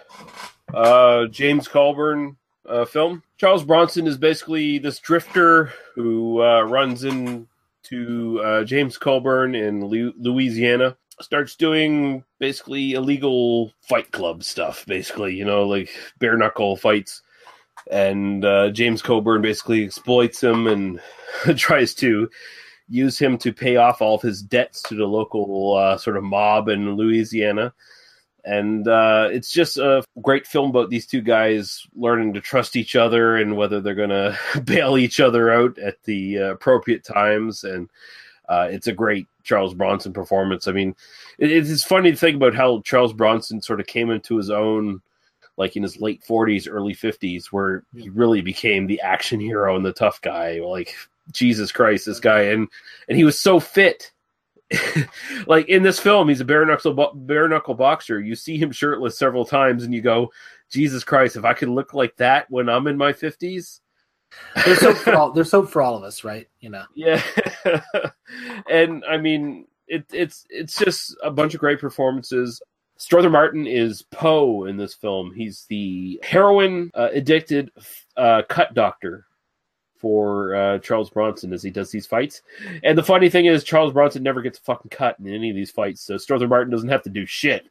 [0.73, 2.37] uh, James Coburn
[2.69, 3.23] uh, film.
[3.37, 10.15] Charles Bronson is basically this drifter who uh, runs into uh, James Coburn in Lu-
[10.19, 10.97] Louisiana.
[11.21, 17.23] Starts doing basically illegal fight club stuff, basically, you know, like bare knuckle fights
[17.91, 21.01] and uh, James Coburn basically exploits him and
[21.57, 22.29] tries to
[22.89, 26.25] use him to pay off all of his debts to the local uh, sort of
[26.25, 27.73] mob in Louisiana.
[28.45, 32.97] And uh, it's just a great film about these two guys learning to trust each
[32.97, 37.65] other and whether they're going to bail each other out at the uh, appropriate times.
[37.65, 37.89] And
[38.49, 40.67] uh, it's a great Charles Bronson performance.
[40.67, 40.97] I mean,
[41.39, 45.03] it, it's funny to think about how Charles Bronson sort of came into his own
[45.59, 49.85] like in his late 40s early 50s where he really became the action hero and
[49.85, 50.95] the tough guy like
[51.31, 52.69] Jesus Christ, this guy, and
[53.09, 54.11] and he was so fit.
[55.47, 58.21] like in this film, he's a bare knuckle bo- bare knuckle boxer.
[58.21, 60.33] You see him shirtless several times, and you go,
[60.71, 63.81] Jesus Christ, if I could look like that when I'm in my fifties.
[64.65, 65.33] There's hope for all.
[65.35, 66.49] There's hope for all of us, right?
[66.61, 66.85] You know.
[66.95, 67.23] Yeah,
[68.71, 72.61] and I mean, it, it's it's just a bunch of great performances.
[72.97, 75.33] Strother Martin is Poe in this film.
[75.35, 77.71] He's the heroin uh, addicted
[78.17, 79.27] uh, cut doctor
[80.03, 82.43] for uh, Charles Bronson as he does these fights.
[82.83, 85.71] And the funny thing is, Charles Bronson never gets fucking cut in any of these
[85.71, 87.67] fights, so Strother Martin doesn't have to do shit.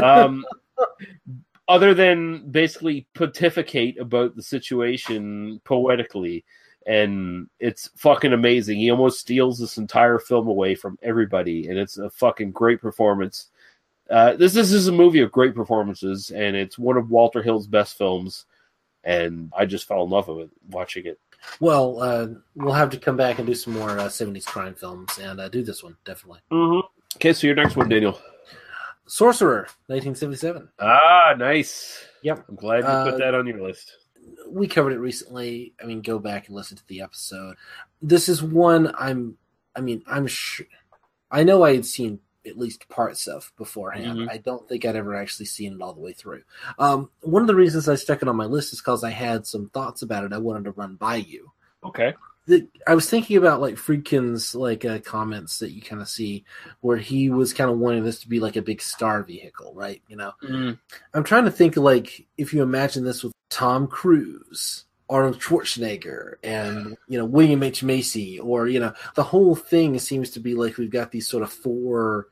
[0.00, 0.44] Um,
[1.68, 6.44] other than basically pontificate about the situation poetically
[6.86, 8.78] and it's fucking amazing.
[8.78, 13.48] He almost steals this entire film away from everybody, and it's a fucking great performance.
[14.10, 17.66] Uh, this, this is a movie of great performances, and it's one of Walter Hill's
[17.66, 18.46] best films.
[19.04, 21.18] And I just fell in love with it watching it.
[21.60, 25.18] Well, uh, we'll have to come back and do some more uh, 70s crime films
[25.18, 26.40] and uh, do this one, definitely.
[26.50, 26.86] Mm-hmm.
[27.16, 28.18] Okay, so your next one, Daniel.
[29.06, 30.68] Sorcerer, 1977.
[30.78, 32.04] Ah, nice.
[32.22, 32.44] Yep.
[32.48, 33.92] I'm glad you Uh, put that on your list.
[34.48, 35.74] we covered it recently.
[35.82, 37.56] I mean, go back and listen to the episode.
[38.00, 39.36] This is one I'm.
[39.74, 40.66] I mean, I'm sure.
[41.30, 44.18] I know I had seen at least parts of beforehand.
[44.18, 44.30] Mhm.
[44.30, 46.42] I don't think I'd ever actually seen it all the way through.
[46.78, 49.46] Um, one of the reasons I stuck it on my list is because I had
[49.46, 50.32] some thoughts about it.
[50.32, 51.52] I wanted to run by you.
[51.84, 52.14] Okay.
[52.46, 56.44] The, I was thinking about like Friedkin's like uh, comments that you kind of see
[56.80, 60.02] where he was kind of wanting this to be like a big star vehicle, right?
[60.08, 60.76] You know, Mm.
[61.14, 66.96] I'm trying to think like if you imagine this with Tom Cruise, Arnold Schwarzenegger, and
[67.06, 70.78] you know William H Macy, or you know the whole thing seems to be like
[70.78, 72.28] we've got these sort of four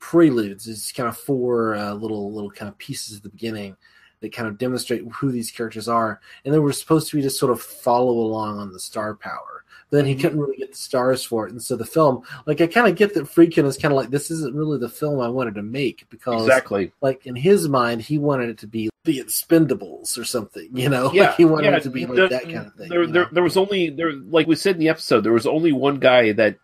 [0.00, 0.66] preludes.
[0.66, 3.76] It's kind of four uh, little little kind of pieces at the beginning
[4.18, 7.38] that kind of demonstrate who these characters are, and then we're supposed to be just
[7.38, 9.51] sort of follow along on the star power.
[9.92, 12.66] Then he couldn't really get the stars for it, and so the film, like I
[12.66, 15.28] kind of get that Friedkin is kind of like this isn't really the film I
[15.28, 16.92] wanted to make because Exactly.
[17.02, 21.12] like in his mind, he wanted it to be the Expendables or something, you know,
[21.12, 22.88] Yeah, like he wanted yeah, it to be like the- that kind of thing.
[22.88, 25.72] There, there, there was only there, like we said in the episode, there was only
[25.72, 26.56] one guy that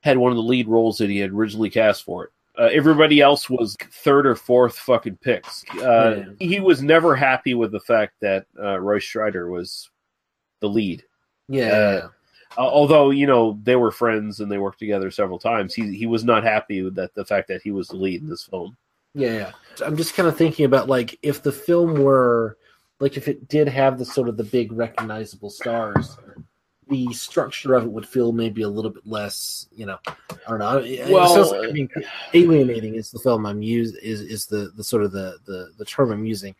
[0.00, 2.30] had one of the lead roles that he had originally cast for it.
[2.58, 5.64] Uh, everybody else was third or fourth fucking picks.
[5.82, 9.90] Uh, He was never happy with the fact that uh, Roy Scheider was
[10.60, 11.04] the lead.
[11.48, 12.08] Yeah,
[12.56, 16.06] Uh, although you know they were friends and they worked together several times, he he
[16.06, 18.76] was not happy with that the fact that he was the lead in this film.
[19.14, 19.52] Yeah, yeah.
[19.84, 22.56] I'm just kind of thinking about like if the film were
[23.00, 26.16] like if it did have the sort of the big recognizable stars,
[26.88, 30.14] the structure of it would feel maybe a little bit less, you know, I
[30.48, 30.78] don't know.
[31.10, 31.88] Well, like- I mean,
[32.34, 35.84] alienating is the film I'm use is is the the sort of the the the
[35.84, 36.54] term I'm using.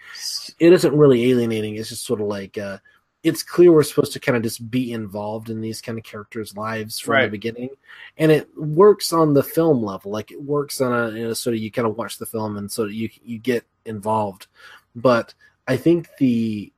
[0.58, 1.76] It isn't really alienating.
[1.76, 2.78] It's just sort of like uh,
[3.22, 6.56] it's clear we're supposed to kind of just be involved in these kind of characters'
[6.56, 7.70] lives from the beginning,
[8.18, 10.12] and it works on the film level.
[10.12, 12.56] Like it works on a you know, sort of you kind of watch the film
[12.56, 14.46] and sort of you you get involved.
[14.94, 15.34] But
[15.66, 16.72] I think the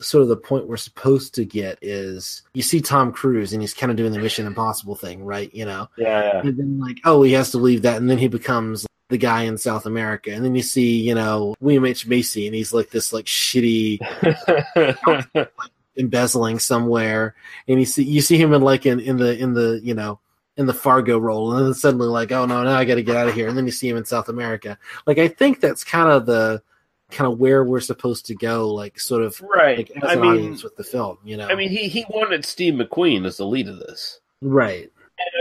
[0.00, 3.74] sort of the point we're supposed to get is you see Tom Cruise and he's
[3.74, 5.52] kind of doing the Mission Impossible thing, right?
[5.54, 8.28] You know, Yeah, and then like oh he has to leave that, and then he
[8.28, 12.46] becomes the guy in South America, and then you see you know William H Macy,
[12.46, 14.00] and he's like this like shitty
[15.36, 15.52] like,
[15.96, 17.34] embezzling somewhere,
[17.68, 20.18] and you see you see him in like in in the in the you know
[20.56, 23.16] in the Fargo role, and then suddenly like oh no now I got to get
[23.16, 24.78] out of here, and then you see him in South America.
[25.06, 26.62] Like I think that's kind of the
[27.10, 29.78] kind of where we're supposed to go, like sort of Right.
[29.78, 31.46] like, as I an mean- audience with the film, you know.
[31.48, 34.20] I mean, he he wanted Steve McQueen as the lead of this.
[34.40, 34.90] right?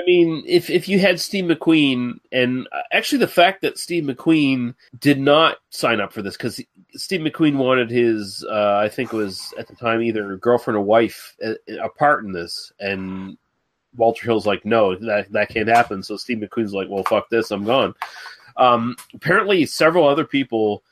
[0.01, 4.03] I mean, if if you had Steve McQueen, and uh, actually the fact that Steve
[4.03, 6.60] McQueen did not sign up for this because
[6.95, 10.81] Steve McQueen wanted his, uh, I think it was at the time either girlfriend or
[10.81, 13.38] wife a, a part in this, and
[13.95, 16.03] Walter Hill's like, no, that that can't happen.
[16.03, 17.93] So Steve McQueen's like, well, fuck this, I'm gone.
[18.57, 20.84] Um, apparently, several other people,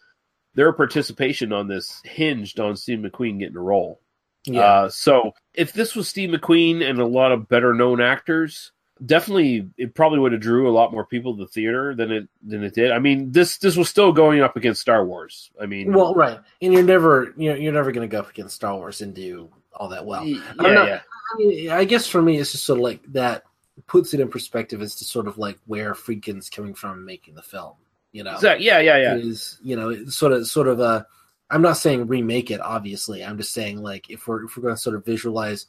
[0.55, 3.99] their participation on this hinged on Steve McQueen getting a role.
[4.45, 4.61] Yeah.
[4.61, 8.71] Uh, so if this was Steve McQueen and a lot of better known actors,
[9.05, 12.27] definitely it probably would have drew a lot more people to the theater than it
[12.43, 12.91] than it did.
[12.91, 15.51] I mean, this this was still going up against Star Wars.
[15.61, 18.29] I mean, Well, right, and you're never you know you're never going to go up
[18.29, 20.23] against Star Wars and do all that well.
[20.23, 20.99] Y- I don't yeah, yeah.
[21.33, 23.43] I, mean, I guess for me, it's just sort of like that
[23.87, 27.41] puts it in perspective as to sort of like where Friedkin's coming from making the
[27.41, 27.73] film.
[28.11, 29.15] You know, Exact- yeah, yeah, yeah.
[29.15, 31.05] Is you know it's sort of sort of a.
[31.49, 32.61] I'm not saying remake it.
[32.61, 35.65] Obviously, I'm just saying like if we're if we're going to sort of visualize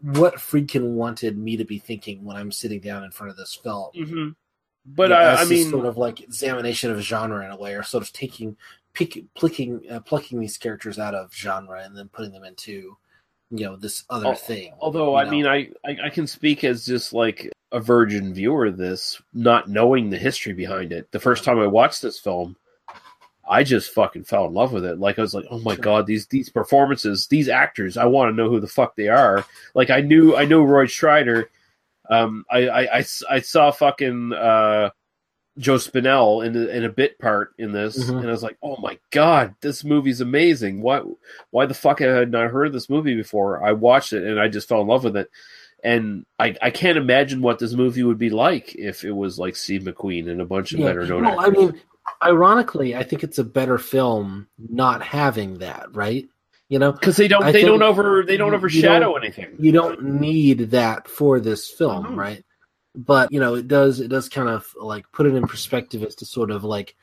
[0.00, 3.54] what Friedkin wanted me to be thinking when I'm sitting down in front of this
[3.54, 3.90] film.
[3.94, 4.34] Mhm.
[4.84, 8.04] But I, I mean, sort of like examination of genre in a way, or sort
[8.04, 8.56] of taking,
[8.92, 12.96] pick, plucking, uh, plucking these characters out of genre and then putting them into
[13.50, 14.74] you know this other thing.
[14.80, 15.30] Although I know?
[15.30, 19.68] mean, I, I I can speak as just like a virgin viewer of this, not
[19.68, 21.10] knowing the history behind it.
[21.10, 22.56] The first time I watched this film,
[23.48, 24.98] I just fucking fell in love with it.
[24.98, 28.36] Like I was like, oh my god, these these performances, these actors, I want to
[28.36, 29.44] know who the fuck they are.
[29.74, 31.46] Like I knew I know Roy Scheider.
[32.10, 34.90] Um, I I, I, I saw fucking uh,
[35.58, 38.18] Joe Spinell in a, in a bit part in this, Mhm.
[38.18, 40.82] and I was like, oh my god, this movie's amazing.
[40.82, 41.02] Why
[41.50, 43.64] why the fuck I had I not heard of this movie before?
[43.64, 45.30] I watched it and I just fell in love with it.
[45.84, 49.54] And I, I can't imagine what this movie would be like if it was like
[49.54, 50.86] Steve McQueen and a bunch of Yeah.
[50.86, 51.56] better known Well, I actors.
[51.72, 51.80] mean,
[52.22, 56.28] ironically, I think it's a better film not having that, right?
[56.68, 59.54] You know, because they don't I they don't over they don't overshadow don't- anything.
[59.58, 62.16] You don't need that for this film, Mhm.
[62.16, 62.44] right?
[62.94, 66.14] But you know, it does it does kind of like put it in perspective as
[66.16, 66.96] to sort of like,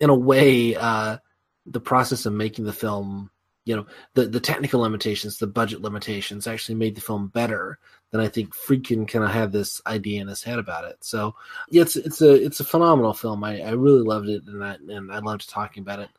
[0.00, 1.16] in a way, uh,
[1.64, 3.30] the process of making the film.
[3.64, 7.78] You know, the the technical limitations, the budget limitations, actually made the film better
[8.12, 10.96] than I think Friedkin kind of had this idea in his head about it.
[11.00, 11.34] So
[11.70, 13.42] yeah, it's it's a it's a phenomenal film.
[13.44, 16.10] I, I really loved it, and I and I loved talking about it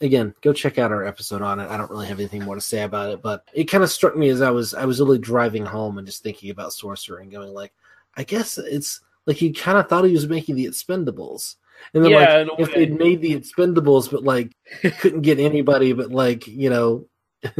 [0.00, 1.68] again, go check out our episode on it.
[1.68, 4.16] I don't really have anything more to say about it, but it kind of struck
[4.16, 7.30] me as I was I was really driving home and just thinking about Sorcerer and
[7.30, 7.72] going like,
[8.16, 11.56] I guess it's like he kind of thought he was making the Expendables,
[11.94, 14.52] and then Yeah, like if they'd made the Expendables, but like
[15.00, 17.06] couldn't get anybody but like you know.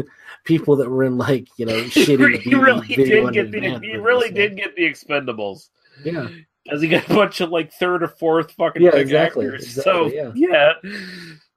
[0.47, 4.31] people that were in like you know shitty he really did get the he really
[4.31, 5.69] did get the Expendables.
[6.05, 6.29] Yeah.
[6.65, 9.65] Because he got a bunch of like third or fourth fucking Yeah, exactly, actors.
[9.65, 10.73] exactly, so yeah.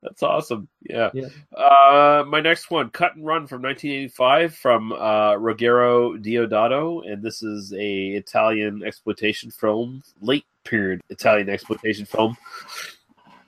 [0.01, 0.69] That's awesome.
[0.81, 1.09] Yeah.
[1.13, 1.27] Yeah.
[1.55, 7.43] Uh, my next one, Cut and Run from 1985 from uh, Ruggero Deodato, and this
[7.43, 12.37] is a Italian exploitation film, late period Italian exploitation film.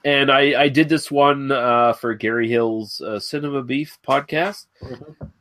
[0.03, 4.65] And I, I did this one uh, for Gary Hill's uh, Cinema Beef podcast,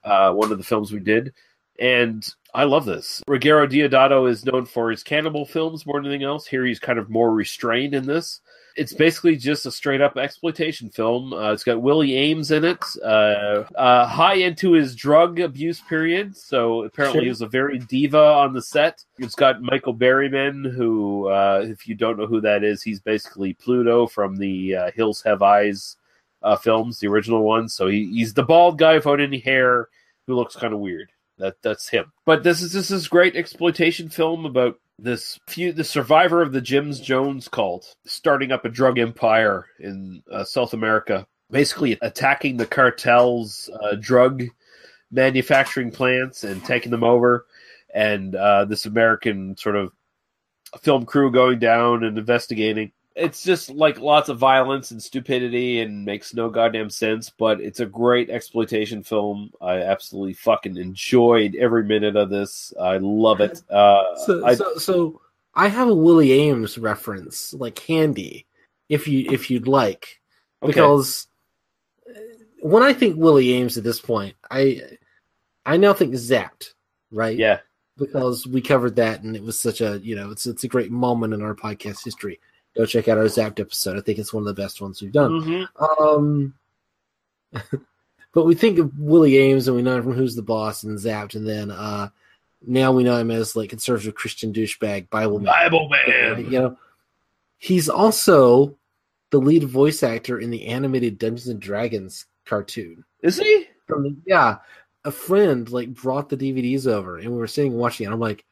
[0.04, 1.32] uh, one of the films we did.
[1.78, 3.22] And I love this.
[3.26, 6.46] Ruggero Deodato is known for his cannibal films more than anything else.
[6.46, 8.42] Here he's kind of more restrained in this.
[8.76, 11.32] It's basically just a straight up exploitation film.
[11.32, 16.36] Uh, it's got Willie Aames in it, uh, uh, high into his drug abuse period.
[16.36, 17.24] So apparently Sure.
[17.24, 19.04] he was a very diva on the set.
[19.18, 23.54] It's got Michael Berryman, who, uh, if you don't know who that is, he's basically
[23.54, 25.96] Pluto from the uh, Hills Have Eyes
[26.42, 27.74] uh, films, the original ones.
[27.74, 29.88] So he, he's the bald guy without any hair
[30.26, 31.10] who looks kind of weird.
[31.38, 32.12] That that's him.
[32.26, 36.60] But this is this is great exploitation film about this few the survivor of the
[36.60, 42.66] Jims Jones cult starting up a drug empire in uh, South America, basically attacking the
[42.66, 44.44] cartels' uh, drug
[45.10, 47.46] manufacturing plants and taking them over,
[47.94, 49.92] and uh, this American sort of
[50.80, 52.92] film crew going down and investigating.
[53.20, 57.80] It's just like lots of violence and stupidity and makes no goddamn sense, but it's
[57.80, 59.50] a great exploitation film.
[59.60, 62.72] I absolutely fucking enjoyed every minute of this.
[62.80, 63.62] I love it.
[63.70, 65.20] Uh, So, I, so, so
[65.54, 68.46] I have a Willie Aames reference, like handy,
[68.88, 70.20] if you if you'd like,
[70.64, 71.28] because
[72.08, 72.18] uh,
[72.60, 74.80] when I think Willie Aames at this point, I
[75.66, 76.74] I now think Zapped,
[77.10, 77.36] right?
[77.36, 77.60] Yeah,
[77.96, 80.90] because we covered that, and it was such a you know it's it's a great
[80.90, 82.40] moment in our podcast history.
[82.76, 83.98] Go check out our Zapped episode.
[83.98, 85.68] I think it's one of the best ones we've done.
[85.72, 86.00] Mhm.
[86.00, 86.54] Um,
[88.32, 90.98] but we think of Willie Aames, and we know him from Who's the Boss and
[90.98, 92.08] Zapped, and then uh,
[92.66, 95.52] now we know him as like conservative Christian douchebag Bible man.
[95.52, 96.44] Bible man.
[96.50, 96.78] You know,
[97.58, 98.76] he's also
[99.30, 103.04] the lead voice actor in the animated Dungeons and Dragons cartoon.
[103.22, 103.66] Is he?
[103.86, 104.58] From the, yeah,
[105.04, 108.12] a friend like brought the DVDs over, and we were sitting watching it.
[108.12, 108.44] I'm like,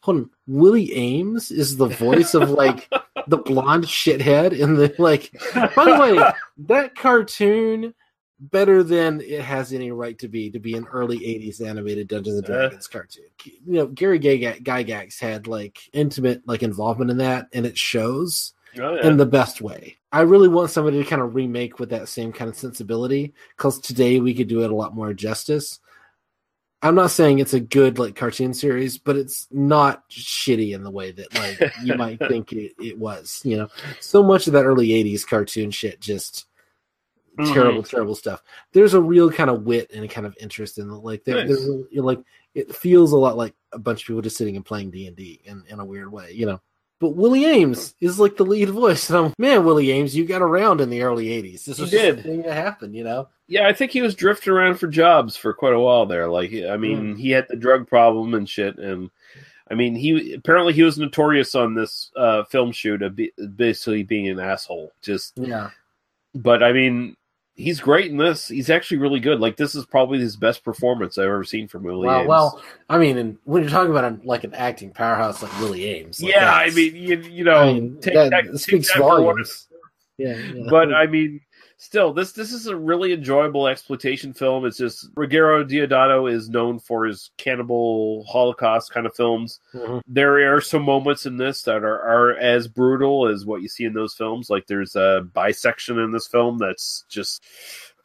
[0.00, 2.88] hold on, Willie Aames is the voice of like
[3.28, 5.30] the blonde shithead in the like.
[5.54, 6.32] By the way,
[6.66, 7.94] that cartoon
[8.38, 12.36] better than it has any right to be to be an early 80s animated dungeons
[12.36, 12.48] and Uh.
[12.48, 17.64] dragons cartoon you know gary Gyga- gygax had like intimate like involvement in that and
[17.64, 19.06] it shows Oh, yeah.
[19.08, 22.30] in the best way i really want somebody to kind of remake with that same
[22.30, 25.80] kind of sensibility because today we could do it a lot more justice
[26.86, 30.90] i'm not saying it's a good like cartoon series but it's not shitty in the
[30.90, 33.68] way that like you might think it, it was you know
[34.00, 36.46] so much of that early 80s cartoon shit just
[37.38, 37.52] Mhm.
[37.52, 38.42] terrible, terrible stuff.
[38.72, 40.94] There's a real kind of wit and a kind of interest in it.
[40.94, 41.48] Like there, Nice.
[41.48, 42.20] there's you know, like
[42.54, 45.14] it feels a lot like a bunch of people just sitting and playing D and
[45.14, 46.62] D in in a weird way, you know.
[46.98, 50.40] But Willie Aames is like the lead voice, and I'm man, Willie Aames, you got
[50.40, 51.64] around in the early '80s.
[51.64, 52.22] This He was just a did.
[52.24, 53.28] thing that happened, you know.
[53.48, 56.28] Yeah, I think he was drifting around for jobs for quite a while there.
[56.28, 59.10] Like, I mean, he had the drug problem and shit, and
[59.70, 64.02] I mean, he apparently he was notorious on this uh, film shoot of be, basically
[64.02, 64.90] being an asshole.
[65.02, 65.70] Just, Yeah.
[66.34, 67.16] but I mean,
[67.56, 68.48] he's great in this.
[68.48, 69.40] He's actually really good.
[69.40, 72.28] Like this is probably his best performance I've ever seen from Willie Well, Aames.
[72.28, 75.80] well, I mean, and when you're talking about a, like an acting powerhouse like Willie
[75.80, 78.92] Aames, like yeah, I mean, you, you know, I mean, take that that, take speaks
[78.92, 79.66] that volumes.
[80.18, 80.66] yeah, yeah.
[80.70, 81.40] but I mean,
[81.76, 84.64] still, this this is a really enjoyable exploitation film.
[84.64, 89.60] It's just Ruggiero Deodato is known for his cannibal Holocaust kind of films.
[89.74, 90.00] Mhm.
[90.06, 93.84] There are some moments in this that are, are as brutal as what you see
[93.84, 94.48] in those films.
[94.50, 97.42] Like there's a bisection in this film that's just.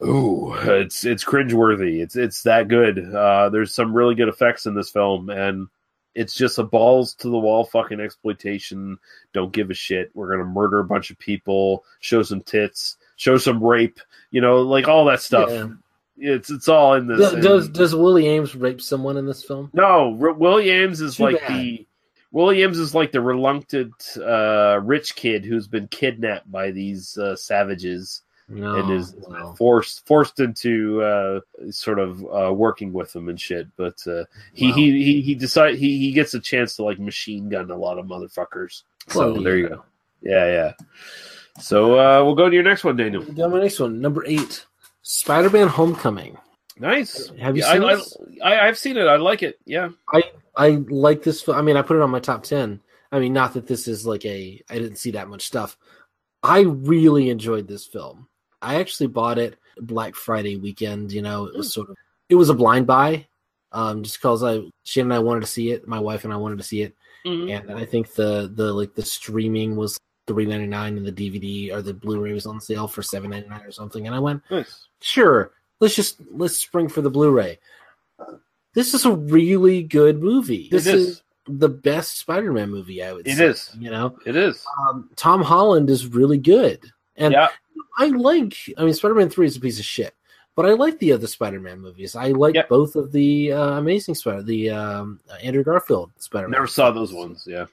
[0.04, 2.02] Ooh, it's it's cringeworthy.
[2.02, 2.98] It's it's that good.
[3.14, 5.68] Uh, there's some really good effects in this film, and
[6.14, 8.98] it's just a balls to the wall fucking exploitation.
[9.32, 10.10] Don't give a shit.
[10.12, 14.00] We're gonna murder a bunch of people, show some tits, show some rape,
[14.32, 15.48] you know, like all that stuff.
[15.50, 15.68] Yeah.
[16.18, 17.18] It's it's all in this.
[17.18, 19.70] Does, and- does does Willie Aames rape someone in this film?
[19.72, 21.52] no, R- Williams is Too like bad.
[21.52, 21.86] the
[22.32, 28.22] Williams is like the reluctant uh, rich kid who's been kidnapped by these uh, savages
[28.48, 29.54] No, and is well.
[29.56, 31.40] forced forced into uh,
[31.70, 33.66] sort of uh, working with them and shit.
[33.76, 34.74] But uh, he, Wow.
[34.76, 37.98] he he he decide he he gets a chance to like machine gun a lot
[37.98, 38.82] of motherfuckers.
[39.08, 39.84] So Well, there you go.
[40.22, 40.72] Yeah, yeah.
[41.62, 43.22] So uh, we'll go to your next one, Daniel.
[43.22, 44.66] Go my next one, number eight,
[45.02, 46.36] Spider-Man: Homecoming.
[46.78, 47.28] Nice.
[47.38, 48.16] Have you Yeah, seen I, this?
[48.42, 49.06] I, I've seen it.
[49.06, 49.58] I like it.
[49.64, 49.90] Yeah.
[50.12, 50.22] I
[50.56, 51.48] I like this.
[51.48, 52.80] I mean, I put it on my top ten.
[53.12, 54.60] I mean, not that this is like a.
[54.68, 55.76] I didn't see that much stuff.
[56.42, 58.26] I really enjoyed this film.
[58.60, 61.12] I actually bought it Black Friday weekend.
[61.12, 61.96] You know, it was sort of
[62.28, 63.26] it was a blind buy,
[63.70, 65.86] um, just because I Shannon and I wanted to see it.
[65.86, 67.68] My wife and I wanted to see it, Mm-hmm.
[67.70, 69.96] and I think the the like the streaming was
[70.32, 73.48] three ninety nine, and the DVD or the Blu-ray was on sale for seven ninety
[73.48, 74.06] nine or something.
[74.06, 74.86] And I went, Nice.
[75.00, 77.58] sure, let's just let's spring for the Blu-ray.
[78.74, 80.68] This is a really good movie.
[80.70, 81.08] This It is.
[81.08, 81.22] is.
[81.46, 83.02] the best Spider-Man movie.
[83.02, 83.46] I would It say.
[83.46, 83.70] is.
[83.78, 84.64] You know, It is.
[84.88, 86.80] um, Tom Holland is really good,
[87.16, 87.48] and Yeah.
[87.98, 88.54] I like.
[88.78, 90.14] I mean, Spider-Man Three is a piece of shit,
[90.56, 92.16] but I like the other Spider-Man movies.
[92.16, 92.68] I like Yep.
[92.70, 96.52] both of the uh, Amazing Spider, the um, Andrew Garfield Spider-Man.
[96.52, 97.44] Never saw those ones.
[97.46, 97.66] Yeah.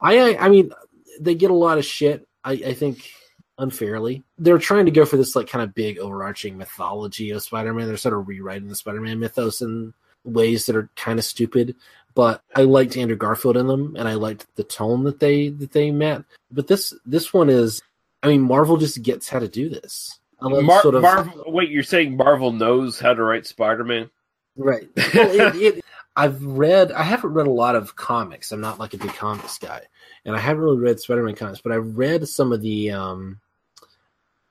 [0.00, 0.72] I, I I mean,
[1.18, 2.28] they get a lot of shit.
[2.44, 3.10] I, I think
[3.58, 4.22] unfairly.
[4.38, 7.86] They're trying to go for this like kind of big overarching mythology of Spider-Man.
[7.86, 9.92] They're sort of rewriting the Spider-Man mythos in
[10.24, 11.76] ways that are kind of stupid.
[12.14, 15.72] But I liked Andrew Garfield in them, and I liked the tone that they that
[15.72, 16.24] they met.
[16.50, 17.80] But this this one is,
[18.22, 20.18] I mean, Marvel just gets how to do this.
[20.42, 21.44] Mar- sort of Marvel.
[21.46, 24.10] Wait, you're saying Marvel knows how to write Spider-Man?
[24.56, 24.88] Right.
[24.96, 25.84] Well, it, it,
[26.16, 26.90] I've read.
[26.92, 28.50] I haven't read a lot of comics.
[28.50, 29.82] I'm not like a big comics guy,
[30.24, 31.60] and I haven't really read Spider-Man comics.
[31.60, 33.40] But I've read some of the um,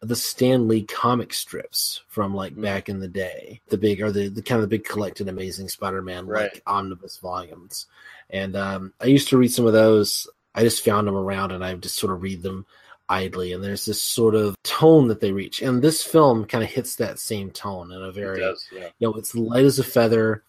[0.01, 2.61] the Stan Lee comic strips from like Mm-hmm.
[2.61, 3.59] back in the day.
[3.69, 6.53] The big or the, the kind of the big collected Amazing Spider-Man Right.
[6.53, 7.87] like omnibus volumes.
[8.29, 10.27] And um, I used to read some of those.
[10.55, 12.65] I just found them around, and I just sort of read them
[13.09, 13.53] idly.
[13.53, 16.95] And there's this sort of tone that they reach, and this film kind of hits
[16.95, 18.67] that same tone in a very does.
[18.71, 18.87] Yeah.
[18.99, 20.43] you know, it's light as a feather.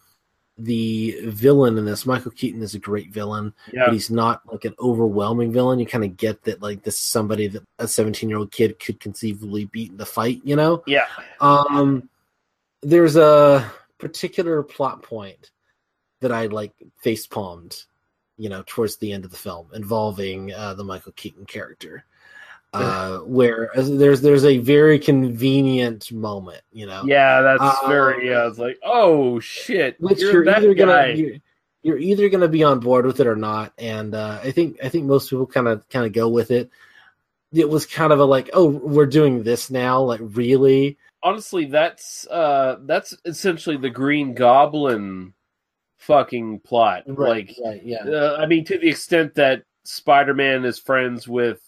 [0.62, 3.87] The villain in this, Michael Keaton, is a great villain, Yeah.
[3.87, 5.78] but he's not like an overwhelming villain.
[5.78, 8.78] You kind of get that, like, this is somebody that a 17 year old kid
[8.78, 10.82] could conceivably beat in the fight, you know?
[10.87, 11.07] Yeah.
[11.41, 12.11] Um,
[12.82, 15.51] there's a particular plot point
[16.20, 17.85] that I like face palmed,
[18.37, 22.05] you know, towards the end of the film involving uh, the Michael Keaton character,
[22.72, 28.32] uh, where uh, there's there's a very convenient moment, you know, Yeah, that's Um, very.
[28.32, 31.36] Uh, it's like, oh shit, which you're, you're, either gonna you're,
[31.82, 34.88] you're either gonna be on board with it or not, and uh, I think I
[34.88, 36.70] think most people kind of kind of go with it.
[37.52, 40.97] It was kind of a like, oh, we're doing this now, like really.
[41.22, 45.34] Honestly, that's uh, that's essentially the Green Goblin
[45.98, 47.02] fucking plot.
[47.06, 48.05] like, right, yeah.
[48.05, 51.60] uh, I mean, to the extent that Spider-Man is friends with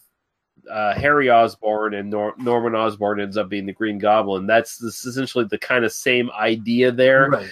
[0.71, 4.47] uh, Harry Osborn and Nor- Norman Osborn ends up being the Green Goblin.
[4.47, 7.49] That's this essentially the kind of same idea there, Right.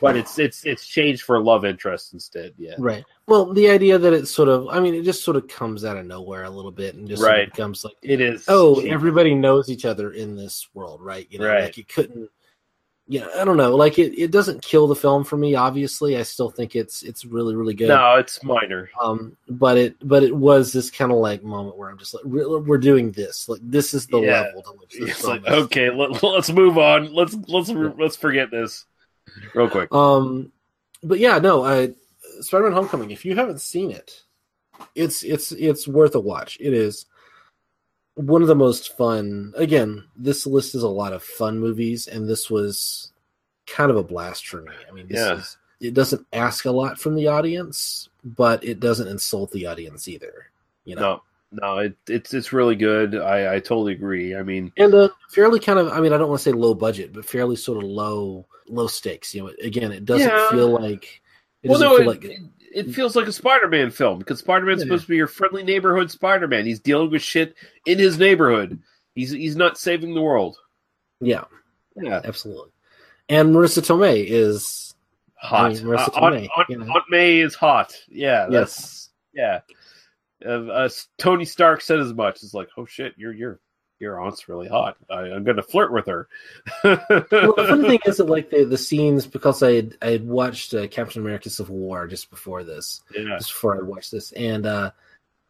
[0.00, 2.52] but it's it's it's changed for love interest instead.
[2.58, 3.04] Yeah, Right.
[3.26, 5.96] Well, the idea that it's sort of, I mean, it just sort of comes out
[5.96, 7.50] of nowhere a little bit and just sort of Right.
[7.50, 8.44] becomes like, It is.
[8.48, 11.26] oh, everybody knows each other in this world, right?
[11.30, 11.64] You know, Right.
[11.64, 12.28] like you couldn't,
[13.06, 15.54] know, I don't know, like it, it doesn't kill the film for me.
[15.54, 17.88] Obviously, I still think it's it's really really good.
[17.88, 18.88] No, it's minor.
[19.00, 22.24] Um, but it but it was this kind of like moment where I'm just like,
[22.24, 24.40] we're, doing this, like this is the Yeah.
[24.40, 25.52] level to which this It's like is.
[25.64, 27.12] okay, let, let's move on.
[27.12, 28.86] Let's let's let's forget this
[29.54, 29.92] real quick.
[29.92, 30.50] Um,
[31.02, 31.94] but yeah, no, I
[32.40, 33.10] Spider-Man: Homecoming.
[33.10, 34.22] If you haven't seen it,
[34.94, 36.56] it's it's it's worth a watch.
[36.58, 37.04] It is
[38.14, 39.52] one of the most fun.
[39.56, 43.12] Again, this list is a lot of fun movies, and this was
[43.66, 44.72] kind of a blast for me.
[44.88, 45.38] I mean, this Yeah.
[45.38, 50.08] is it doesn't ask a lot from the audience, but it doesn't insult the audience
[50.08, 50.46] either.
[50.84, 53.16] You know, no, it, it's it's really good.
[53.16, 54.34] I, I totally agree.
[54.34, 55.88] I mean, and uh, fairly kind of.
[55.88, 58.86] I mean, I don't want to say low budget, but fairly sort of low low
[58.86, 59.34] stakes.
[59.34, 60.48] You know, again, it doesn't Yeah.
[60.50, 61.20] feel like
[61.62, 62.40] it well, doesn't no, feel it, like it,
[62.74, 64.84] it feels like a Spider-Man film because Spider-Man's Yeah.
[64.86, 66.66] supposed to be your friendly neighborhood Spider-Man.
[66.66, 67.54] He's dealing with shit
[67.86, 68.80] in his neighborhood.
[69.14, 70.58] He's he's not saving the world.
[71.20, 71.44] yeah,
[71.96, 72.70] Yeah, absolutely.
[73.28, 74.94] And Marisa Tomei is
[75.36, 75.70] hot.
[75.70, 76.92] I mean, Marisa Uh, Tomei, Aunt, you know.
[76.92, 77.94] Aunt May is hot.
[78.08, 78.50] Yeah, Yes.
[78.52, 79.60] that's yeah.
[80.44, 82.42] Uh, uh, Tony Stark said as much.
[82.42, 83.60] It's like, oh shit, your your
[84.00, 84.96] your aunt's really hot.
[85.08, 86.28] I, I'm going to flirt with her.
[86.82, 90.26] well, the funny thing is that like the, the scenes because I had I had
[90.26, 93.36] watched uh, Captain America: Civil War just before this, Yeah.
[93.38, 94.90] just before I watched this, and uh,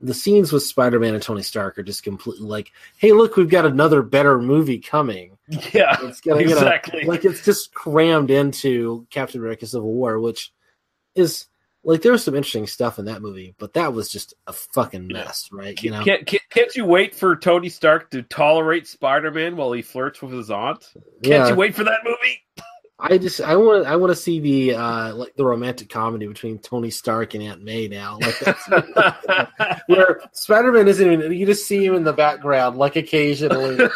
[0.00, 3.48] the scenes with Spider Man and Tony Stark are just completely like, hey, look, we've
[3.48, 5.38] got another better movie coming.
[5.72, 7.04] Yeah, It's gonna, you know, exactly.
[7.04, 10.52] like it's just crammed into Captain America: Civil War, which
[11.14, 11.46] is
[11.84, 15.06] like there was some interesting stuff in that movie, but that was just a fucking
[15.08, 15.80] mess, right?
[15.82, 19.82] You know, Can't, can't, can't you wait for Tony Stark to tolerate Spider-Man while he
[19.82, 20.84] flirts with his aunt?
[21.22, 21.48] Can't Yeah.
[21.48, 22.40] you wait for that movie?
[22.96, 26.58] I just I want I want to see the uh like the romantic comedy between
[26.60, 28.18] Tony Stark and Aunt May now.
[28.20, 28.68] Like that's
[29.88, 33.76] where Spider Man isn't even you just see him in the background, like occasionally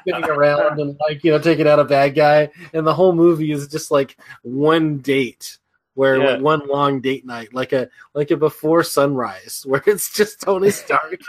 [0.00, 3.52] spinning around and like you know taking out a bad guy, and the whole movie
[3.52, 5.58] is just like one date
[5.94, 6.30] where Yeah.
[6.32, 10.70] like one long date night, like a like a before sunrise, where it's just Tony
[10.82, 11.20] Stark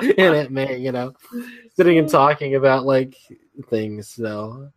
[0.00, 1.14] and Aunt May, you know,
[1.76, 3.16] sitting and talking about like
[3.68, 4.08] things.
[4.08, 4.70] So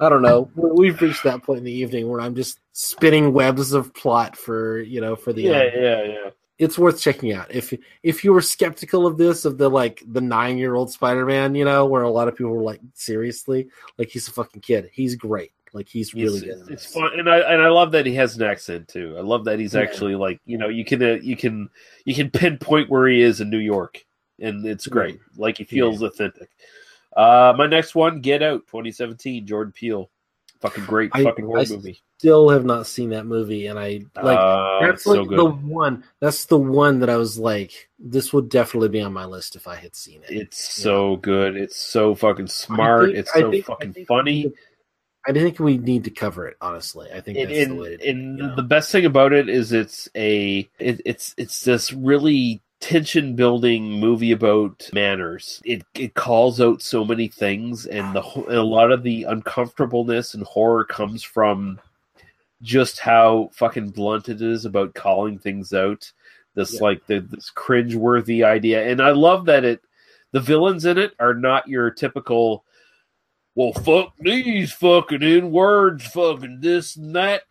[0.00, 0.50] I don't know.
[0.56, 4.36] We- We've reached that point in the evening where I'm just spinning webs of plot
[4.36, 5.72] for you know for the Yeah, end.
[5.76, 6.30] yeah, yeah.
[6.58, 7.52] It's worth checking out.
[7.52, 11.26] If if you were skeptical of this, of the like the nine year old Spider
[11.26, 13.68] Man, you know, where a lot of people were like, seriously,
[13.98, 14.88] like he's a fucking kid.
[14.92, 15.52] He's great.
[15.72, 16.70] Like he's really it's, good.
[16.72, 19.14] It's fun, and I and I love that he has an accent too.
[19.16, 19.80] I love that he's Yeah.
[19.80, 21.70] actually like you know you can uh, you can
[22.04, 24.04] you can pinpoint where he is in New York,
[24.38, 25.18] and it's great.
[25.36, 26.50] Like he feels authentic.
[27.16, 30.08] Uh, my next one, Get Out, 2017, Jordan Peele,
[30.60, 31.72] fucking great, I- fucking horror movie.
[31.72, 32.00] I movie.
[32.18, 35.44] Still have not seen that movie, and I like Uh, that's it's so like the
[35.44, 36.04] one.
[36.20, 39.66] That's the one that I was like, this would definitely be on my list if
[39.66, 40.30] I had seen it.
[40.30, 41.56] It's so good.
[41.56, 43.06] It's so fucking smart.
[43.06, 44.52] think- it's so think- fucking funny.
[45.26, 46.56] I think we need to cover it.
[46.60, 47.96] Honestly, I think and, that's the way.
[47.96, 52.60] To, and the best thing about it is it's a it, it's it's this really
[52.80, 58.56] tension building movie about manners it it calls out so many things and the and
[58.56, 61.78] a lot of the uncomfortableness and horror comes from
[62.60, 66.10] just how fucking blunt it is about calling things out
[66.54, 66.82] this Yeah.
[66.82, 69.80] like the, this cringe worthy idea and i love that it
[70.32, 72.64] the villains in it are not your typical
[73.54, 77.42] well, fuck these fucking in words, fucking this and that.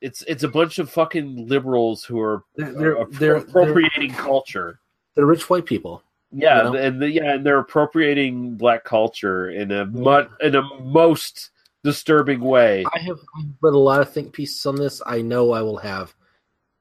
[0.00, 4.80] It's it's a bunch of fucking liberals who are They're- they're- appro- they're- appropriating culture.
[5.14, 6.02] They're rich white people.
[6.32, 6.78] Yeah, you know?
[6.78, 11.50] and the, yeah, and they're appropriating black culture in a mu- in a most
[11.82, 12.84] disturbing way.
[12.94, 13.18] I have
[13.60, 15.02] read a lot of think pieces on this.
[15.04, 16.14] I know I will have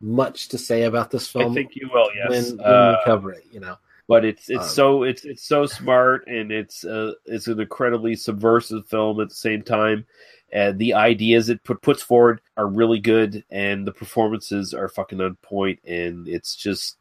[0.02, 1.52] much to say about this film.
[1.52, 2.30] I think you will, yes.
[2.30, 3.44] when, when Uh, we cover it.
[3.52, 3.76] You know,
[4.10, 8.16] but it's it's Um, so it's it's so smart and it's uh, it's an incredibly
[8.16, 10.06] subversive film at the same time
[10.52, 15.22] and the ideas it put, puts forward are really good and the performances are fucking
[15.22, 16.98] on point and it's just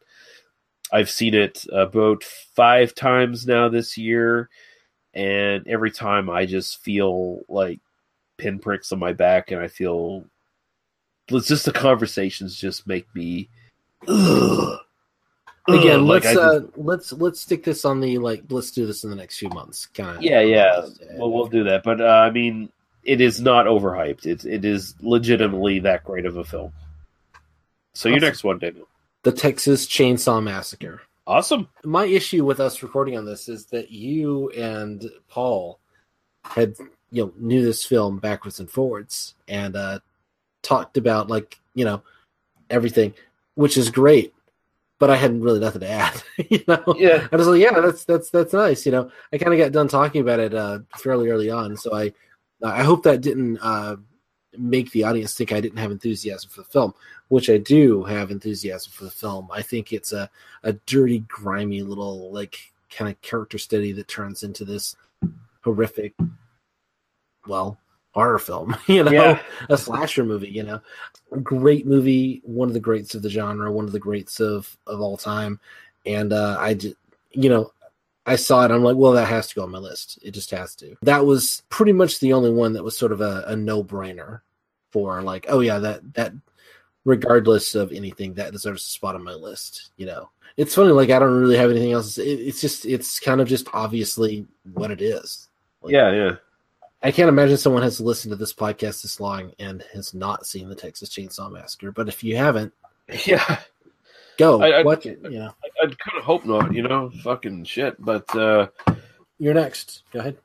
[0.92, 4.50] i've seen it about five times now this year
[5.14, 7.80] and every time i just feel like
[8.36, 10.24] pinpricks on my back and i feel
[11.28, 13.48] it's just the conversations just make me
[14.08, 14.78] ugh.
[15.68, 18.44] Again, like, let's I just- uh, let's let's stick this on the like.
[18.48, 19.86] Let's do this in the next few months.
[19.86, 20.22] Kind of.
[20.22, 20.86] Yeah, yeah.
[21.14, 21.82] Well, we'll do that.
[21.82, 22.70] But uh, I mean,
[23.04, 24.26] it is not overhyped.
[24.26, 26.72] It it is legitimately that great of a film.
[27.94, 28.86] So your next one, Daniel.
[29.22, 31.00] The Texas Chainsaw Massacre.
[31.26, 31.68] Awesome.
[31.84, 35.78] My issue with us recording on this is that you and Paul
[36.44, 36.74] had
[37.10, 39.98] you know knew this film backwards and forwards and uh
[40.62, 42.02] talked about like you know
[42.70, 43.12] everything,
[43.54, 44.32] which is great.
[44.98, 46.22] But I had really nothing to add.
[46.50, 47.28] you know, Yeah.
[47.30, 48.84] I was like, yeah, that's that's that's nice.
[48.84, 51.94] You know, I kind of got done talking about it uh, fairly early on, so
[51.94, 52.12] I
[52.62, 53.96] I hope that didn't uh,
[54.56, 56.94] make the audience think I didn't have enthusiasm for the film,
[57.28, 59.48] which I do have enthusiasm for the film.
[59.52, 60.28] I think it's a
[60.64, 62.58] a dirty, grimy little like
[62.90, 64.96] kind of character study that turns into this
[65.62, 66.14] horrific,
[67.46, 67.78] well,
[68.18, 68.76] horror film.
[68.86, 69.42] You know, Yeah.
[69.68, 70.48] a slasher movie.
[70.48, 70.80] You know,
[71.32, 74.76] a great movie, one of the greats of the genre, one of the greats of
[74.86, 75.60] of all time,
[76.06, 76.96] and uh, I just
[77.32, 77.72] you know.
[78.26, 78.70] I saw it.
[78.70, 80.18] I'm like, well, that has to go on my list.
[80.22, 80.94] It just has to.
[81.00, 84.42] That was pretty much the only one that was sort of a, a no brainer
[84.92, 86.34] for like, oh yeah, that that
[87.06, 89.92] regardless of anything that deserves a spot on my list.
[89.96, 90.28] You know,
[90.58, 90.90] it's funny.
[90.90, 92.18] Like I don't really have anything else.
[92.18, 95.48] It, it's just it's kind of just obviously what it is.
[95.86, 96.32] yeah, yeah.
[97.02, 100.68] I can't imagine someone has listened to this podcast this long and has not seen
[100.68, 101.92] the Texas Chainsaw Massacre.
[101.92, 102.72] But if you haven't,
[103.26, 103.60] Yeah.
[104.36, 105.20] go I- I- watch it.
[105.22, 107.96] You know, I, I'd kind of hope not, you know, fucking shit.
[108.04, 108.68] But uh,
[109.38, 110.02] you're next.
[110.12, 110.38] Go ahead.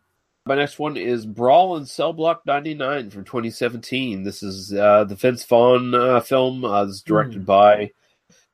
[0.45, 4.23] my next one is Brawl in Cell Block 99 from 2017.
[4.23, 6.63] This is uh, the Vince Vaughn uh, film.
[6.65, 7.45] Uh, this is directed Hmm.
[7.45, 7.91] by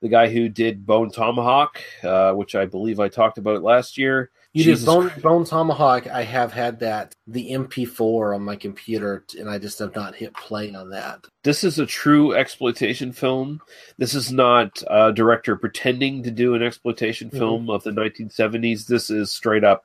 [0.02, 4.32] the guy who did Bone Tomahawk, uh, which I believe I talked about last year.
[4.54, 6.08] You Jesus did Bone, Bone Tomahawk.
[6.08, 10.34] I have had that the MP4 on my computer, and I just have not hit
[10.34, 11.26] play on that.
[11.44, 13.62] this is a true exploitation film.
[14.00, 17.38] This is not a director pretending to do an exploitation Mhm.
[17.38, 18.86] film of the 1970s.
[18.88, 19.84] This is straight up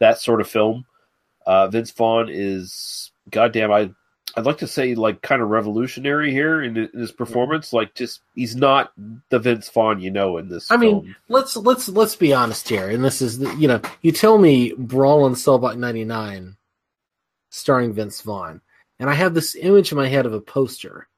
[0.00, 0.86] that sort of film.
[1.46, 3.70] Uh, Vince Vaughn is goddamn.
[3.72, 3.90] I
[4.36, 7.72] I'd like to say like kind of revolutionary here in, in his performance.
[7.72, 8.92] Like just he's not
[9.28, 10.70] the Vince Vaughn you know in this.
[10.70, 11.04] I film.
[11.04, 14.38] mean, let's let's let's be honest here, and this is the, you know, you tell
[14.38, 16.56] me Brawl in Cellblock '99,
[17.50, 18.60] starring Vince Vaughn,
[18.98, 21.08] and I have this image in my head of a poster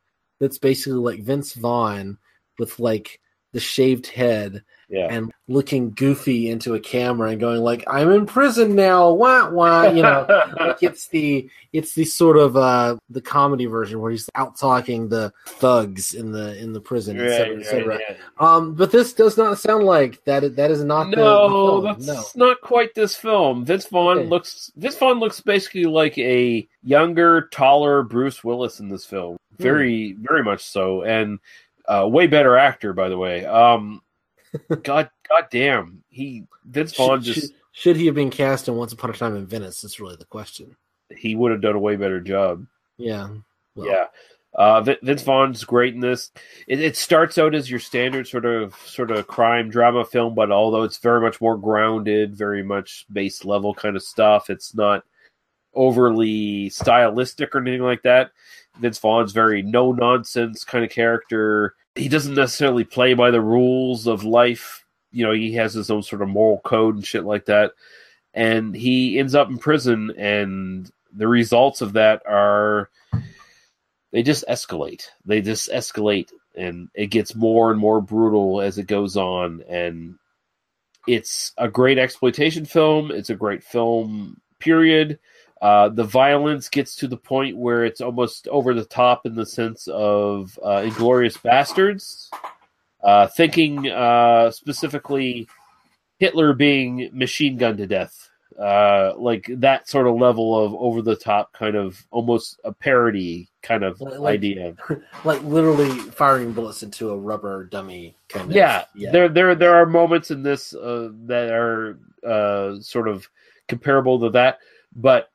[0.41, 2.19] that's basically like Vince Vaughn
[2.59, 3.21] with like
[3.53, 5.09] the shaved head yeah.
[5.11, 9.89] and looking goofy into a camera and going like I'm in prison now wah wah
[9.89, 10.27] you know
[10.61, 15.09] like it's the it's the sort of uh the comedy version where he's out talking
[15.09, 17.99] the thugs in the in the prison et cetera, et cetera.
[18.09, 18.17] yeah.
[18.39, 21.49] um but this does not sound like that that is not the- the, No,
[21.83, 21.97] film.
[21.99, 23.65] that's no not quite this film.
[23.65, 24.29] Vince Vaughn Okay.
[24.29, 29.37] looks Vince Vaughn looks basically like a younger, taller Bruce Willis in this film.
[29.57, 29.63] Hmm.
[29.63, 31.39] Very, very much so, and
[31.87, 33.45] uh, way better actor, by the way.
[33.47, 34.03] Um,
[34.83, 38.77] God, God damn, he Vince Vaughn should, just should, should he have been cast in
[38.77, 40.77] Once Upon a Time in Venice that's really the question
[41.17, 42.67] he would have done a way better job.
[42.97, 43.29] yeah
[43.75, 44.07] well, yeah.
[44.57, 46.31] Uh, Vince Vaughn's great in this.
[46.69, 50.53] It, it starts out as your standard sort of sort of crime drama film, but
[50.53, 55.03] although it's very much more grounded, very much base level kind of stuff, it's not
[55.75, 58.31] overly stylistic or anything like that.
[58.79, 61.75] Vince Vaughn's very no nonsense kind of character.
[61.95, 64.85] He doesn't necessarily play by the rules of life.
[65.13, 67.73] You know, he has his own sort of moral code and shit like that.
[68.33, 72.91] And he ends up in prison, and the results of that are
[74.11, 75.05] they just escalate.
[75.25, 79.63] They just escalate, and it gets more and more brutal as it goes on.
[79.69, 80.17] And
[81.07, 83.13] it's a great exploitation film.
[83.13, 85.21] It's a great film, period.
[85.63, 89.47] Uh, the violence gets to the point where it's almost over the top in the
[89.47, 92.29] sense of uh, Inglourious Basterds.
[93.03, 95.47] Uh, thinking uh, specifically
[96.19, 98.31] Hitler being machine gunned to death.
[98.59, 103.49] Uh, like that sort of level of over the top kind of almost a parody
[103.63, 104.77] kind of Like- idea.
[105.25, 109.75] like literally firing bullets into a rubber dummy kind of yeah, yeah there there there
[109.75, 113.29] are moments in this uh, that are uh, sort of
[113.67, 114.59] comparable to that,
[114.95, 115.31] but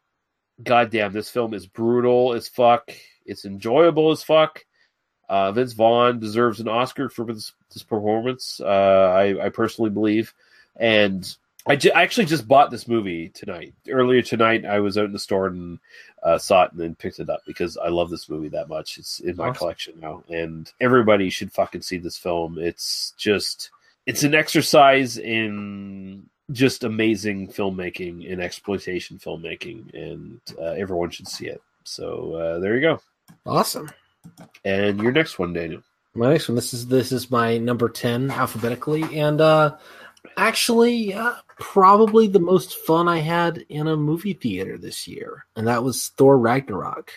[0.63, 2.91] goddamn, this film is brutal as fuck.
[3.25, 4.65] It's enjoyable as fuck.
[5.27, 8.59] Uh, Vince Vaughn deserves an Oscar for this, this performance.
[8.59, 8.65] Uh,
[9.15, 10.33] I, I personally believe,
[10.75, 11.35] and
[11.67, 13.75] I, ju- I actually just bought this movie tonight.
[13.87, 15.77] Earlier tonight, I was out in the store and
[16.23, 18.97] uh, saw it and then picked it up because I love this movie that much.
[18.97, 19.55] It's in my Awesome.
[19.59, 22.57] collection now, and everybody should fucking see this film.
[22.57, 23.69] It's just
[24.07, 31.47] it's an exercise in just amazing filmmaking and exploitation filmmaking, and uh, everyone should see
[31.47, 31.61] it.
[31.83, 33.01] So uh, there you go.
[33.45, 33.89] awesome
[34.65, 35.81] And your next one, Daniel.
[36.15, 36.55] My next one.
[36.55, 39.75] This is this is my number ten alphabetically, and uh
[40.37, 45.67] actually, uh, probably the most fun I had in a movie theater this year, and
[45.67, 47.11] that was Thor Ragnarok.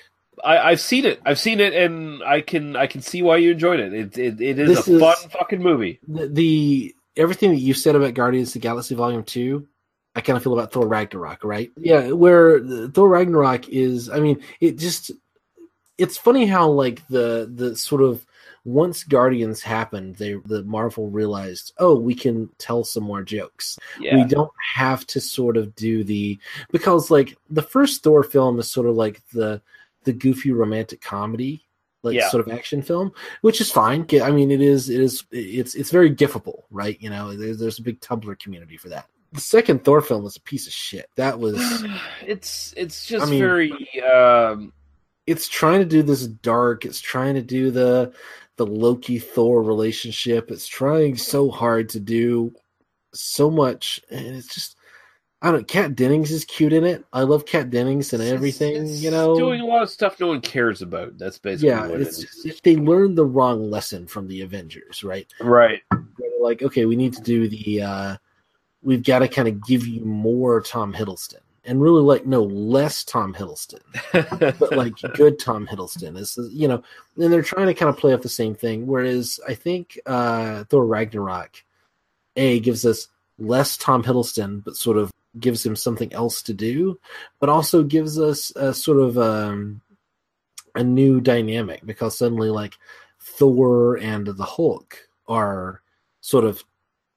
[0.44, 1.20] I, I've seen it.
[1.24, 3.92] I've seen it, and I can I can see why you enjoyed it.
[3.94, 5.98] It it, it is This a is- fun fucking movie.
[6.06, 9.68] The, the everything that you said about Guardians of the Galaxy Volume Two,
[10.14, 11.70] I kind of feel about Thor Ragnarok, right?
[11.76, 14.10] Yeah, where Thor Ragnarok is.
[14.10, 15.10] I mean, it just
[15.98, 18.26] it's funny how like the the sort of
[18.64, 23.78] once Guardians happened, they the Marvel realized, oh, we can tell some more jokes.
[23.98, 24.16] Yeah.
[24.16, 26.38] We don't have to sort of do the
[26.70, 29.62] because like the first Thor film is sort of like the
[30.04, 31.64] the goofy romantic comedy
[32.02, 32.28] like Yeah.
[32.30, 33.12] sort of action film,
[33.42, 34.06] which is fine.
[34.22, 36.96] I mean, it is it is it's it's very gifable, right?
[37.00, 39.06] You know, there's there's a big Tumblr community for that.
[39.32, 41.08] The second Thor film was a piece of shit.
[41.16, 41.56] That was
[42.26, 43.72] It's it's just I mean- very
[44.02, 44.72] um,
[45.26, 46.84] it's trying to do this dark.
[46.84, 48.12] It's trying to do the
[48.56, 50.50] the Loki Thor relationship.
[50.50, 52.52] It's trying so hard to do
[53.14, 54.76] so much, and it's just
[55.44, 55.66] I don't.
[55.66, 57.04] Kat Dennings is cute in it.
[57.12, 58.76] I love Kat Dennings and everything.
[58.76, 61.18] It's you know, doing a lot of stuff no one cares about.
[61.18, 61.88] That's basically yeah.
[61.88, 62.60] what It's it is.
[62.60, 65.26] they learned the wrong lesson from the Avengers, right?
[65.40, 65.82] Right.
[65.90, 67.82] They're like, okay, we need to do the.
[67.82, 68.16] uh
[68.84, 73.04] We've got to kind of give you more Tom Hiddleston, and really like no less
[73.04, 73.80] Tom Hiddleston,
[74.12, 76.82] but like good Tom Hiddleston is you know,
[77.16, 78.86] and they're trying to kind of play off the same thing.
[78.86, 81.62] Whereas I think uh Thor Ragnarok,
[82.36, 83.06] a gives us
[83.38, 86.98] less Tom Hiddleston, but sort of gives him something else to do,
[87.40, 89.80] but also gives us a sort of um,
[90.74, 92.74] a new dynamic because suddenly like
[93.20, 95.82] Thor and the Hulk are
[96.20, 96.62] sort of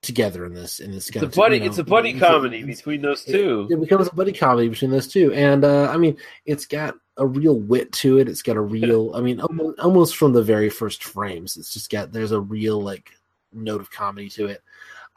[0.02, 1.56] together in this in this It's a buddy.
[1.58, 3.68] you know, it's a buddy it's a- comedy between those two.
[3.72, 6.16] it becomes a buddy comedy between those two and uh i mean
[6.46, 10.16] it's got a real wit to it it's got a real i mean almost, almost
[10.16, 13.14] from the very first frames it's just got there's a real like
[13.52, 14.62] note of comedy to it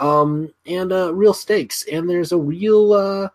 [0.01, 1.85] um and uh real stakes.
[1.91, 3.29] And there's a real uh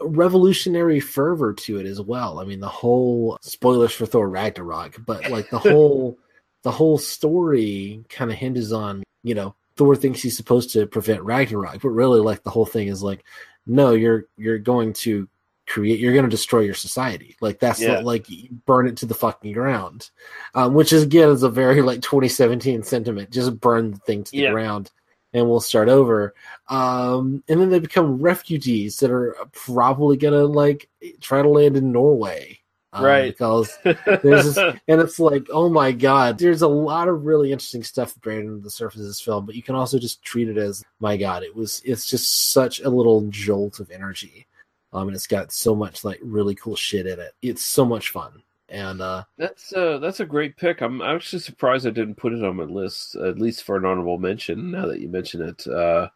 [0.00, 2.38] revolutionary fervor to it as well.
[2.38, 6.18] I mean the whole spoilers for thor ragnarok but like the whole
[6.62, 11.22] the whole story kind of hinges on you know thor thinks he's supposed to prevent
[11.22, 13.24] ragnarok but really like the whole thing is like
[13.66, 15.28] no you're you're going to
[15.66, 17.36] create you're going to destroy your society.
[17.40, 17.94] Like that's Yeah.
[17.94, 18.26] not like
[18.66, 20.10] burn it to the fucking ground.
[20.54, 23.30] Um, which is again is a very like 2017 sentiment.
[23.30, 24.50] Just burn the thing to the Yeah.
[24.52, 24.90] ground
[25.36, 26.34] and we'll start over.
[26.68, 30.88] Um, and then they become refugees that are probably gonna like
[31.20, 32.58] try to land in norway.
[32.94, 33.26] Um, Right.
[33.30, 37.82] because there's this, and it's like oh my god there's a lot of really interesting
[37.82, 40.56] stuff buried under the surface of this film but you can also just treat it
[40.56, 44.46] as my god it was it's just such a little jolt of energy.
[44.94, 47.32] Um, and it's got so much like really cool shit in it.
[47.42, 50.80] It's so much fun and uh That's uh that's a great pick.
[50.80, 54.18] I'm actually surprised I didn't put it on my list, at least for an honorable
[54.18, 54.70] mention.
[54.70, 56.08] Now that you mention it, uh,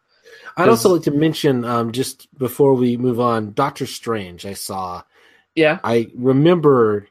[0.57, 5.01] i'd also like to mention um just before we move on doctor strange i saw
[5.55, 7.07] yeah i remember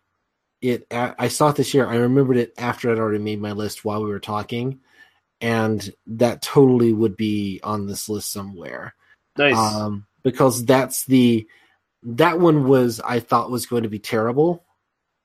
[0.62, 3.84] it I saw it this year i remembered it after i'd already made my list
[3.84, 4.80] while we were talking
[5.40, 8.94] and that totally would be on this list somewhere
[9.36, 9.56] nice.
[9.56, 11.46] um, because that's the
[12.02, 14.64] that one was I thought was going to be terrible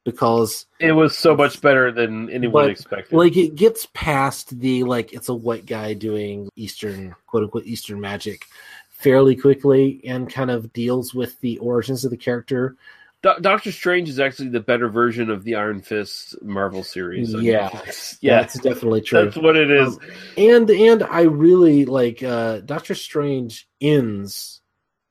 [0.05, 3.17] because it was so much better than anyone but, expected.
[3.17, 7.99] like it gets past the like it's a white guy doing Eastern quote unquote Eastern
[7.99, 8.45] magic
[8.89, 12.77] fairly quickly and kind of deals with the origins of the character.
[13.21, 17.33] Do- Doctor Strange is actually the better version of the Iron Fist Marvel series.
[17.33, 18.17] on Yeah, Netflix.
[18.21, 19.25] yeah, that's definitely true.
[19.25, 19.87] That's what it is.
[19.87, 19.99] Um,
[20.37, 24.61] and and I really like uh Doctor Strange ends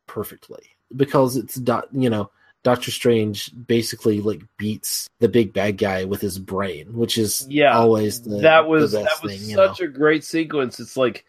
[0.06, 0.62] perfectly
[0.94, 2.30] because it's dot you know
[2.64, 7.76] Doctor Strange basically like beats the big bad guy with his brain, which is yeah,
[7.76, 9.50] always the, that was the that was thing.
[9.50, 9.68] You know?
[9.68, 10.80] such a great sequence.
[10.80, 11.26] It's like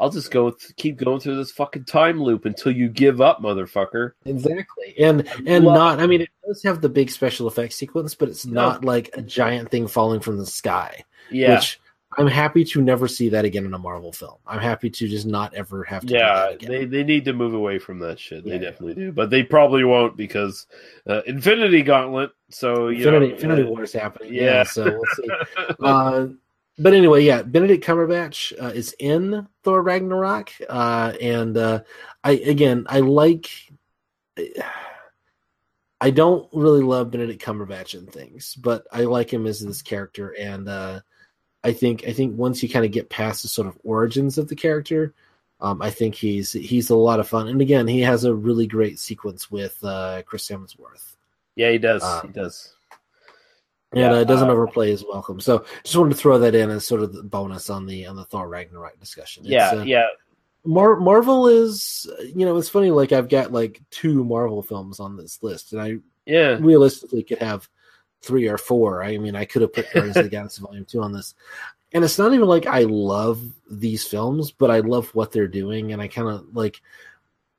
[0.00, 3.42] I'll just go th- keep going through this fucking time loop until you give up,
[3.42, 4.12] motherfucker.
[4.24, 6.00] Exactly, and and love- not.
[6.00, 9.22] I mean, it does have the big special effects sequence, but it's not like a
[9.22, 11.04] giant thing falling from the sky.
[11.30, 11.56] Yeah.
[11.56, 11.78] which
[12.18, 14.36] I'm happy to never see that again in a Marvel film.
[14.46, 16.12] I'm happy to just not ever have to.
[16.14, 18.44] Yeah, they they need to move away from that shit.
[18.44, 18.58] They Yeah.
[18.58, 20.66] definitely do, but they probably won't because
[21.06, 22.32] uh, Infinity Gauntlet.
[22.50, 24.34] So you Infinity, know, Infinity uh, War is happening.
[24.34, 24.42] yeah.
[24.42, 25.28] Yeah, so we'll see.
[25.80, 26.26] uh,
[26.80, 31.82] but anyway, yeah, Benedict Cumberbatch uh, is in Thor Ragnarok, uh, and uh,
[32.24, 33.50] I again I like.
[36.00, 40.32] I don't really love Benedict Cumberbatch in things, but I like him as this character,
[40.38, 41.00] and uh,
[41.64, 44.48] I think I think once you kind of get past the sort of origins of
[44.48, 45.14] the character,
[45.60, 47.48] um, I think he's he's a lot of fun.
[47.48, 51.16] And again, he has a really great sequence with uh, Chris Hemsworth
[51.58, 52.04] yeah, he does.
[52.04, 52.72] Uh, he does.
[53.90, 55.40] and Yeah, uh, doesn't uh, overplay his welcome.
[55.40, 58.14] So just wanted to throw that in as sort of the bonus on the on
[58.14, 59.42] the Thor Ragnarok discussion.
[59.42, 60.06] It's, Yeah, uh, yeah.
[60.64, 65.16] Mar- Marvel is you know it's funny like I've got like two Marvel films on
[65.16, 66.58] this list, and I Yeah.
[66.60, 67.68] realistically could have
[68.22, 69.02] three or four.
[69.02, 71.34] I mean, I could have put Guardians of the Galaxy Volume Two on this,
[71.92, 75.92] and it's not even like I love these films, but I love what they're doing,
[75.92, 76.80] and I kind of like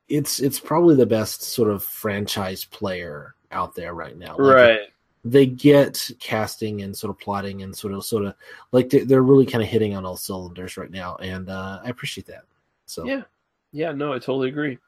[0.07, 4.37] it's it's probably the best sort of franchise player out there right now.
[4.37, 4.79] Like, Right.
[5.25, 8.35] they get casting and sort of plotting and sort of sort of
[8.71, 11.89] like they're, they're really kind of hitting on all cylinders right now, and uh, I
[11.89, 12.43] appreciate that.
[12.85, 13.23] So Yeah.
[13.71, 14.79] Yeah, no, I totally agree.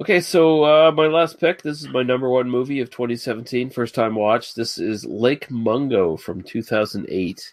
[0.00, 1.60] Okay, so uh, my last pick.
[1.60, 4.54] This is my number one movie of 2017, first time watch.
[4.54, 7.52] This is Lake Mungo from 2008.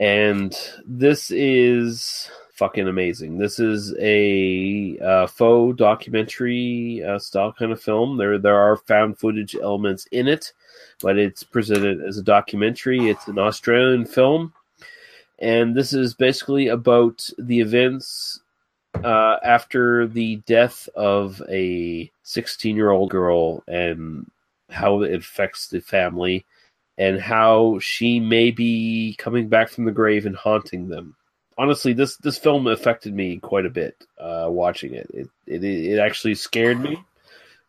[0.00, 3.38] And this is fucking amazing.
[3.38, 8.16] This is a uh, faux documentary uh, style kind of film.
[8.16, 10.52] There, there are found footage elements in it,
[11.00, 13.08] but it's presented as a documentary.
[13.08, 14.52] It's an Australian film,
[15.38, 18.40] and this is basically about the events
[19.04, 24.30] uh, after the death of a 16 year old girl and
[24.70, 26.44] how it affects the family
[26.98, 31.14] and how she may be coming back from the grave and haunting them.
[31.58, 35.10] Honestly, this this film affected me quite a bit uh, watching it.
[35.12, 35.64] It, it.
[35.64, 37.02] it actually scared me.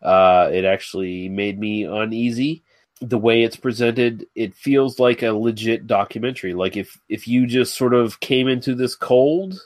[0.01, 2.63] Uh, it actually made me uneasy.
[2.99, 6.53] The way it's presented, it feels like a legit documentary.
[6.53, 9.61] Like if if you just sort of came into this cold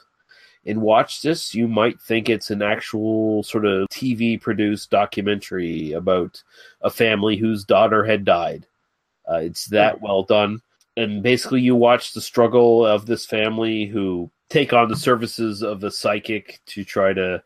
[0.65, 6.41] and watch this, you might think it's an actual sort of TV produced documentary about
[6.81, 8.67] a family whose daughter had died.
[9.29, 10.61] Uh, it's that well done.
[10.97, 15.83] And basically, you watch the struggle of this family who take on the services of
[15.83, 17.41] a psychic to try to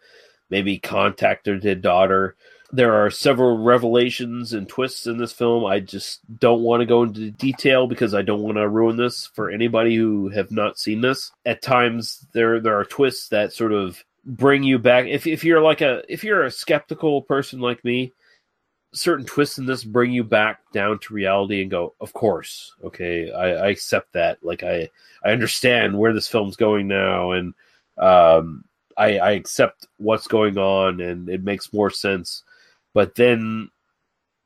[0.50, 2.36] maybe contact their dead daughter.
[2.76, 5.65] There are several revelations and twists in this film.
[5.65, 9.27] I just don't want to go into detail because I don't want to ruin this
[9.27, 11.31] for anybody who have not seen this.
[11.45, 15.06] At times there there are twists that sort of bring you back.
[15.06, 18.14] If if you're like a if you're a skeptical person like me,
[18.93, 23.31] certain twists in this bring you back down to reality and go, of course, okay,
[23.31, 24.39] I, I accept that.
[24.43, 24.89] Like I
[25.23, 27.53] I understand where this film's going now and
[27.97, 28.65] um
[28.97, 32.43] I, I accept what's going on and it makes more sense.
[32.95, 33.69] But then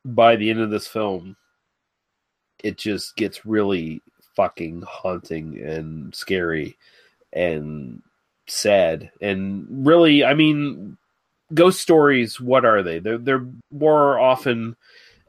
[0.04, 1.36] by the end of this film,
[2.62, 4.02] it just gets really
[4.34, 6.76] fucking haunting and scary
[7.32, 8.02] and
[8.48, 9.12] sad.
[9.20, 10.98] And really, I mean,
[11.54, 12.98] ghost stories, what are they?
[12.98, 14.74] They're, they're more often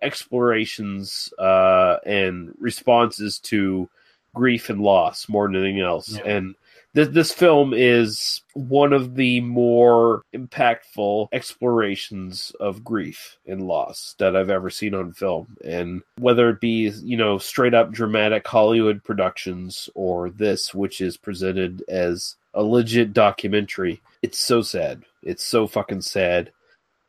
[0.01, 3.87] explorations uh, and responses to
[4.33, 6.17] grief and loss more than anything else.
[6.17, 6.23] Yeah.
[6.23, 6.55] And
[6.95, 14.35] th- this film is one of the more impactful explorations of grief and loss that
[14.35, 15.57] I've ever seen on film.
[15.63, 21.17] And whether it be, you know, straight up dramatic Hollywood productions or this, which is
[21.17, 25.03] presented as a legit documentary, it's so sad.
[25.23, 26.51] It's so fucking sad.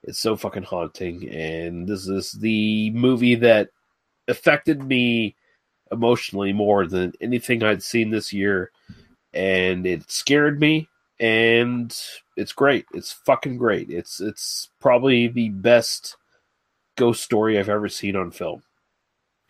[0.05, 1.29] It's so fucking haunting.
[1.29, 3.71] And this is the movie that
[4.29, 5.35] affected me
[5.91, 8.71] emotionally more than anything I'd seen this year.
[9.35, 10.89] And it scared me.
[11.21, 11.97] And
[12.37, 12.87] it's great.
[12.93, 13.91] It's fucking great.
[13.91, 16.17] It's it's probably the best
[16.97, 18.63] ghost story I've ever seen on film.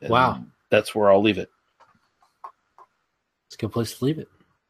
[0.01, 0.45] And Wow.
[0.71, 1.51] That's where I'll leave it.
[3.47, 4.29] It's a good place to leave it.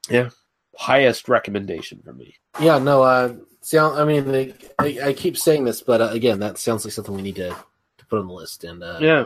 [0.09, 0.31] Yeah.
[0.77, 2.37] Highest recommendation for me.
[2.61, 3.03] Yeah, no.
[3.03, 3.99] Uh, sound.
[4.01, 7.23] I mean, I, I keep saying this, but uh, again, that sounds like something we
[7.23, 8.65] need to, to put on the list.
[8.65, 9.25] And uh, Yeah.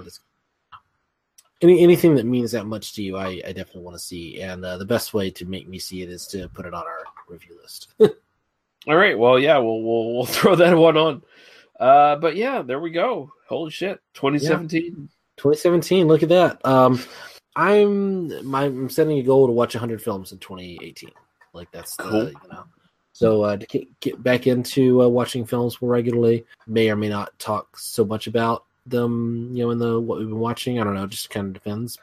[1.66, 4.40] Any anything that means that much to you, I, I definitely want to see.
[4.40, 6.84] And uh, the best way to make me see it is to put it on
[6.84, 7.88] our review list.
[8.01, 9.18] All right.
[9.18, 11.22] Well, yeah, we'll we'll, we'll throw that one on.
[11.78, 13.30] Uh, but yeah, there we go.
[13.48, 15.09] Holy shit, 2017.
[15.36, 16.09] 2017.
[16.09, 16.64] Look at that.
[16.64, 17.01] Um,
[17.55, 21.10] I'm my, I'm setting a goal to watch 100 films in 2018.
[21.52, 22.28] Like that's the, Cool.
[22.28, 22.64] you know.
[23.12, 27.09] So uh, to get, get back into uh, watching films more regularly, may or may
[27.09, 29.51] not talk so much about them.
[29.53, 30.81] You know, in the what we've been watching.
[30.81, 31.07] I don't know.
[31.07, 31.99] Just kind of depends.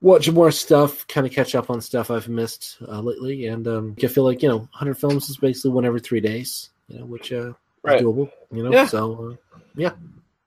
[0.00, 3.96] Watch more stuff, kind of catch up on stuff I've missed uh, lately, and um,
[4.02, 6.70] I feel like you know, 100 films is basically one every three days.
[6.88, 7.52] You know, which uh,
[7.82, 7.96] Right.
[8.00, 8.30] is doable.
[8.52, 8.86] You know, Yeah.
[8.86, 9.92] so uh, yeah.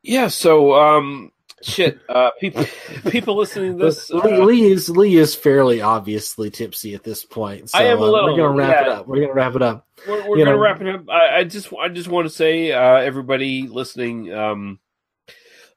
[0.04, 0.28] Yeah.
[0.28, 1.32] So, um,
[1.64, 2.00] shit.
[2.08, 2.66] Uh, people
[3.10, 4.10] people listening to this.
[4.12, 7.72] Lee, uh, Lee is Lee is fairly obviously tipsy at this point.
[7.72, 9.08] So, I am a uh, little, we're gonna wrap it up.
[9.08, 9.88] We're gonna wrap it up.
[10.08, 11.10] we're, we're gonna know, wrap it up.
[11.10, 14.80] I, I just I just want to say, uh, everybody listening, um,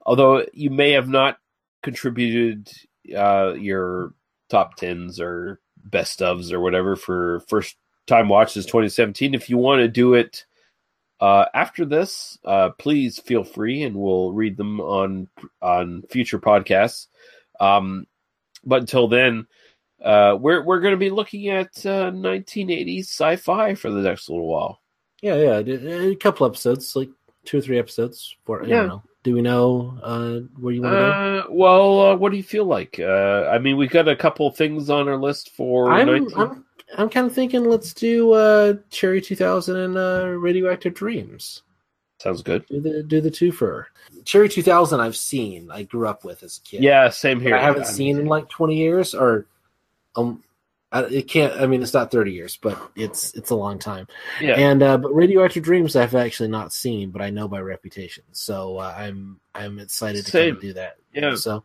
[0.05, 1.39] although you may have not
[1.83, 2.71] contributed
[3.17, 4.15] uh, your
[4.49, 9.81] top tens or best ofs or whatever for first time watches 2017, if you want
[9.81, 10.45] to do it
[11.21, 15.29] uh, after this, uh, please feel free, and we'll read them on
[15.61, 17.09] on future podcasts.
[17.61, 18.07] Um,
[18.65, 19.47] but until then,
[20.03, 24.47] uh, we're we're going to be looking at uh, 1980s sci-fi for the next little
[24.47, 24.81] while.
[25.21, 25.59] Yeah, yeah.
[25.59, 27.11] A couple episodes, like
[27.51, 28.37] two or three episodes.
[28.45, 28.77] For I Yeah.
[28.77, 29.03] don't know.
[29.23, 31.11] Do we know uh, where you want to go?
[31.11, 32.99] Uh, well, uh, what do you feel like?
[32.99, 35.91] Uh, I mean, we've got a couple things on our list for.
[35.93, 36.65] I'm, 19 I'm
[36.97, 41.63] I'm kind of thinking let's do uh, Cherry 2000 and uh, Radioactive Dreams.
[42.19, 42.65] Sounds good.
[42.69, 43.89] Do the do the two for
[44.25, 45.01] Cherry 2000.
[45.01, 45.71] I've seen.
[45.71, 46.83] I grew up with as a kid.
[46.83, 47.55] Yeah, same here.
[47.57, 49.47] I haven't I mean- seen in like 20 years, or
[50.17, 50.50] um, I,
[50.93, 51.61] it can't.
[51.61, 54.09] I mean, it's not 30 years, but it's it's a long time.
[54.41, 54.55] Yeah.
[54.55, 58.79] And uh, but Radioactive Dreams, I've actually not seen, but I know by reputation, so
[58.79, 60.97] uh, I'm I'm excited to kind of do that.
[61.12, 61.37] Yeah.
[61.37, 61.65] So,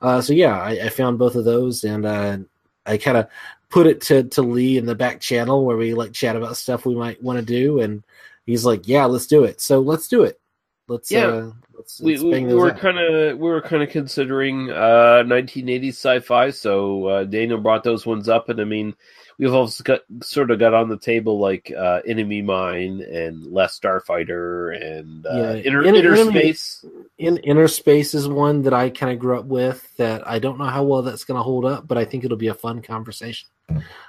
[0.00, 2.38] uh, so yeah, I, I found both of those, and uh,
[2.86, 3.28] I kind of
[3.68, 6.86] put it to to Lee in the back channel where we like chat about stuff
[6.86, 8.04] we might want to do, and
[8.46, 10.40] he's like, "Yeah, let's do it." So let's do it.
[10.88, 11.26] Let's Yeah.
[11.26, 15.22] uh, let's, we, let's we, we were kind of we were kind of considering uh
[15.24, 18.94] 1980s sci-fi so uh daniel brought those ones up and i mean
[19.38, 23.80] we've also got sort of got on the table like uh enemy mine and last
[23.80, 26.84] starfighter and uh Yeah, inner, In- inner Enemy- space
[27.18, 30.58] In Inner Space is one that I kind of grew up with that I don't
[30.58, 32.82] know how well that's going to hold up, but I think it'll be a fun
[32.82, 33.48] conversation.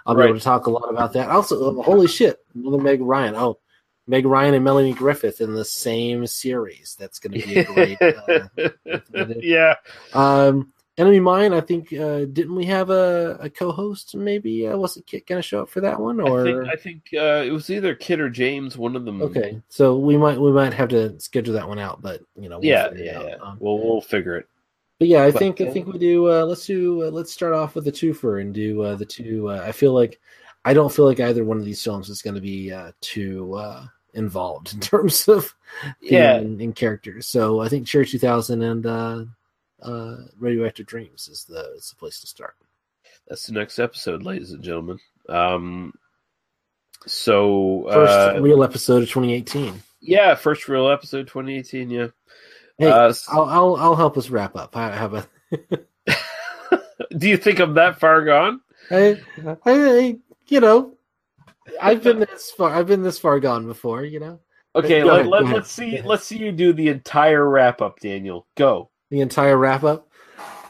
[0.06, 0.30] I'll be Right.
[0.30, 1.30] able to talk a lot about that.
[1.30, 3.36] Also, uh, holy shit, another Meg Ryan.
[3.36, 3.60] Oh,
[4.08, 6.96] Meg Ryan and Melanie Griffith in the same series.
[7.00, 8.02] That's going to be a great.
[8.02, 9.76] uh, yeah
[10.14, 11.54] um, Enemy Mine.
[11.54, 14.16] I think uh, didn't we have a, a co-host?
[14.16, 16.20] Maybe uh, wasn't Kit going to show up for that one?
[16.20, 19.22] Or i think i think uh it was either kid or james one of them
[19.24, 22.02] okay, so we might we might have to schedule that one out.
[22.02, 23.36] But you know, we'll yeah yeah, yeah.
[23.42, 24.48] Um, well we'll figure it
[25.00, 26.30] But yeah, I But- think I think we do.
[26.32, 27.04] Uh, let's do.
[27.06, 29.50] Uh, let's start off with the twofer and do uh, the two.
[29.50, 30.20] Uh, I feel like
[30.66, 33.54] I don't feel like either one of these films is going to be uh, too
[33.56, 35.54] uh, involved in terms of
[36.02, 36.36] Yeah.
[36.36, 37.28] and, and characters.
[37.28, 39.26] So I think Cherry 2000 and uh,
[39.82, 42.56] uh, Radioactive Dreams is the is the place to start.
[43.28, 45.00] that's the next episode ladies and gentlemen
[45.30, 45.94] um
[47.06, 49.82] so First uh real episode of 2018.
[50.02, 52.08] yeah first real episode 2018 yeah
[52.78, 54.74] Hey, Uh, I'll, I'll I'll help us wrap up.
[54.76, 55.28] How, how about?
[57.18, 58.60] do you think i'm that far gone
[58.92, 59.22] I,
[59.66, 60.96] I, you know,
[61.82, 62.72] I've been this far.
[62.72, 64.04] I've been this far gone before.
[64.04, 64.40] You know.
[64.76, 66.02] Okay, Go Let, ahead, let, let's see.
[66.02, 68.48] Let's see you do the entire wrap up, Daniel.
[68.56, 68.90] Go.
[69.12, 70.10] the entire wrap up.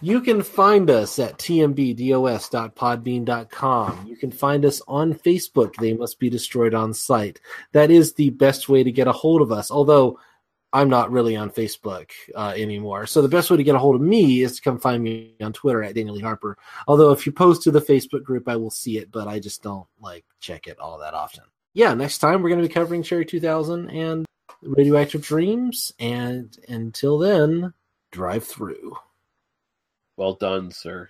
[0.01, 4.05] You can find us at tmbdos.podbean.com.
[4.05, 5.75] You can find us on Facebook.
[5.75, 7.39] They must be destroyed on Sight.
[7.71, 9.71] That is the best way to get a hold of us.
[9.71, 10.19] Although
[10.73, 13.05] I'm not really on Facebook uh, anymore.
[13.05, 15.35] So the best way to get a hold of me is to come find me
[15.39, 16.57] on Twitter at Daniel Lee Harper.
[16.87, 19.61] Although if you post to the Facebook group, I will see it, but I just
[19.61, 21.43] don't like check it all that often.
[21.75, 24.25] Yeah, next time we're going to be covering Cherry 2000 and
[24.63, 25.91] Radioactive Dreams.
[25.99, 27.73] And until then,
[28.11, 28.95] drive through.
[30.17, 31.09] Well done, sir.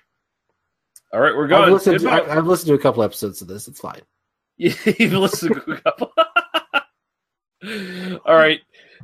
[1.14, 1.74] All right, we're I've going.
[1.74, 2.10] listened, to.
[2.10, 3.68] I- I've listened to a couple episodes of this.
[3.70, 4.02] It's fine.
[4.58, 6.12] You've listened to a couple.
[8.26, 8.60] All right.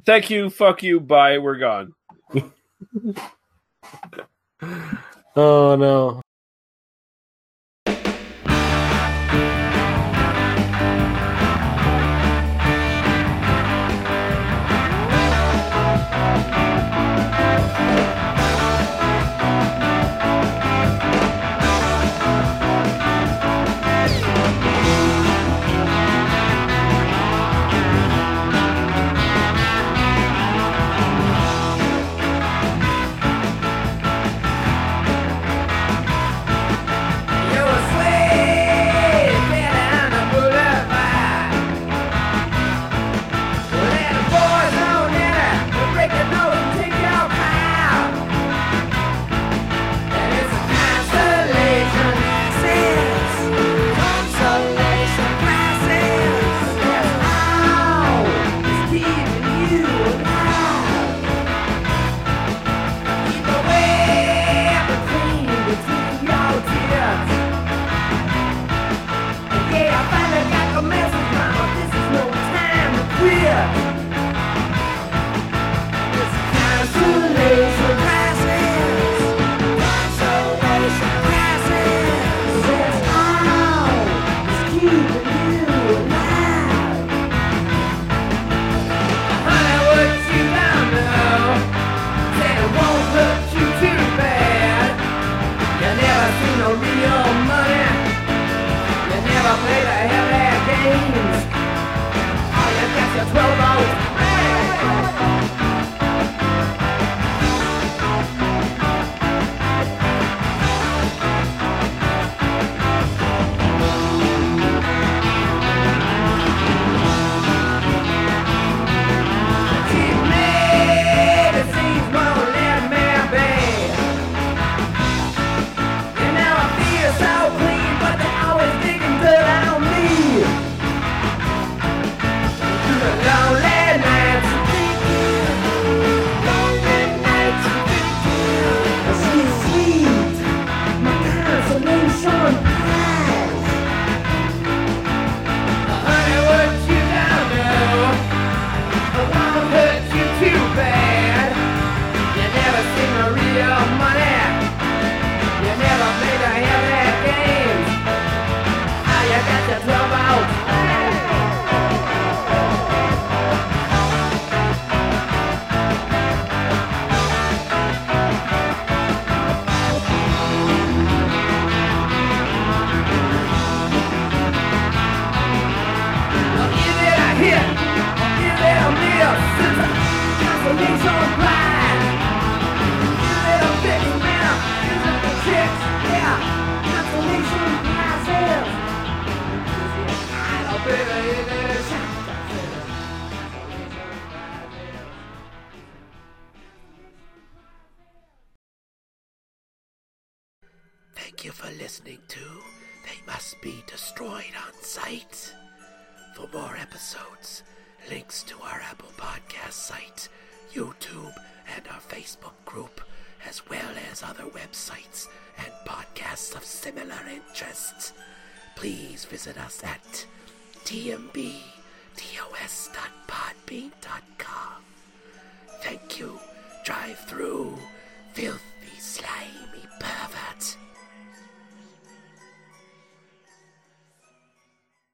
[0.05, 0.49] Thank you.
[0.49, 0.99] Fuck you.
[0.99, 1.37] Bye.
[1.37, 1.93] We're gone.
[5.35, 6.21] Oh no.